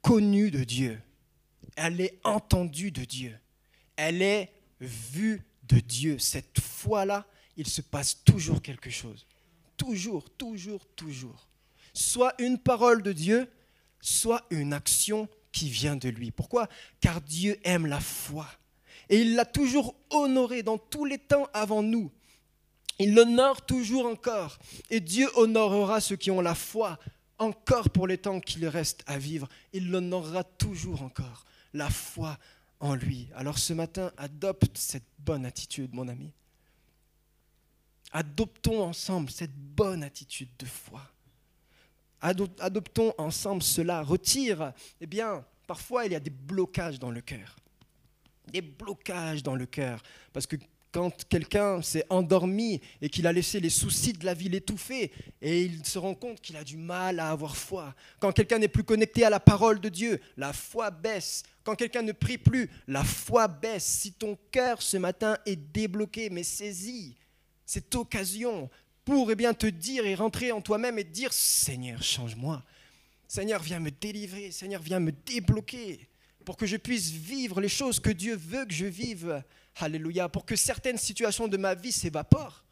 connue 0.02 0.52
de 0.52 0.66
Dieu, 0.66 1.02
elle 1.78 2.02
est 2.02 2.20
entendue 2.26 2.92
de 2.92 3.06
Dieu, 3.06 3.40
elle 3.96 4.22
est 4.22 4.52
vue 4.82 5.42
Dieu. 5.80 6.20
Cette 6.20 6.60
foi-là, 6.60 7.26
il 7.58 7.68
se 7.68 7.82
passe 7.82 8.24
toujours 8.24 8.62
quelque 8.62 8.90
chose. 8.90 9.26
Toujours, 9.78 10.30
toujours, 10.32 10.86
toujours. 10.96 11.48
Soit 11.94 12.34
une 12.40 12.58
parole 12.58 13.04
de 13.04 13.12
Dieu, 13.12 13.50
soit 14.02 14.46
une 14.50 14.74
action 14.74 15.28
qui 15.52 15.70
vient 15.70 15.96
de 15.96 16.10
lui. 16.10 16.32
Pourquoi? 16.32 16.68
Car 17.00 17.22
Dieu 17.22 17.60
aime 17.64 17.86
la 17.86 18.00
foi. 18.00 18.48
Et 19.10 19.22
il 19.22 19.36
l'a 19.36 19.46
toujours 19.46 19.96
honoré 20.10 20.64
dans 20.64 20.78
tous 20.78 21.06
les 21.06 21.20
temps 21.20 21.48
avant 21.54 21.84
nous. 21.84 22.12
Il 23.00 23.14
l'honore 23.16 23.66
toujours 23.66 24.06
encore. 24.06 24.58
Et 24.90 25.00
Dieu 25.00 25.30
honorera 25.36 26.02
ceux 26.02 26.16
qui 26.16 26.32
ont 26.32 26.42
la 26.42 26.56
foi 26.56 27.00
encore 27.38 27.90
pour 27.90 28.08
les 28.08 28.18
temps 28.18 28.40
qu'il 28.40 28.68
reste 28.68 29.04
à 29.08 29.18
vivre. 29.18 29.48
Il 29.74 29.90
l'honorera 29.90 30.44
toujours 30.44 31.02
encore. 31.02 31.46
La 31.74 31.90
foi 31.90 32.38
lui. 32.92 33.30
Alors 33.36 33.58
ce 33.58 33.74
matin, 33.74 34.12
adopte 34.18 34.78
cette 34.78 35.08
bonne 35.20 35.46
attitude, 35.46 35.94
mon 35.94 36.08
ami. 36.08 36.32
Adoptons 38.12 38.84
ensemble 38.84 39.32
cette 39.32 39.56
bonne 39.56 40.04
attitude 40.04 40.50
de 40.60 40.66
foi. 40.66 41.02
Adoptons 42.22 43.14
ensemble 43.18 43.64
cela. 43.64 44.04
Retire, 44.04 44.74
eh 45.02 45.08
bien, 45.08 45.46
parfois 45.66 46.06
il 46.06 46.12
y 46.12 46.16
a 46.16 46.20
des 46.20 46.30
blocages 46.30 47.00
dans 47.00 47.12
le 47.12 47.22
cœur. 47.22 47.56
Des 48.48 48.62
blocages 48.62 49.42
dans 49.42 49.56
le 49.56 49.66
cœur. 49.66 50.04
Parce 50.32 50.46
que 50.46 50.58
quand 50.94 51.28
quelqu'un 51.28 51.82
s'est 51.82 52.06
endormi 52.10 52.80
et 53.02 53.10
qu'il 53.10 53.26
a 53.26 53.34
laissé 53.34 53.60
les 53.60 53.72
soucis 53.72 54.14
de 54.14 54.24
la 54.26 54.36
vie 54.36 54.48
l'étouffer 54.48 55.12
et 55.42 55.64
il 55.64 55.84
se 55.86 55.98
rend 55.98 56.14
compte 56.14 56.40
qu'il 56.40 56.56
a 56.56 56.64
du 56.64 56.78
mal 56.78 57.20
à 57.20 57.32
avoir 57.32 57.58
foi. 57.58 57.96
Quand 58.20 58.32
quelqu'un 58.32 58.60
n'est 58.60 58.68
plus 58.68 58.84
connecté 58.84 59.26
à 59.26 59.32
la 59.32 59.40
parole 59.40 59.82
de 59.82 59.90
Dieu, 59.90 60.22
la 60.38 60.54
foi 60.54 60.92
baisse. 60.92 61.44
Quand 61.64 61.76
quelqu'un 61.76 62.04
ne 62.04 62.12
prie 62.12 62.38
plus, 62.38 62.70
la 62.88 63.04
foi 63.04 63.48
baisse. 63.48 63.86
Si 63.86 64.14
ton 64.14 64.38
cœur 64.52 64.82
ce 64.82 64.98
matin 64.98 65.38
est 65.48 65.56
débloqué, 65.56 66.30
mais 66.30 66.44
saisis 66.44 67.16
cette 67.66 67.96
occasion 67.96 68.70
pour 69.04 69.32
eh 69.32 69.36
bien, 69.36 69.54
te 69.54 69.68
dire 69.68 70.06
et 70.06 70.16
rentrer 70.16 70.52
en 70.52 70.62
toi-même 70.62 71.00
et 71.00 71.04
dire 71.04 71.34
Seigneur, 71.34 72.02
change-moi. 72.04 72.64
Seigneur, 73.28 73.64
viens 73.64 73.80
me 73.80 73.90
délivrer. 73.90 74.52
Seigneur, 74.52 74.82
viens 74.82 75.00
me 75.00 75.12
débloquer 75.12 76.08
pour 76.46 76.56
que 76.56 76.66
je 76.66 76.78
puisse 76.78 77.10
vivre 77.10 77.60
les 77.60 77.70
choses 77.70 78.00
que 78.00 78.12
Dieu 78.12 78.36
veut 78.36 78.66
que 78.66 78.74
je 78.74 78.86
vive. 78.86 79.44
Alléluia. 79.78 80.30
Pour 80.30 80.46
que 80.46 80.56
certaines 80.56 80.98
situations 80.98 81.48
de 81.48 81.58
ma 81.58 81.76
vie 81.76 81.92
s'évaporent. 81.92 82.64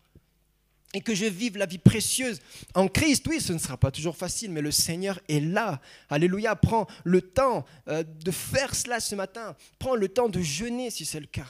et 0.94 1.00
que 1.00 1.16
je 1.16 1.26
vive 1.26 1.58
la 1.58 1.66
vie 1.66 1.78
précieuse 1.78 2.42
en 2.76 2.90
Christ. 2.90 3.26
Oui, 3.28 3.40
ce 3.40 3.54
ne 3.54 3.58
sera 3.58 3.78
pas 3.78 3.92
toujours 3.92 4.18
facile, 4.18 4.52
mais 4.52 4.62
le 4.62 4.72
Seigneur 4.72 5.20
est 5.30 5.40
là. 5.40 5.80
Alléluia. 6.10 6.56
Prends 6.56 6.86
le 7.06 7.22
temps 7.22 7.66
euh, 7.88 8.04
de 8.04 8.32
faire 8.32 8.76
cela 8.76 9.00
ce 9.00 9.16
matin. 9.16 9.56
Prends 9.80 9.96
le 9.96 10.10
temps 10.10 10.28
de 10.28 10.42
jeûner 10.42 10.90
si 10.90 11.06
c'est 11.06 11.22
le 11.22 11.28
cas. 11.28 11.48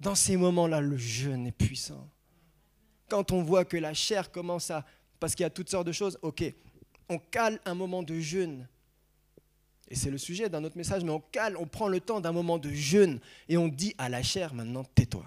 Dans 0.00 0.14
ces 0.14 0.36
moments-là, 0.36 0.82
le 0.82 0.98
jeûne 0.98 1.46
est 1.46 1.52
puissant. 1.52 2.10
Quand 3.08 3.32
on 3.32 3.42
voit 3.42 3.64
que 3.64 3.76
la 3.78 3.94
chair 3.94 4.30
commence 4.30 4.70
à... 4.70 4.84
Parce 5.18 5.34
qu'il 5.34 5.44
y 5.44 5.46
a 5.46 5.50
toutes 5.50 5.70
sortes 5.70 5.86
de 5.86 5.92
choses, 5.92 6.18
ok, 6.20 6.44
on 7.08 7.18
cale 7.18 7.58
un 7.64 7.74
moment 7.74 8.02
de 8.02 8.18
jeûne. 8.20 8.68
C'est 9.94 10.10
le 10.10 10.18
sujet 10.18 10.48
d'un 10.48 10.64
autre 10.64 10.76
message, 10.76 11.04
mais 11.04 11.10
on 11.10 11.20
cale, 11.20 11.56
on 11.56 11.66
prend 11.66 11.88
le 11.88 12.00
temps 12.00 12.20
d'un 12.20 12.32
moment 12.32 12.58
de 12.58 12.70
jeûne 12.70 13.20
et 13.48 13.56
on 13.56 13.68
dit 13.68 13.94
à 13.98 14.08
la 14.08 14.22
chair, 14.22 14.54
maintenant 14.54 14.84
tais-toi. 14.84 15.26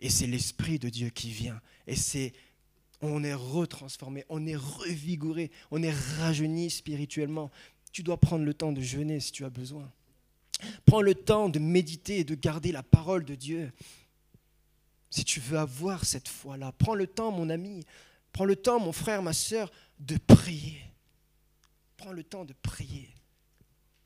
Et 0.00 0.10
c'est 0.10 0.26
l'Esprit 0.26 0.78
de 0.78 0.88
Dieu 0.88 1.10
qui 1.10 1.30
vient. 1.30 1.60
Et 1.86 1.94
c'est, 1.94 2.32
on 3.00 3.22
est 3.22 3.34
retransformé, 3.34 4.24
on 4.28 4.46
est 4.46 4.56
revigoré, 4.56 5.50
on 5.70 5.82
est 5.82 5.94
rajeuni 6.18 6.70
spirituellement. 6.70 7.50
Tu 7.92 8.02
dois 8.02 8.18
prendre 8.18 8.44
le 8.44 8.54
temps 8.54 8.72
de 8.72 8.80
jeûner 8.80 9.20
si 9.20 9.32
tu 9.32 9.44
as 9.44 9.50
besoin. 9.50 9.90
Prends 10.86 11.02
le 11.02 11.14
temps 11.14 11.48
de 11.48 11.58
méditer 11.58 12.18
et 12.18 12.24
de 12.24 12.34
garder 12.34 12.72
la 12.72 12.82
parole 12.82 13.24
de 13.24 13.34
Dieu. 13.34 13.72
Si 15.10 15.24
tu 15.24 15.40
veux 15.40 15.58
avoir 15.58 16.04
cette 16.04 16.28
foi-là, 16.28 16.72
prends 16.72 16.94
le 16.94 17.06
temps, 17.06 17.30
mon 17.30 17.50
ami, 17.50 17.84
prends 18.32 18.44
le 18.44 18.56
temps, 18.56 18.80
mon 18.80 18.92
frère, 18.92 19.22
ma 19.22 19.32
soeur, 19.32 19.70
de 20.00 20.16
prier. 20.16 20.80
Prends 22.02 22.12
le 22.12 22.24
temps 22.24 22.44
de 22.44 22.52
prier. 22.52 23.08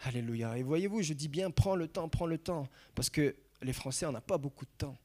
Alléluia. 0.00 0.58
Et 0.58 0.62
voyez-vous, 0.62 1.00
je 1.00 1.14
dis 1.14 1.28
bien, 1.28 1.50
prends 1.50 1.76
le 1.76 1.88
temps, 1.88 2.10
prends 2.10 2.26
le 2.26 2.36
temps. 2.36 2.68
Parce 2.94 3.08
que 3.08 3.34
les 3.62 3.72
Français, 3.72 4.04
on 4.04 4.12
n'a 4.12 4.20
pas 4.20 4.36
beaucoup 4.36 4.66
de 4.66 4.70
temps. 4.76 4.98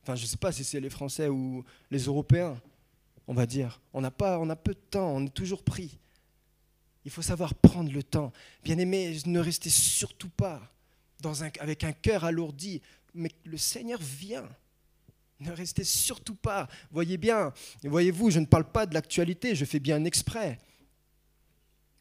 Enfin, 0.00 0.14
je 0.14 0.22
ne 0.22 0.26
sais 0.28 0.36
pas 0.36 0.52
si 0.52 0.62
c'est 0.62 0.78
les 0.78 0.90
Français 0.90 1.26
ou 1.26 1.64
les 1.90 2.04
Européens, 2.04 2.56
on 3.26 3.34
va 3.34 3.46
dire. 3.46 3.80
On 3.92 4.04
a, 4.04 4.12
pas, 4.12 4.38
on 4.38 4.48
a 4.48 4.54
peu 4.54 4.74
de 4.74 4.78
temps, 4.78 5.10
on 5.16 5.26
est 5.26 5.34
toujours 5.34 5.64
pris. 5.64 5.98
Il 7.04 7.10
faut 7.10 7.20
savoir 7.20 7.52
prendre 7.52 7.90
le 7.90 8.04
temps. 8.04 8.32
Bien 8.62 8.78
aimé, 8.78 9.18
ne 9.26 9.40
restez 9.40 9.70
surtout 9.70 10.30
pas 10.30 10.72
dans 11.18 11.42
un, 11.42 11.50
avec 11.58 11.82
un 11.82 11.92
cœur 11.92 12.22
alourdi, 12.22 12.80
mais 13.12 13.32
le 13.44 13.58
Seigneur 13.58 14.00
vient. 14.00 14.48
Ne 15.40 15.50
restez 15.50 15.82
surtout 15.82 16.36
pas. 16.36 16.68
Voyez 16.92 17.16
bien, 17.16 17.52
voyez-vous, 17.82 18.30
je 18.30 18.38
ne 18.38 18.46
parle 18.46 18.70
pas 18.70 18.86
de 18.86 18.94
l'actualité, 18.94 19.56
je 19.56 19.64
fais 19.64 19.80
bien 19.80 20.04
exprès. 20.04 20.60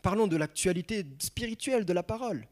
Parlons 0.06 0.28
de 0.28 0.38
l'actualité 0.38 1.04
spirituelle 1.18 1.84
de 1.84 1.92
la 1.92 2.04
parole. 2.04 2.48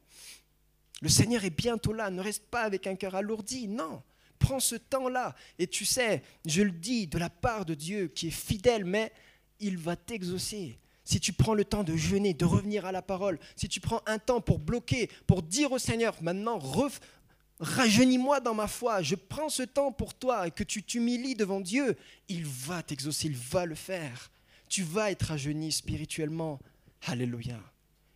Le 1.03 1.07
Seigneur 1.07 1.45
est 1.45 1.51
bientôt 1.51 1.93
là, 1.93 2.09
ne 2.09 2.19
reste 2.19 2.47
pas 2.47 2.63
avec 2.63 2.87
un 2.87 2.95
cœur 2.95 3.13
alourdi, 3.13 3.67
non 3.67 4.01
prends 4.39 4.59
ce 4.59 4.73
temps-là. 4.73 5.35
Et 5.59 5.67
tu 5.67 5.85
sais, 5.85 6.23
je 6.47 6.63
le 6.63 6.71
dis 6.71 7.05
de 7.05 7.19
la 7.19 7.29
part 7.29 7.63
de 7.65 7.75
Dieu 7.75 8.07
qui 8.07 8.29
est 8.29 8.31
fidèle, 8.31 8.85
mais 8.85 9.11
il 9.59 9.77
va 9.77 9.95
t'exaucer. 9.95 10.79
Si 11.05 11.19
tu 11.19 11.31
prends 11.31 11.53
le 11.53 11.63
temps 11.63 11.83
de 11.83 11.95
jeûner, 11.95 12.33
de 12.33 12.43
revenir 12.43 12.87
à 12.87 12.91
la 12.91 13.03
parole, 13.03 13.37
si 13.55 13.69
tu 13.69 13.79
prends 13.79 14.01
un 14.07 14.17
temps 14.17 14.41
pour 14.41 14.57
bloquer, 14.57 15.07
pour 15.27 15.43
dire 15.43 15.73
au 15.73 15.77
Seigneur, 15.77 16.15
maintenant, 16.23 16.59
rajeunis-moi 17.59 18.39
dans 18.39 18.55
ma 18.55 18.67
foi, 18.67 19.03
je 19.03 19.13
prends 19.13 19.49
ce 19.49 19.61
temps 19.61 19.91
pour 19.91 20.15
toi 20.15 20.47
et 20.47 20.51
que 20.51 20.63
tu 20.63 20.81
t'humilies 20.81 21.35
devant 21.35 21.61
Dieu, 21.61 21.95
il 22.29 22.47
va 22.47 22.81
t'exaucer, 22.81 23.27
il 23.27 23.37
va 23.37 23.67
le 23.67 23.75
faire. 23.75 24.31
Tu 24.67 24.81
vas 24.81 25.11
être 25.11 25.27
rajeuni 25.27 25.71
spirituellement. 25.71 26.59
Alléluia. 27.05 27.59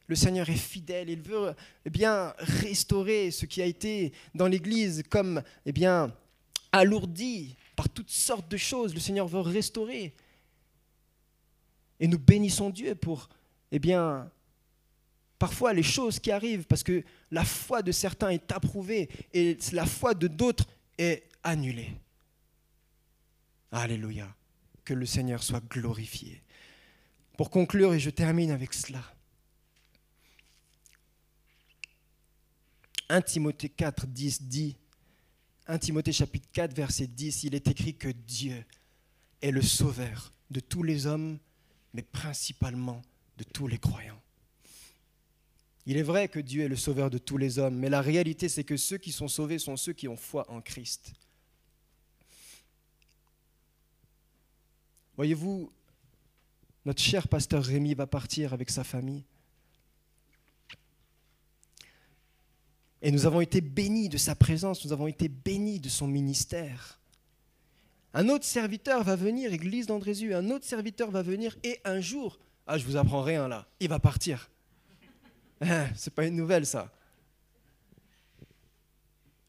Le 0.08 0.16
Seigneur 0.16 0.50
est 0.50 0.56
fidèle, 0.56 1.10
il 1.10 1.22
veut 1.22 1.54
eh 1.86 1.90
bien 1.90 2.34
restaurer 2.38 3.32
ce 3.32 3.46
qui 3.46 3.62
a 3.62 3.66
été 3.66 4.14
dans 4.34 4.48
l'église 4.48 5.04
comme 5.10 5.44
eh 5.66 5.74
bien 5.74 6.16
alourdi 6.72 7.58
par 7.76 7.90
toutes 7.90 8.10
sortes 8.10 8.50
de 8.50 8.56
choses. 8.56 8.94
Le 8.94 9.02
Seigneur 9.02 9.28
veut 9.28 9.42
restaurer. 9.42 10.16
Et 12.00 12.08
nous 12.08 12.20
bénissons 12.20 12.70
Dieu 12.70 12.96
pour 12.96 13.28
eh 13.72 13.80
bien 13.80 14.32
parfois 15.38 15.74
les 15.74 15.84
choses 15.84 16.20
qui 16.20 16.32
arrivent 16.32 16.66
parce 16.66 16.84
que 16.84 17.04
la 17.32 17.44
foi 17.44 17.82
de 17.82 17.92
certains 17.92 18.30
est 18.30 18.52
approuvée 18.52 19.10
et 19.34 19.58
la 19.74 19.86
foi 19.86 20.14
de 20.14 20.28
d'autres 20.28 20.66
est 20.98 21.24
annulée. 21.44 21.92
Alléluia. 23.72 24.34
Que 24.86 24.94
le 24.94 25.06
Seigneur 25.06 25.44
soit 25.44 25.64
glorifié. 25.68 26.42
Pour 27.38 27.52
conclure, 27.52 27.94
et 27.94 28.00
je 28.00 28.10
termine 28.10 28.50
avec 28.50 28.74
cela, 28.74 29.04
1 33.10 33.22
Timothée 33.22 33.70
4, 33.70 34.08
10 34.08 34.42
dit, 34.44 34.76
1 35.68 35.78
Timothée 35.78 36.12
chapitre 36.12 36.48
4, 36.52 36.74
verset 36.74 37.06
10, 37.08 37.44
il 37.44 37.54
est 37.54 37.68
écrit 37.68 37.96
que 37.96 38.10
Dieu 38.10 38.66
est 39.42 39.52
le 39.52 39.62
sauveur 39.62 40.34
de 40.50 40.60
tous 40.60 40.82
les 40.82 41.06
hommes, 41.06 41.38
mais 41.94 42.02
principalement 42.02 43.04
de 43.38 43.44
tous 43.44 43.68
les 43.68 43.78
croyants. 43.78 44.22
Il 45.86 45.96
est 45.96 46.04
vrai 46.04 46.28
que 46.28 46.40
Dieu 46.40 46.64
est 46.64 46.68
le 46.68 46.76
sauveur 46.76 47.12
de 47.12 47.20
tous 47.20 47.38
les 47.38 47.60
hommes, 47.60 47.76
mais 47.76 47.90
la 47.90 48.02
réalité 48.02 48.50
c'est 48.50 48.64
que 48.64 48.78
ceux 48.78 48.98
qui 48.98 49.12
sont 49.12 49.28
sauvés 49.28 49.60
sont 49.60 49.78
ceux 49.78 49.94
qui 49.94 50.08
ont 50.08 50.18
foi 50.18 50.50
en 50.52 50.60
Christ. 50.60 51.14
Voyez-vous, 55.16 55.72
notre 56.88 57.02
cher 57.02 57.28
pasteur 57.28 57.66
Rémi 57.66 57.96
va 57.96 58.08
partir 58.08 58.54
avec 58.54 58.70
sa 58.70 58.86
famille. 58.86 59.26
Et 63.02 63.12
nous 63.12 63.26
avons 63.26 63.42
été 63.42 63.60
bénis 63.60 64.08
de 64.08 64.16
sa 64.16 64.36
présence, 64.36 64.86
nous 64.86 64.94
avons 64.94 65.08
été 65.08 65.28
bénis 65.28 65.82
de 65.82 65.90
son 65.90 66.08
ministère. 66.08 67.02
Un 68.14 68.30
autre 68.30 68.46
serviteur 68.46 69.04
va 69.04 69.18
venir, 69.18 69.52
église 69.52 69.86
d'Andrézu, 69.86 70.34
un 70.34 70.50
autre 70.50 70.64
serviteur 70.64 71.12
va 71.12 71.22
venir 71.22 71.58
et 71.62 71.78
un 71.84 72.00
jour, 72.00 72.40
ah 72.66 72.78
je 72.78 72.86
vous 72.86 72.96
apprends 72.96 73.22
rien 73.22 73.50
là, 73.50 73.68
il 73.82 73.90
va 73.90 74.00
partir. 74.00 74.50
Hein, 75.60 75.90
c'est 75.96 76.14
pas 76.14 76.26
une 76.26 76.38
nouvelle 76.38 76.66
ça. 76.66 76.94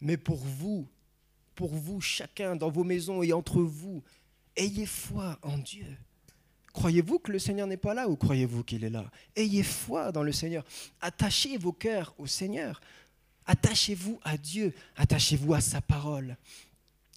Mais 0.00 0.16
pour 0.16 0.38
vous, 0.38 0.88
pour 1.54 1.72
vous 1.72 2.00
chacun 2.00 2.56
dans 2.56 2.70
vos 2.70 2.82
maisons 2.82 3.22
et 3.22 3.32
entre 3.32 3.62
vous, 3.62 4.02
ayez 4.56 4.86
foi 4.86 5.38
en 5.42 5.58
Dieu. 5.58 5.98
Croyez-vous 6.78 7.18
que 7.18 7.32
le 7.32 7.40
Seigneur 7.40 7.66
n'est 7.66 7.76
pas 7.76 7.92
là 7.92 8.08
ou 8.08 8.14
croyez-vous 8.14 8.62
qu'il 8.62 8.84
est 8.84 8.88
là? 8.88 9.10
Ayez 9.34 9.64
foi 9.64 10.12
dans 10.12 10.22
le 10.22 10.30
Seigneur. 10.30 10.64
Attachez 11.00 11.58
vos 11.58 11.72
cœurs 11.72 12.14
au 12.18 12.28
Seigneur. 12.28 12.80
Attachez-vous 13.46 14.20
à 14.22 14.36
Dieu, 14.38 14.72
attachez-vous 14.94 15.54
à 15.54 15.60
sa 15.60 15.80
parole. 15.80 16.36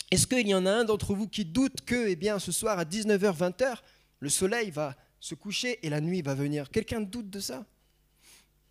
Est-ce 0.10 0.26
qu'il 0.26 0.48
y 0.48 0.56
en 0.56 0.66
a 0.66 0.72
un 0.72 0.84
d'entre 0.84 1.14
vous 1.14 1.28
qui 1.28 1.46
doute 1.46 1.82
que, 1.86 2.08
eh 2.08 2.16
bien, 2.16 2.40
ce 2.40 2.52
soir 2.52 2.80
à 2.80 2.86
19h, 2.86 3.38
20h, 3.38 3.76
le 4.20 4.30
soleil 4.30 4.72
va 4.72 4.96
se 5.20 5.36
coucher 5.36 5.78
et 5.86 5.92
la 5.92 6.02
nuit 6.02 6.24
va 6.24 6.34
venir? 6.34 6.72
Quelqu'un 6.72 7.00
doute 7.00 7.30
de 7.30 7.40
ça? 7.40 7.64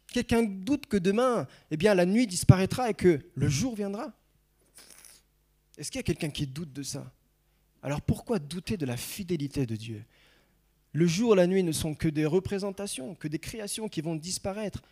Quelqu'un 0.09 0.43
doute 0.43 0.87
que 0.87 0.97
demain, 0.97 1.47
eh 1.71 1.77
bien, 1.77 1.95
la 1.95 2.05
nuit 2.05 2.27
disparaîtra 2.27 2.91
et 2.91 2.95
que 2.95 3.21
le 3.37 3.49
jour 3.49 3.77
viendra? 3.77 4.13
Est-ce 5.79 5.89
qu'il 5.93 6.01
y 6.01 6.01
a 6.01 6.03
quelqu'un 6.03 6.31
qui 6.31 6.49
doute 6.49 6.73
de 6.73 6.83
ça? 6.83 7.13
Alors 7.81 8.03
pourquoi 8.03 8.41
douter 8.41 8.77
de 8.77 8.87
la 8.87 8.97
fidélité 8.97 9.67
de 9.67 9.77
Dieu? 9.77 10.05
Le 10.93 11.07
jour, 11.07 11.35
la 11.35 11.47
nuit 11.47 11.63
ne 11.63 11.73
sont 11.73 11.95
que 11.95 12.09
des 12.09 12.27
représentations, 12.27 13.15
que 13.15 13.29
des 13.29 13.39
créations 13.39 13.89
qui 13.89 14.01
vont 14.01 14.17
disparaître. 14.17 14.83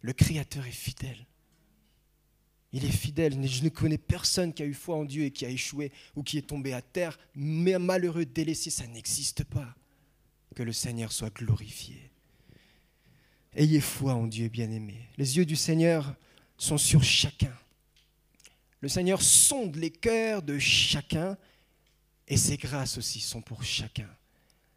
Le 0.00 0.12
Créateur 0.12 0.66
est 0.66 0.70
fidèle. 0.70 1.26
Il 2.72 2.84
est 2.84 2.90
fidèle. 2.90 3.34
Je 3.46 3.64
ne 3.64 3.68
connais 3.68 3.98
personne 3.98 4.52
qui 4.52 4.62
a 4.62 4.66
eu 4.66 4.74
foi 4.74 4.96
en 4.96 5.04
Dieu 5.04 5.24
et 5.24 5.30
qui 5.30 5.46
a 5.46 5.50
échoué 5.50 5.90
ou 6.14 6.22
qui 6.22 6.38
est 6.38 6.42
tombé 6.42 6.72
à 6.72 6.82
terre. 6.82 7.18
Mais 7.34 7.78
malheureux, 7.78 8.24
délaissé, 8.24 8.70
ça 8.70 8.86
n'existe 8.86 9.44
pas. 9.44 9.74
Que 10.54 10.62
le 10.62 10.72
Seigneur 10.72 11.12
soit 11.12 11.34
glorifié. 11.34 12.10
Ayez 13.54 13.80
foi 13.80 14.14
en 14.14 14.26
Dieu, 14.26 14.48
bien-aimé. 14.48 15.08
Les 15.16 15.36
yeux 15.36 15.46
du 15.46 15.56
Seigneur 15.56 16.14
sont 16.56 16.78
sur 16.78 17.02
chacun. 17.02 17.52
Le 18.80 18.88
Seigneur 18.88 19.22
sonde 19.22 19.74
les 19.76 19.90
cœurs 19.90 20.42
de 20.42 20.58
chacun 20.58 21.36
et 22.28 22.36
ses 22.36 22.56
grâces 22.56 22.98
aussi 22.98 23.20
sont 23.20 23.42
pour 23.42 23.64
chacun. 23.64 24.08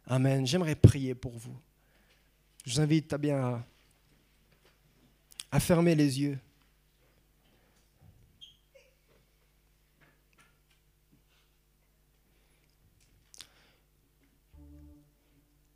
Amen. 0.06 0.46
J'aimerais 0.46 0.74
prier 0.74 1.14
pour 1.14 1.36
vous. 1.38 1.56
Je 2.64 2.74
vous 2.74 2.80
invite 2.80 3.12
à 3.12 3.18
bien 3.18 3.64
à 5.50 5.60
fermer 5.60 5.94
les 5.94 6.20
yeux. 6.20 6.38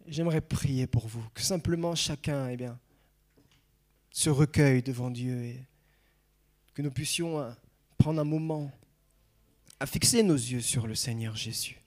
j'aimerais 0.09 0.41
prier 0.41 0.87
pour 0.87 1.07
vous, 1.07 1.24
que 1.35 1.43
simplement 1.43 1.95
chacun 1.95 2.49
eh 2.49 2.57
bien, 2.57 2.79
se 4.11 4.31
recueille 4.31 4.83
devant 4.83 5.11
Dieu 5.11 5.45
et 5.45 5.64
que 6.74 6.83
nous 6.83 6.91
puissions 6.91 7.41
euh, 7.41 7.51
prendre 7.99 8.20
un 8.20 8.24
moment 8.24 8.70
à 9.81 9.87
fixer 9.87 10.22
nos 10.22 10.35
yeux 10.35 10.61
sur 10.61 10.87
le 10.87 10.95
Seigneur 10.95 11.37
Jésus. 11.37 11.79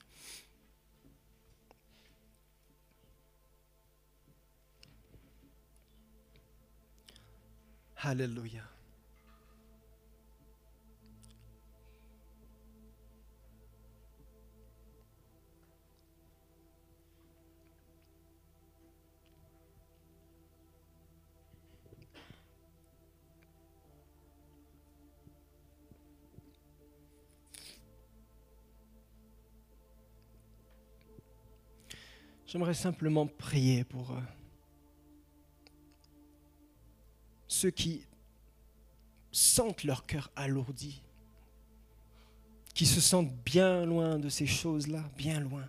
Alléluia. 8.02 8.64
J'aimerais 32.48 32.74
simplement 32.74 33.28
prier 33.28 33.84
pour. 33.84 34.12
Euh, 34.12 34.39
ceux 37.60 37.72
qui 37.72 38.02
sentent 39.34 39.84
leur 39.84 40.06
cœur 40.06 40.32
alourdi, 40.36 41.02
qui 42.74 42.86
se 42.86 43.02
sentent 43.02 43.34
bien 43.44 43.86
loin 43.86 44.18
de 44.18 44.30
ces 44.30 44.48
choses-là, 44.48 45.04
bien 45.18 45.42
loin. 45.42 45.68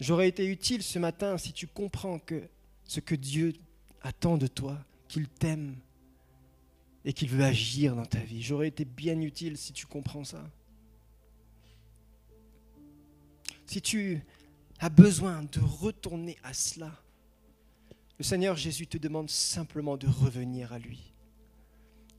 J'aurais 0.00 0.28
été 0.28 0.46
utile 0.46 0.82
ce 0.82 0.98
matin 1.00 1.38
si 1.38 1.52
tu 1.52 1.66
comprends 1.66 2.20
que 2.20 2.48
ce 2.84 3.00
que 3.00 3.16
Dieu 3.16 3.52
attend 4.00 4.36
de 4.36 4.46
toi, 4.46 4.78
qu'il 5.08 5.28
t'aime 5.28 5.76
et 7.04 7.12
qu'il 7.12 7.28
veut 7.28 7.44
agir 7.44 7.96
dans 7.96 8.06
ta 8.06 8.20
vie. 8.20 8.42
J'aurais 8.42 8.68
été 8.68 8.84
bien 8.84 9.20
utile 9.20 9.56
si 9.56 9.72
tu 9.72 9.86
comprends 9.86 10.24
ça. 10.24 10.48
Si 13.66 13.82
tu 13.82 14.22
as 14.78 14.88
besoin 14.88 15.42
de 15.42 15.60
retourner 15.60 16.38
à 16.44 16.54
cela, 16.54 17.01
le 18.22 18.24
Seigneur 18.24 18.56
Jésus 18.56 18.86
te 18.86 18.98
demande 18.98 19.28
simplement 19.28 19.96
de 19.96 20.06
revenir 20.06 20.72
à 20.72 20.78
lui. 20.78 21.12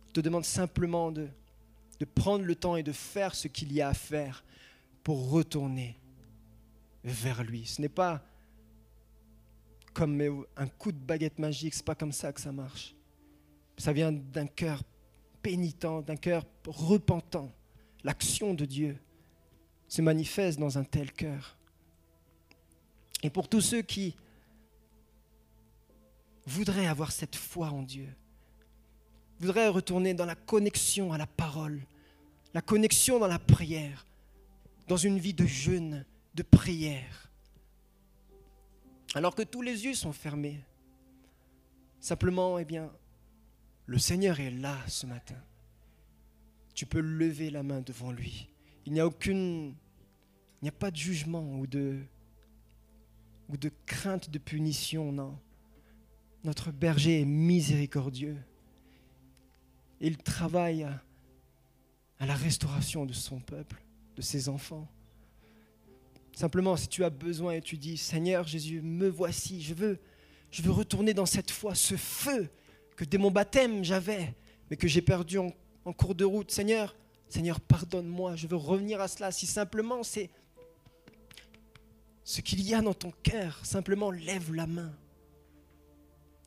Il 0.08 0.12
te 0.12 0.20
demande 0.20 0.43
simplement 0.43 1.14
de, 1.14 1.30
de 1.97 2.04
prendre 2.04 2.43
le 2.43 2.56
temps 2.56 2.76
et 2.76 2.84
de 2.84 2.91
faire 2.91 3.34
ce 3.34 3.47
qu'il 3.47 3.72
y 3.72 3.80
a 3.80 3.88
à 3.88 3.93
faire 3.93 4.43
pour 5.01 5.30
retourner 5.30 5.97
vers 7.06 7.41
lui. 7.45 7.66
Ce 7.66 7.82
n'est 7.82 7.88
pas 7.88 8.22
comme 9.93 10.45
un 10.58 10.68
coup 10.68 10.91
de 10.91 10.97
baguette 10.97 11.39
magique, 11.39 11.74
c'est 11.74 11.86
pas 11.86 11.95
comme 11.95 12.12
ça 12.12 12.34
que 12.34 12.41
ça 12.41 12.51
marche. 12.51 12.93
Ça 13.78 13.93
vient 13.93 14.12
d'un 14.12 14.47
cœur 14.47 14.84
pénitent, 15.41 15.88
d'un 16.06 16.18
cœur 16.18 16.45
repentant. 16.68 17.49
L'action 18.04 18.54
de 18.54 18.66
Dieu 18.66 18.97
se 19.88 20.01
manifeste 20.01 20.60
dans 20.60 20.78
un 20.78 20.84
tel 20.84 21.14
cœur. 21.14 21.58
Et 23.24 23.30
pour 23.30 23.47
tous 23.47 23.62
ceux 23.62 23.84
qui 23.84 24.18
voudraient 26.46 26.88
avoir 26.88 27.12
cette 27.12 27.36
foi 27.36 27.70
en 27.70 27.84
Dieu, 27.84 28.10
voudraient 29.39 29.68
retourner 29.68 30.14
dans 30.14 30.26
la 30.26 30.36
connexion 30.36 31.14
à 31.14 31.18
la 31.18 31.28
parole, 31.28 31.82
la 32.54 32.62
connexion 32.62 33.20
dans 33.20 33.28
la 33.28 33.39
prière, 33.39 34.06
dans 34.88 34.98
une 34.98 35.20
vie 35.20 35.34
de 35.34 35.46
jeûne, 35.46 36.06
de 36.36 36.44
prière, 36.44 37.30
alors 39.16 39.36
que 39.36 39.44
tous 39.44 39.62
les 39.62 39.86
yeux 39.86 39.94
sont 39.94 40.14
fermés. 40.14 40.60
Simplement, 42.00 42.58
eh 42.60 42.66
bien, 42.66 42.91
le 43.86 43.98
Seigneur 43.98 44.39
est 44.39 44.52
là 44.52 44.78
ce 44.88 45.06
matin. 45.06 45.38
Tu 46.74 46.86
peux 46.86 47.00
lever 47.00 47.50
la 47.50 47.64
main 47.64 47.82
devant 47.82 48.12
lui. 48.12 48.50
Il 48.86 48.94
n'y 48.94 49.00
a 49.00 49.08
aucune, 49.08 49.76
il 50.62 50.64
n'y 50.64 50.70
a 50.70 50.74
pas 50.74 50.91
de 50.91 50.96
jugement 50.98 51.44
ou 51.60 51.68
de, 51.68 52.00
ou 53.50 53.58
de 53.58 53.72
crainte 53.86 54.30
de 54.30 54.39
punition, 54.39 55.12
non. 55.12 55.38
Notre 56.44 56.72
berger 56.72 57.22
est 57.22 57.26
miséricordieux. 57.26 58.38
Il 60.02 60.18
travaille 60.18 60.84
à, 60.84 62.26
la 62.26 62.36
restauration 62.36 63.06
de 63.06 63.14
son 63.14 63.39
peuple, 63.39 63.82
de 64.16 64.22
ses 64.22 64.50
enfants. 64.50 64.88
Simplement, 66.36 66.76
si 66.76 66.88
tu 66.88 67.04
as 67.04 67.10
besoin 67.10 67.54
et 67.54 67.62
tu 67.62 67.78
dis, 67.78 67.98
Seigneur 67.98 68.46
Jésus, 68.48 68.82
me 68.82 69.08
voici, 69.08 69.62
je 69.62 69.74
veux, 69.74 70.00
je 70.52 70.62
veux 70.62 70.72
retourner 70.72 71.14
dans 71.14 71.26
cette 71.26 71.52
foi, 71.52 71.76
ce 71.76 71.96
feu 71.96 72.50
que 72.96 73.06
dès 73.06 73.18
mon 73.18 73.32
baptême 73.32 73.84
j'avais, 73.84 74.34
mais 74.70 74.78
que 74.78 74.88
j'ai 74.88 75.02
perdu 75.02 75.38
en, 75.38 75.54
en, 75.86 75.94
cours 75.94 76.16
de 76.16 76.26
route. 76.26 76.52
Seigneur, 76.52 76.96
Seigneur, 77.30 77.60
pardonne-moi, 77.60 78.36
je 78.36 78.48
veux 78.48 78.58
revenir 78.58 79.00
à 79.00 79.08
cela. 79.08 79.32
Si 79.32 79.46
simplement 79.46 80.04
c'est 80.04 80.30
ce 82.24 82.41
qu'il 82.41 82.62
y 82.62 82.74
a 82.74 82.82
dans 82.82 82.94
ton 82.94 83.12
cœur, 83.24 83.66
simplement 83.66 84.12
lève 84.12 84.54
la 84.54 84.68
main. 84.68 84.94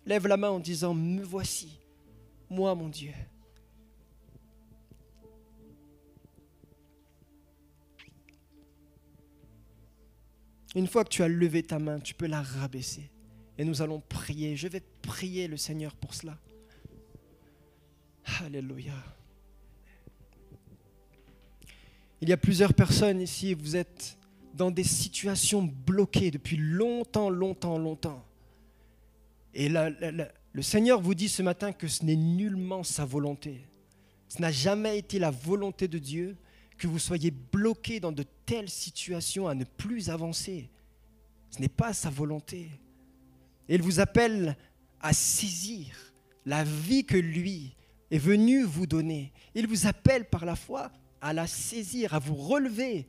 Lève 0.07 0.29
la 0.29 0.37
main 0.37 0.51
en 0.51 0.61
disant, 0.61 0.95
me 0.95 1.23
voici, 1.23 1.79
moi 2.49 2.75
mon 2.75 2.89
Dieu. 2.89 3.13
Une 10.77 10.87
fois 10.87 11.05
que 11.05 11.09
tu 11.09 11.23
as 11.23 11.29
levé 11.29 11.63
ta 11.63 11.79
main, 11.79 11.99
tu 11.99 12.15
peux 12.15 12.27
la 12.27 12.43
rabaisser. 12.43 13.11
Et 13.57 13.65
nous 13.65 13.81
allons 13.81 14.01
prier. 14.01 14.57
Je 14.57 14.69
vais 14.69 14.83
prier 15.03 15.49
le 15.49 15.57
Seigneur 15.57 15.97
pour 15.97 16.13
cela. 16.13 16.39
Alléluia. 18.45 18.93
Il 22.21 22.29
y 22.29 22.33
a 22.33 22.37
plusieurs 22.37 22.75
personnes 22.75 23.23
ici, 23.23 23.55
vous 23.55 23.77
êtes 23.77 24.19
dans 24.53 24.71
des 24.71 24.85
situations 24.85 25.63
bloquées 25.63 26.31
depuis 26.31 26.57
longtemps, 26.59 27.31
longtemps, 27.31 27.79
longtemps. 27.79 28.26
Et 29.59 29.71
le 29.71 30.63
Seigneur 30.63 31.01
vous 31.01 31.15
dit 31.15 31.31
ce 31.31 31.43
matin 31.43 31.73
que 31.73 31.89
ce 31.89 32.05
n'est 32.05 32.15
nullement 32.15 32.83
sa 32.83 33.07
volonté. 33.07 33.67
Ce 34.29 34.43
n'a 34.43 34.53
jamais 34.53 34.99
été 34.99 35.19
la 35.19 35.31
volonté 35.31 35.89
de 35.89 35.99
Dieu 35.99 36.37
que 36.77 36.87
vous 36.87 36.99
soyez 36.99 37.31
bloqué 37.31 37.99
dans 37.99 38.13
de 38.13 38.25
telles 38.45 38.69
situations 38.69 39.49
à 39.49 39.55
ne 39.55 39.65
plus 39.65 40.11
avancer. 40.11 40.69
Ce 41.49 41.59
n'est 41.59 41.71
pas 41.71 41.95
sa 41.95 42.11
volonté. 42.11 42.69
il 43.71 43.81
vous 43.81 43.99
appelle 43.99 44.59
à 45.01 45.15
saisir 45.15 45.97
la 46.45 46.63
vie 46.63 47.07
que 47.07 47.17
lui 47.17 47.77
est 48.11 48.19
venu 48.19 48.63
vous 48.63 48.87
donner. 48.87 49.33
Il 49.55 49.67
vous 49.67 49.87
appelle 49.87 50.27
par 50.27 50.45
la 50.45 50.55
foi 50.55 50.93
à 51.23 51.33
la 51.33 51.47
saisir, 51.47 52.13
à 52.13 52.19
vous 52.19 52.35
relever, 52.35 53.09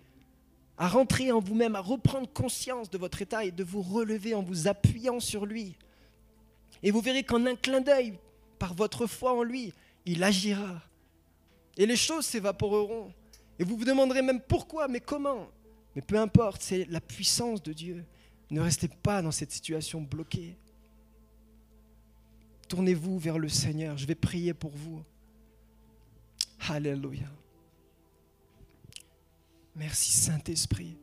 à 0.77 0.87
rentrer 0.87 1.33
en 1.33 1.41
vous-même, 1.41 1.75
à 1.75 1.81
reprendre 1.81 2.31
conscience 2.31 2.89
de 2.89 2.97
votre 2.97 3.21
état 3.21 3.43
et 3.43 3.51
de 3.51 3.65
vous 3.65 3.81
relever 3.81 4.33
en 4.33 4.43
vous 4.43 4.69
appuyant 4.69 5.19
sur 5.19 5.45
lui. 5.45 5.75
Et 6.83 6.91
vous 6.91 7.01
verrez 7.01 7.23
qu'en 7.23 7.45
un 7.45 7.55
clin 7.55 7.81
d'œil, 7.81 8.17
par 8.59 8.73
votre 8.73 9.07
foi 9.07 9.33
en 9.33 9.43
lui, 9.43 9.73
il 10.05 10.23
agira. 10.23 10.81
Et 11.77 11.85
les 11.85 11.95
choses 11.95 12.25
s'évaporeront. 12.25 13.11
Et 13.59 13.63
vous 13.63 13.77
vous 13.77 13.85
demanderez 13.85 14.21
même 14.21 14.41
pourquoi, 14.41 14.87
mais 14.87 14.99
comment 14.99 15.47
Mais 15.95 16.01
peu 16.01 16.17
importe, 16.17 16.61
c'est 16.61 16.85
la 16.85 17.01
puissance 17.01 17.61
de 17.61 17.73
Dieu. 17.73 18.05
Ne 18.49 18.61
restez 18.61 18.87
pas 18.87 19.21
dans 19.21 19.31
cette 19.31 19.51
situation 19.51 20.01
bloquée. 20.01 20.57
Tournez-vous 22.67 23.19
vers 23.19 23.39
le 23.39 23.49
Seigneur. 23.49 23.97
Je 23.97 24.05
vais 24.05 24.15
prier 24.15 24.53
pour 24.53 24.71
vous. 24.71 25.03
Alléluia. 26.69 27.27
Merci 29.75 30.11
Saint-Esprit. 30.11 30.97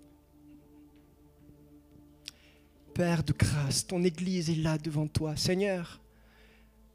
Père 2.95 3.25
de 3.25 3.33
grâce, 3.33 3.85
ton 3.85 4.05
Église 4.05 4.49
est 4.51 4.55
là 4.55 4.79
devant 4.79 5.09
toi. 5.09 5.35
Seigneur, 5.35 6.01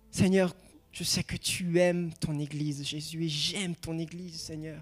Seigneur, 0.10 0.56
je 0.94 1.04
sais 1.04 1.24
que 1.24 1.36
tu 1.36 1.78
aimes 1.78 2.12
ton 2.22 2.40
Église, 2.40 2.86
Jésus, 2.86 3.26
et 3.26 3.30
j'aime 3.30 3.76
ton 3.76 4.00
Église, 4.00 4.40
Seigneur. 4.40 4.82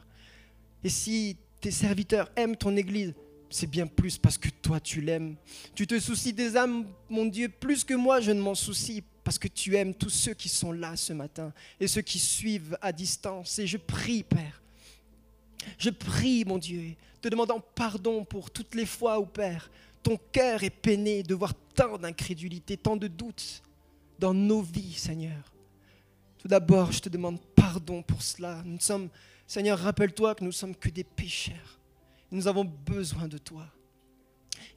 Et 0.83 0.89
si 0.89 1.35
tes 1.59 1.71
serviteurs 1.71 2.29
aiment 2.35 2.55
ton 2.55 2.77
Église, 2.77 3.15
c'est 3.49 3.69
bien 3.69 3.87
plus 3.87 4.19
parce 4.19 4.37
que 4.37 4.49
toi 4.49 4.79
tu 4.79 5.01
l'aimes. 5.01 5.37
Tu 5.73 5.87
te 5.87 5.99
soucies 5.99 6.33
des 6.33 6.55
âmes, 6.55 6.85
mon 7.09 7.25
Dieu, 7.25 7.49
plus 7.49 7.83
que 7.83 7.95
moi 7.95 8.21
je 8.21 8.31
ne 8.31 8.39
m'en 8.39 8.55
soucie, 8.55 9.03
parce 9.23 9.39
que 9.39 9.47
tu 9.47 9.75
aimes 9.75 9.95
tous 9.95 10.11
ceux 10.11 10.35
qui 10.35 10.49
sont 10.49 10.71
là 10.71 10.95
ce 10.95 11.13
matin 11.13 11.51
et 11.79 11.87
ceux 11.87 12.01
qui 12.01 12.19
suivent 12.19 12.77
à 12.79 12.91
distance. 12.91 13.57
Et 13.57 13.65
je 13.65 13.77
prie, 13.77 14.23
Père, 14.23 14.61
je 15.79 15.89
prie, 15.89 16.45
mon 16.45 16.59
Dieu, 16.59 16.93
te 17.21 17.27
demandant 17.27 17.59
pardon 17.59 18.23
pour 18.23 18.51
toutes 18.51 18.75
les 18.75 18.85
fois 18.85 19.19
où, 19.19 19.25
Père, 19.25 19.71
ton 20.07 20.17
cœur 20.31 20.63
est 20.63 20.69
peiné 20.69 21.21
de 21.21 21.35
voir 21.35 21.53
tant 21.75 21.97
d'incrédulité, 21.97 22.77
tant 22.77 22.95
de 22.95 23.07
doutes 23.07 23.61
dans 24.17 24.33
nos 24.33 24.61
vies, 24.61 24.93
Seigneur. 24.93 25.53
Tout 26.37 26.47
d'abord, 26.47 26.93
je 26.93 27.01
te 27.01 27.09
demande 27.09 27.41
pardon 27.55 28.01
pour 28.01 28.21
cela. 28.21 28.61
Nous 28.63 28.79
sommes 28.79 29.09
Seigneur, 29.45 29.77
rappelle-toi 29.77 30.35
que 30.35 30.45
nous 30.45 30.53
sommes 30.53 30.77
que 30.77 30.87
des 30.87 31.03
pécheurs. 31.03 31.77
Nous 32.31 32.47
avons 32.47 32.63
besoin 32.63 33.27
de 33.27 33.37
toi. 33.37 33.65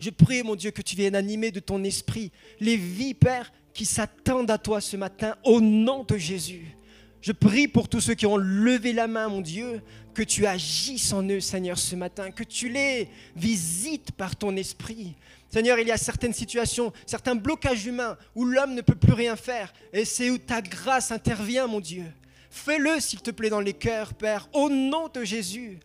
Je 0.00 0.10
prie, 0.10 0.42
mon 0.42 0.56
Dieu, 0.56 0.72
que 0.72 0.82
tu 0.82 0.96
viennes 0.96 1.14
animer 1.14 1.52
de 1.52 1.60
ton 1.60 1.84
esprit 1.84 2.32
les 2.58 2.76
vies, 2.76 3.14
Père, 3.14 3.52
qui 3.72 3.84
s'attendent 3.84 4.50
à 4.50 4.58
toi 4.58 4.80
ce 4.80 4.96
matin, 4.96 5.36
au 5.44 5.60
nom 5.60 6.02
de 6.02 6.16
Jésus. 6.16 6.76
Je 7.22 7.32
prie 7.32 7.68
pour 7.68 7.88
tous 7.88 8.00
ceux 8.00 8.14
qui 8.14 8.26
ont 8.26 8.38
levé 8.38 8.92
la 8.92 9.06
main, 9.06 9.28
mon 9.28 9.42
Dieu, 9.42 9.82
que 10.14 10.22
tu 10.22 10.46
agisses 10.46 11.12
en 11.12 11.22
eux, 11.28 11.40
Seigneur, 11.40 11.78
ce 11.78 11.94
matin, 11.94 12.30
que 12.30 12.44
tu 12.44 12.70
les 12.70 13.08
visites 13.36 14.12
par 14.12 14.36
ton 14.36 14.56
esprit. 14.56 15.14
Seigneur, 15.50 15.78
il 15.78 15.88
y 15.88 15.92
a 15.92 15.98
certaines 15.98 16.32
situations, 16.32 16.92
certains 17.04 17.34
blocages 17.34 17.84
humains 17.84 18.16
où 18.34 18.46
l'homme 18.46 18.74
ne 18.74 18.80
peut 18.80 18.94
plus 18.94 19.12
rien 19.12 19.36
faire, 19.36 19.72
et 19.92 20.04
c'est 20.04 20.30
où 20.30 20.38
ta 20.38 20.62
grâce 20.62 21.12
intervient, 21.12 21.66
mon 21.66 21.80
Dieu. 21.80 22.04
Fais-le, 22.48 22.98
s'il 23.00 23.20
te 23.20 23.30
plaît, 23.30 23.50
dans 23.50 23.60
les 23.60 23.74
cœurs, 23.74 24.14
Père, 24.14 24.48
au 24.54 24.70
nom 24.70 25.08
de 25.08 25.22
Jésus. 25.22 25.78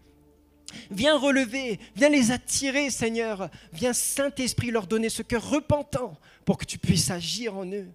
Viens 0.90 1.18
relever, 1.18 1.80
viens 1.96 2.10
les 2.10 2.32
attirer, 2.32 2.90
Seigneur. 2.90 3.50
Viens, 3.74 3.94
Saint-Esprit, 3.94 4.72
leur 4.72 4.88
donner 4.88 5.10
ce 5.10 5.22
cœur 5.22 5.48
repentant 5.50 6.18
pour 6.44 6.58
que 6.58 6.66
tu 6.66 6.78
puisses 6.78 7.12
agir 7.12 7.56
en 7.56 7.66
eux 7.66 7.88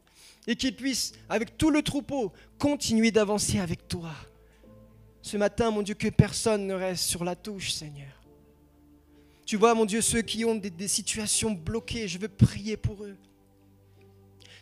et 0.46 0.56
qu'ils 0.56 0.74
puissent, 0.74 1.12
avec 1.28 1.56
tout 1.56 1.70
le 1.70 1.82
troupeau, 1.82 2.32
continuer 2.58 3.10
d'avancer 3.10 3.58
avec 3.58 3.86
toi. 3.88 4.12
Ce 5.22 5.36
matin, 5.36 5.70
mon 5.70 5.82
Dieu, 5.82 5.94
que 5.94 6.08
personne 6.08 6.66
ne 6.66 6.74
reste 6.74 7.04
sur 7.04 7.24
la 7.24 7.36
touche, 7.36 7.72
Seigneur. 7.72 8.08
Tu 9.44 9.56
vois, 9.56 9.74
mon 9.74 9.84
Dieu, 9.84 10.00
ceux 10.00 10.22
qui 10.22 10.44
ont 10.44 10.54
des, 10.54 10.88
situations 10.88 11.50
bloquées, 11.50 12.08
je 12.08 12.18
veux 12.18 12.28
prier 12.28 12.76
pour 12.76 13.04
eux. 13.04 13.16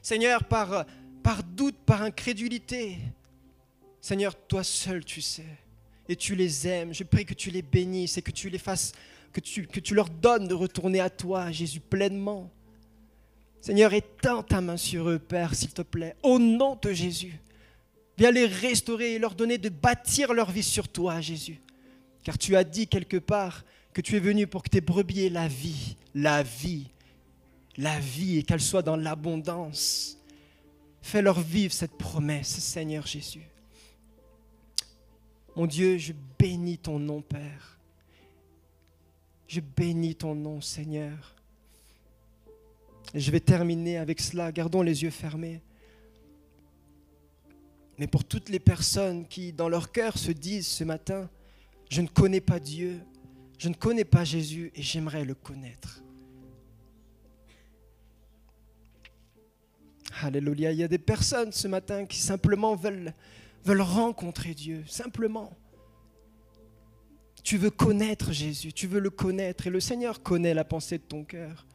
Seigneur, 0.03 0.45
par, 0.45 0.87
par 1.23 1.43
doute, 1.45 1.77
par 1.85 2.03
incrédulité, 2.03 2.99
Seigneur, 4.01 4.35
toi 4.47 4.65
seul 4.65 5.05
tu 5.05 5.21
sais. 5.21 5.45
Et 6.09 6.17
tu 6.17 6.35
les 6.35 6.67
aimes. 6.67 6.95
Je 6.95 7.05
prie 7.05 7.27
que 7.27 7.35
tu 7.35 7.51
les 7.51 7.61
bénisses 7.61 8.17
et 8.17 8.23
que 8.23 8.31
tu 8.31 8.49
les 8.49 8.59
fasses, 8.59 8.93
que 9.33 9.41
tu, 9.41 9.67
que 9.67 9.81
tu 9.81 9.95
leur 9.95 10.09
donnes 10.09 10.49
de 10.49 10.55
retourner 10.55 11.01
à 11.01 11.11
toi, 11.11 11.51
Jésus, 11.51 11.81
pleinement. 11.81 12.51
Seigneur, 13.61 13.93
étends 13.93 14.43
ta 14.43 14.61
main 14.61 14.77
sur 14.77 15.09
eux, 15.09 15.19
Père, 15.19 15.55
s'il 15.55 15.73
te 15.73 15.83
plaît, 15.83 16.17
au 16.23 16.39
nom 16.39 16.79
de 16.81 16.93
Jésus. 16.93 17.41
Viens 18.17 18.31
les 18.31 18.47
restaurer 18.47 19.15
et 19.15 19.19
leur 19.19 19.35
donner 19.35 19.59
de 19.59 19.69
bâtir 19.69 20.33
leur 20.33 20.51
vie 20.51 20.63
sur 20.63 20.89
toi, 20.89 21.21
Jésus. 21.21 21.61
Car 22.25 22.37
tu 22.37 22.57
as 22.57 22.65
dit 22.65 22.87
quelque 22.87 23.17
part 23.17 23.65
que 23.93 24.01
tu 24.01 24.17
es 24.17 24.21
venu 24.21 24.47
pour 24.47 24.63
que 24.63 24.71
tes 24.71 24.81
brebis 24.81 25.27
aient 25.27 25.31
la 25.31 25.49
vie, 25.49 25.97
la 26.15 26.43
vie, 26.43 26.89
la 27.77 27.99
vie 27.99 28.39
et 28.39 28.43
qu'elle 28.43 28.61
soit 28.61 28.83
dans 28.83 28.97
l'abondance. 28.97 30.19
Fais-leur 31.01 31.41
vivre 31.41 31.73
cette 31.73 31.97
promesse, 31.97 32.59
Seigneur 32.59 33.07
Jésus. 33.07 33.49
Mon 35.57 35.67
Dieu, 35.67 35.97
je 35.99 36.13
bénis 36.39 36.79
ton 36.79 36.99
nom, 36.99 37.23
Père. 37.23 37.79
Je 39.47 39.61
bénis 39.61 40.15
ton 40.15 40.35
nom, 40.35 40.61
Seigneur. 40.61 41.35
Je 43.15 43.31
vais 43.31 43.41
terminer 43.41 43.99
avec 43.99 44.21
cela. 44.21 44.53
Gardons 44.53 44.83
les 44.83 45.03
yeux 45.03 45.11
fermés. 45.11 45.63
Mais 47.99 48.07
pour 48.07 48.25
toutes 48.25 48.49
les 48.49 48.61
personnes 48.61 49.27
qui, 49.27 49.53
dans 49.53 49.69
leur 49.69 49.91
cœur, 49.91 50.19
se 50.19 50.31
disent 50.31 50.69
ce 50.69 50.85
matin, 50.85 51.29
je 51.91 52.01
ne 52.01 52.07
connais 52.07 52.41
pas 52.41 52.61
Dieu, 52.61 53.01
je 53.59 53.69
ne 53.69 53.75
connais 53.75 54.05
pas 54.05 54.25
Jésus 54.25 54.71
et 54.75 54.83
j'aimerais 54.83 55.25
le 55.25 55.35
connaître. 55.35 56.03
Alléluia. 60.23 60.73
Il 60.73 60.79
y 60.79 60.85
a 60.85 60.89
des 60.89 60.99
personnes 60.99 61.53
ce 61.53 61.69
matin 61.69 62.07
qui 62.07 62.19
simplement 62.19 62.77
veulent, 62.77 63.15
veulent 63.65 63.81
rencontrer 63.81 64.55
Dieu, 64.55 64.85
simplement. 64.87 65.57
Tu 67.43 67.57
veux 67.57 67.71
connaître 67.71 68.33
Jésus, 68.33 68.73
tu 68.73 68.87
veux 68.87 69.01
le 69.01 69.11
connaître 69.11 69.67
et 69.67 69.71
le 69.71 69.81
Seigneur 69.81 70.23
connaît 70.23 70.55
la 70.55 70.65
pensée 70.65 70.99
de 70.99 71.05
ton 71.05 71.25
cœur. 71.25 71.68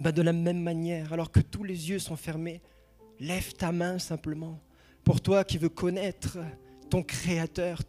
Bah, 0.00 0.12
de 0.12 0.22
la 0.22 0.32
même 0.32 0.62
manière, 0.62 1.12
alors 1.12 1.30
que 1.30 1.40
tous 1.40 1.62
les 1.62 1.90
yeux 1.90 1.98
sont 1.98 2.16
fermés, 2.16 2.62
lève 3.18 3.52
ta 3.52 3.70
main 3.70 3.98
simplement 3.98 4.58
pour 5.04 5.20
toi 5.20 5.44
qui 5.44 5.58
veux 5.58 5.68
connaître 5.68 6.38
ton 6.88 7.02
Créateur, 7.02 7.82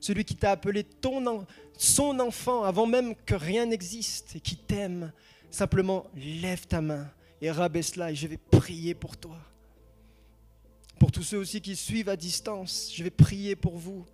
celui 0.00 0.24
qui 0.24 0.36
t'a 0.36 0.52
appelé 0.52 0.84
ton, 0.84 1.46
son 1.76 2.20
enfant 2.20 2.64
avant 2.64 2.86
même 2.86 3.14
que 3.14 3.34
rien 3.34 3.66
n'existe 3.66 4.36
et 4.36 4.40
qui 4.40 4.56
t'aime. 4.56 5.12
Simplement, 5.50 6.06
lève 6.14 6.66
ta 6.66 6.80
main 6.80 7.10
et 7.40 7.50
rabaisse-la 7.50 8.12
et 8.12 8.14
je 8.14 8.26
vais 8.26 8.38
prier 8.38 8.94
pour 8.94 9.16
toi. 9.16 9.38
Pour 10.98 11.10
tous 11.10 11.22
ceux 11.22 11.38
aussi 11.38 11.60
qui 11.60 11.76
suivent 11.76 12.08
à 12.08 12.16
distance, 12.16 12.92
je 12.94 13.02
vais 13.02 13.10
prier 13.10 13.56
pour 13.56 13.76
vous. 13.76 14.04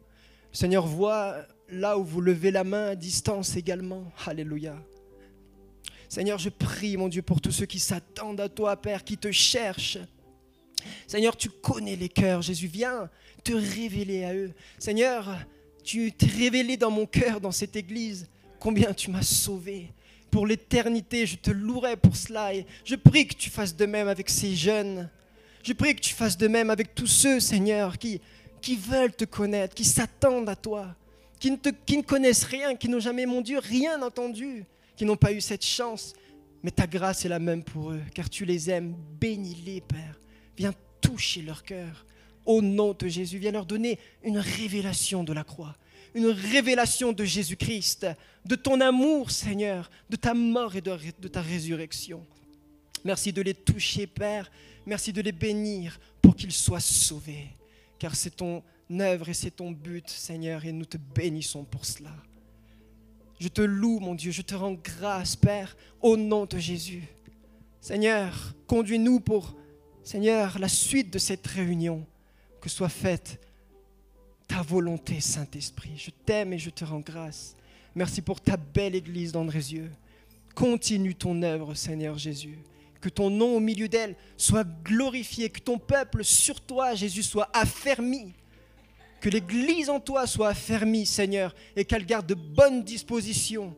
Seigneur 0.52 0.86
voit 0.86 1.36
là 1.68 1.98
où 1.98 2.04
vous 2.04 2.20
levez 2.20 2.50
la 2.50 2.64
main 2.64 2.88
à 2.88 2.94
distance 2.94 3.56
également. 3.56 4.04
Alléluia. 4.26 4.76
Seigneur, 6.10 6.38
je 6.38 6.48
prie, 6.48 6.96
mon 6.96 7.06
Dieu, 7.06 7.22
pour 7.22 7.40
tous 7.40 7.52
ceux 7.52 7.66
qui 7.66 7.78
s'attendent 7.78 8.40
à 8.40 8.48
toi, 8.48 8.74
Père, 8.74 9.04
qui 9.04 9.16
te 9.16 9.30
cherchent. 9.30 9.98
Seigneur, 11.06 11.36
tu 11.36 11.48
connais 11.48 11.94
les 11.94 12.08
cœurs. 12.08 12.42
Jésus, 12.42 12.66
viens 12.66 13.08
te 13.44 13.52
révéler 13.52 14.24
à 14.24 14.34
eux. 14.34 14.52
Seigneur, 14.80 15.38
tu 15.84 16.10
t'es 16.10 16.26
révélé 16.26 16.76
dans 16.76 16.90
mon 16.90 17.06
cœur, 17.06 17.40
dans 17.40 17.52
cette 17.52 17.76
église. 17.76 18.28
Combien 18.58 18.92
tu 18.92 19.08
m'as 19.08 19.22
sauvé. 19.22 19.92
Pour 20.32 20.48
l'éternité, 20.48 21.26
je 21.26 21.36
te 21.36 21.52
louerai 21.52 21.96
pour 21.96 22.16
cela. 22.16 22.50
Je 22.84 22.96
prie 22.96 23.28
que 23.28 23.34
tu 23.34 23.48
fasses 23.48 23.76
de 23.76 23.86
même 23.86 24.08
avec 24.08 24.30
ces 24.30 24.56
jeunes. 24.56 25.08
Je 25.62 25.72
prie 25.74 25.94
que 25.94 26.00
tu 26.00 26.12
fasses 26.12 26.36
de 26.36 26.48
même 26.48 26.70
avec 26.70 26.92
tous 26.92 27.06
ceux, 27.06 27.38
Seigneur, 27.38 27.98
qui, 27.98 28.20
qui 28.60 28.74
veulent 28.74 29.14
te 29.14 29.24
connaître, 29.24 29.76
qui 29.76 29.84
s'attendent 29.84 30.48
à 30.48 30.56
toi, 30.56 30.88
qui 31.38 31.52
ne, 31.52 31.56
te, 31.56 31.68
qui 31.68 31.98
ne 31.98 32.02
connaissent 32.02 32.44
rien, 32.44 32.74
qui 32.74 32.88
n'ont 32.88 32.98
jamais, 32.98 33.26
mon 33.26 33.42
Dieu, 33.42 33.60
rien 33.60 34.02
entendu 34.02 34.66
qui 35.00 35.06
n'ont 35.06 35.16
pas 35.16 35.32
eu 35.32 35.40
cette 35.40 35.64
chance. 35.64 36.12
Mais 36.62 36.70
ta 36.70 36.86
grâce 36.86 37.24
est 37.24 37.30
la 37.30 37.38
même 37.38 37.64
pour 37.64 37.92
eux, 37.92 38.02
car 38.12 38.28
tu 38.28 38.44
les 38.44 38.68
aimes. 38.68 38.94
Bénis-les, 39.18 39.80
Père. 39.80 40.20
Viens 40.58 40.74
toucher 41.00 41.40
leur 41.40 41.62
cœur. 41.62 42.04
Au 42.44 42.60
nom 42.60 42.92
de 42.92 43.08
Jésus, 43.08 43.38
viens 43.38 43.52
leur 43.52 43.64
donner 43.64 43.98
une 44.22 44.36
révélation 44.36 45.24
de 45.24 45.32
la 45.32 45.42
croix, 45.42 45.74
une 46.14 46.26
révélation 46.26 47.12
de 47.14 47.24
Jésus-Christ, 47.24 48.08
de 48.44 48.56
ton 48.56 48.78
amour, 48.82 49.30
Seigneur, 49.30 49.90
de 50.10 50.16
ta 50.16 50.34
mort 50.34 50.76
et 50.76 50.82
de, 50.82 50.94
de 51.18 51.28
ta 51.28 51.40
résurrection. 51.40 52.26
Merci 53.02 53.32
de 53.32 53.40
les 53.40 53.54
toucher, 53.54 54.06
Père. 54.06 54.50
Merci 54.84 55.14
de 55.14 55.22
les 55.22 55.32
bénir 55.32 55.98
pour 56.20 56.36
qu'ils 56.36 56.52
soient 56.52 56.78
sauvés, 56.78 57.48
car 57.98 58.14
c'est 58.14 58.36
ton 58.36 58.62
œuvre 58.90 59.30
et 59.30 59.34
c'est 59.34 59.56
ton 59.56 59.70
but, 59.70 60.10
Seigneur, 60.10 60.62
et 60.66 60.72
nous 60.72 60.84
te 60.84 60.98
bénissons 60.98 61.64
pour 61.64 61.86
cela. 61.86 62.12
Je 63.40 63.48
te 63.48 63.62
loue, 63.62 64.00
mon 64.00 64.14
Dieu, 64.14 64.32
je 64.32 64.42
te 64.42 64.54
rends 64.54 64.74
grâce, 64.74 65.34
Père, 65.34 65.74
au 66.02 66.18
nom 66.18 66.44
de 66.44 66.58
Jésus. 66.58 67.04
Seigneur, 67.80 68.54
conduis-nous 68.66 69.20
pour, 69.20 69.56
Seigneur, 70.04 70.58
la 70.58 70.68
suite 70.68 71.10
de 71.10 71.18
cette 71.18 71.46
réunion, 71.46 72.06
que 72.60 72.68
soit 72.68 72.90
faite 72.90 73.40
ta 74.46 74.60
volonté, 74.60 75.20
Saint-Esprit. 75.20 75.92
Je 75.96 76.10
t'aime 76.10 76.52
et 76.52 76.58
je 76.58 76.68
te 76.68 76.84
rends 76.84 77.00
grâce. 77.00 77.56
Merci 77.94 78.20
pour 78.20 78.42
ta 78.42 78.58
belle 78.58 78.94
Église 78.94 79.32
d'Andrézieux. 79.32 79.90
Continue 80.54 81.14
ton 81.14 81.42
œuvre, 81.42 81.74
Seigneur 81.74 82.18
Jésus. 82.18 82.58
Que 83.00 83.08
ton 83.08 83.30
nom 83.30 83.56
au 83.56 83.60
milieu 83.60 83.88
d'elle 83.88 84.16
soit 84.36 84.68
glorifié, 84.84 85.48
que 85.48 85.60
ton 85.60 85.78
peuple 85.78 86.24
sur 86.24 86.60
toi, 86.60 86.94
Jésus, 86.94 87.22
soit 87.22 87.48
affermi 87.54 88.34
que 89.20 89.28
l'Église 89.28 89.90
en 89.90 90.00
toi 90.00 90.26
soit 90.26 90.48
affermie, 90.48 91.06
Seigneur, 91.06 91.54
et 91.76 91.84
qu'elle 91.84 92.06
garde 92.06 92.26
de 92.26 92.34
bonnes 92.34 92.82
dispositions 92.82 93.76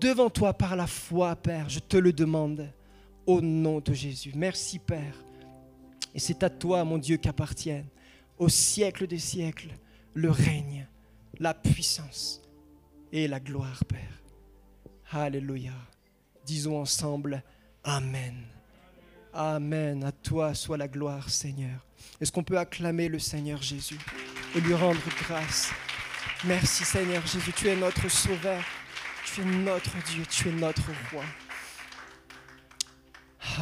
devant 0.00 0.30
toi 0.30 0.52
par 0.52 0.76
la 0.76 0.86
foi, 0.86 1.36
Père. 1.36 1.68
Je 1.68 1.80
te 1.80 1.96
le 1.96 2.12
demande 2.12 2.72
au 3.26 3.40
nom 3.40 3.80
de 3.80 3.92
Jésus. 3.92 4.32
Merci, 4.34 4.78
Père. 4.78 5.24
Et 6.14 6.18
c'est 6.18 6.42
à 6.42 6.50
toi, 6.50 6.84
mon 6.84 6.98
Dieu, 6.98 7.16
qu'appartiennent 7.16 7.88
au 8.38 8.48
siècle 8.48 9.06
des 9.06 9.18
siècles 9.18 9.70
le 10.14 10.30
règne, 10.30 10.86
la 11.38 11.54
puissance 11.54 12.42
et 13.12 13.28
la 13.28 13.40
gloire, 13.40 13.84
Père. 13.84 14.22
Alléluia. 15.10 15.72
Disons 16.44 16.80
ensemble 16.80 17.42
Amen. 17.84 18.34
Amen. 19.32 20.04
À 20.04 20.12
toi 20.12 20.54
soit 20.54 20.76
la 20.76 20.88
gloire, 20.88 21.28
Seigneur. 21.30 21.84
Est-ce 22.20 22.32
qu'on 22.32 22.44
peut 22.44 22.58
acclamer 22.58 23.08
le 23.08 23.18
Seigneur 23.18 23.62
Jésus 23.62 23.98
et 24.54 24.60
lui 24.60 24.74
rendre 24.74 25.00
grâce? 25.24 25.70
Merci 26.44 26.84
Seigneur 26.84 27.26
Jésus, 27.26 27.52
tu 27.52 27.68
es 27.68 27.76
notre 27.76 28.08
Sauveur, 28.08 28.62
tu 29.24 29.42
es 29.42 29.44
notre 29.44 29.96
Dieu, 30.10 30.24
tu 30.28 30.48
es 30.48 30.52
notre 30.52 30.90
Roi. 31.12 31.24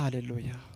Alléluia. 0.04 0.69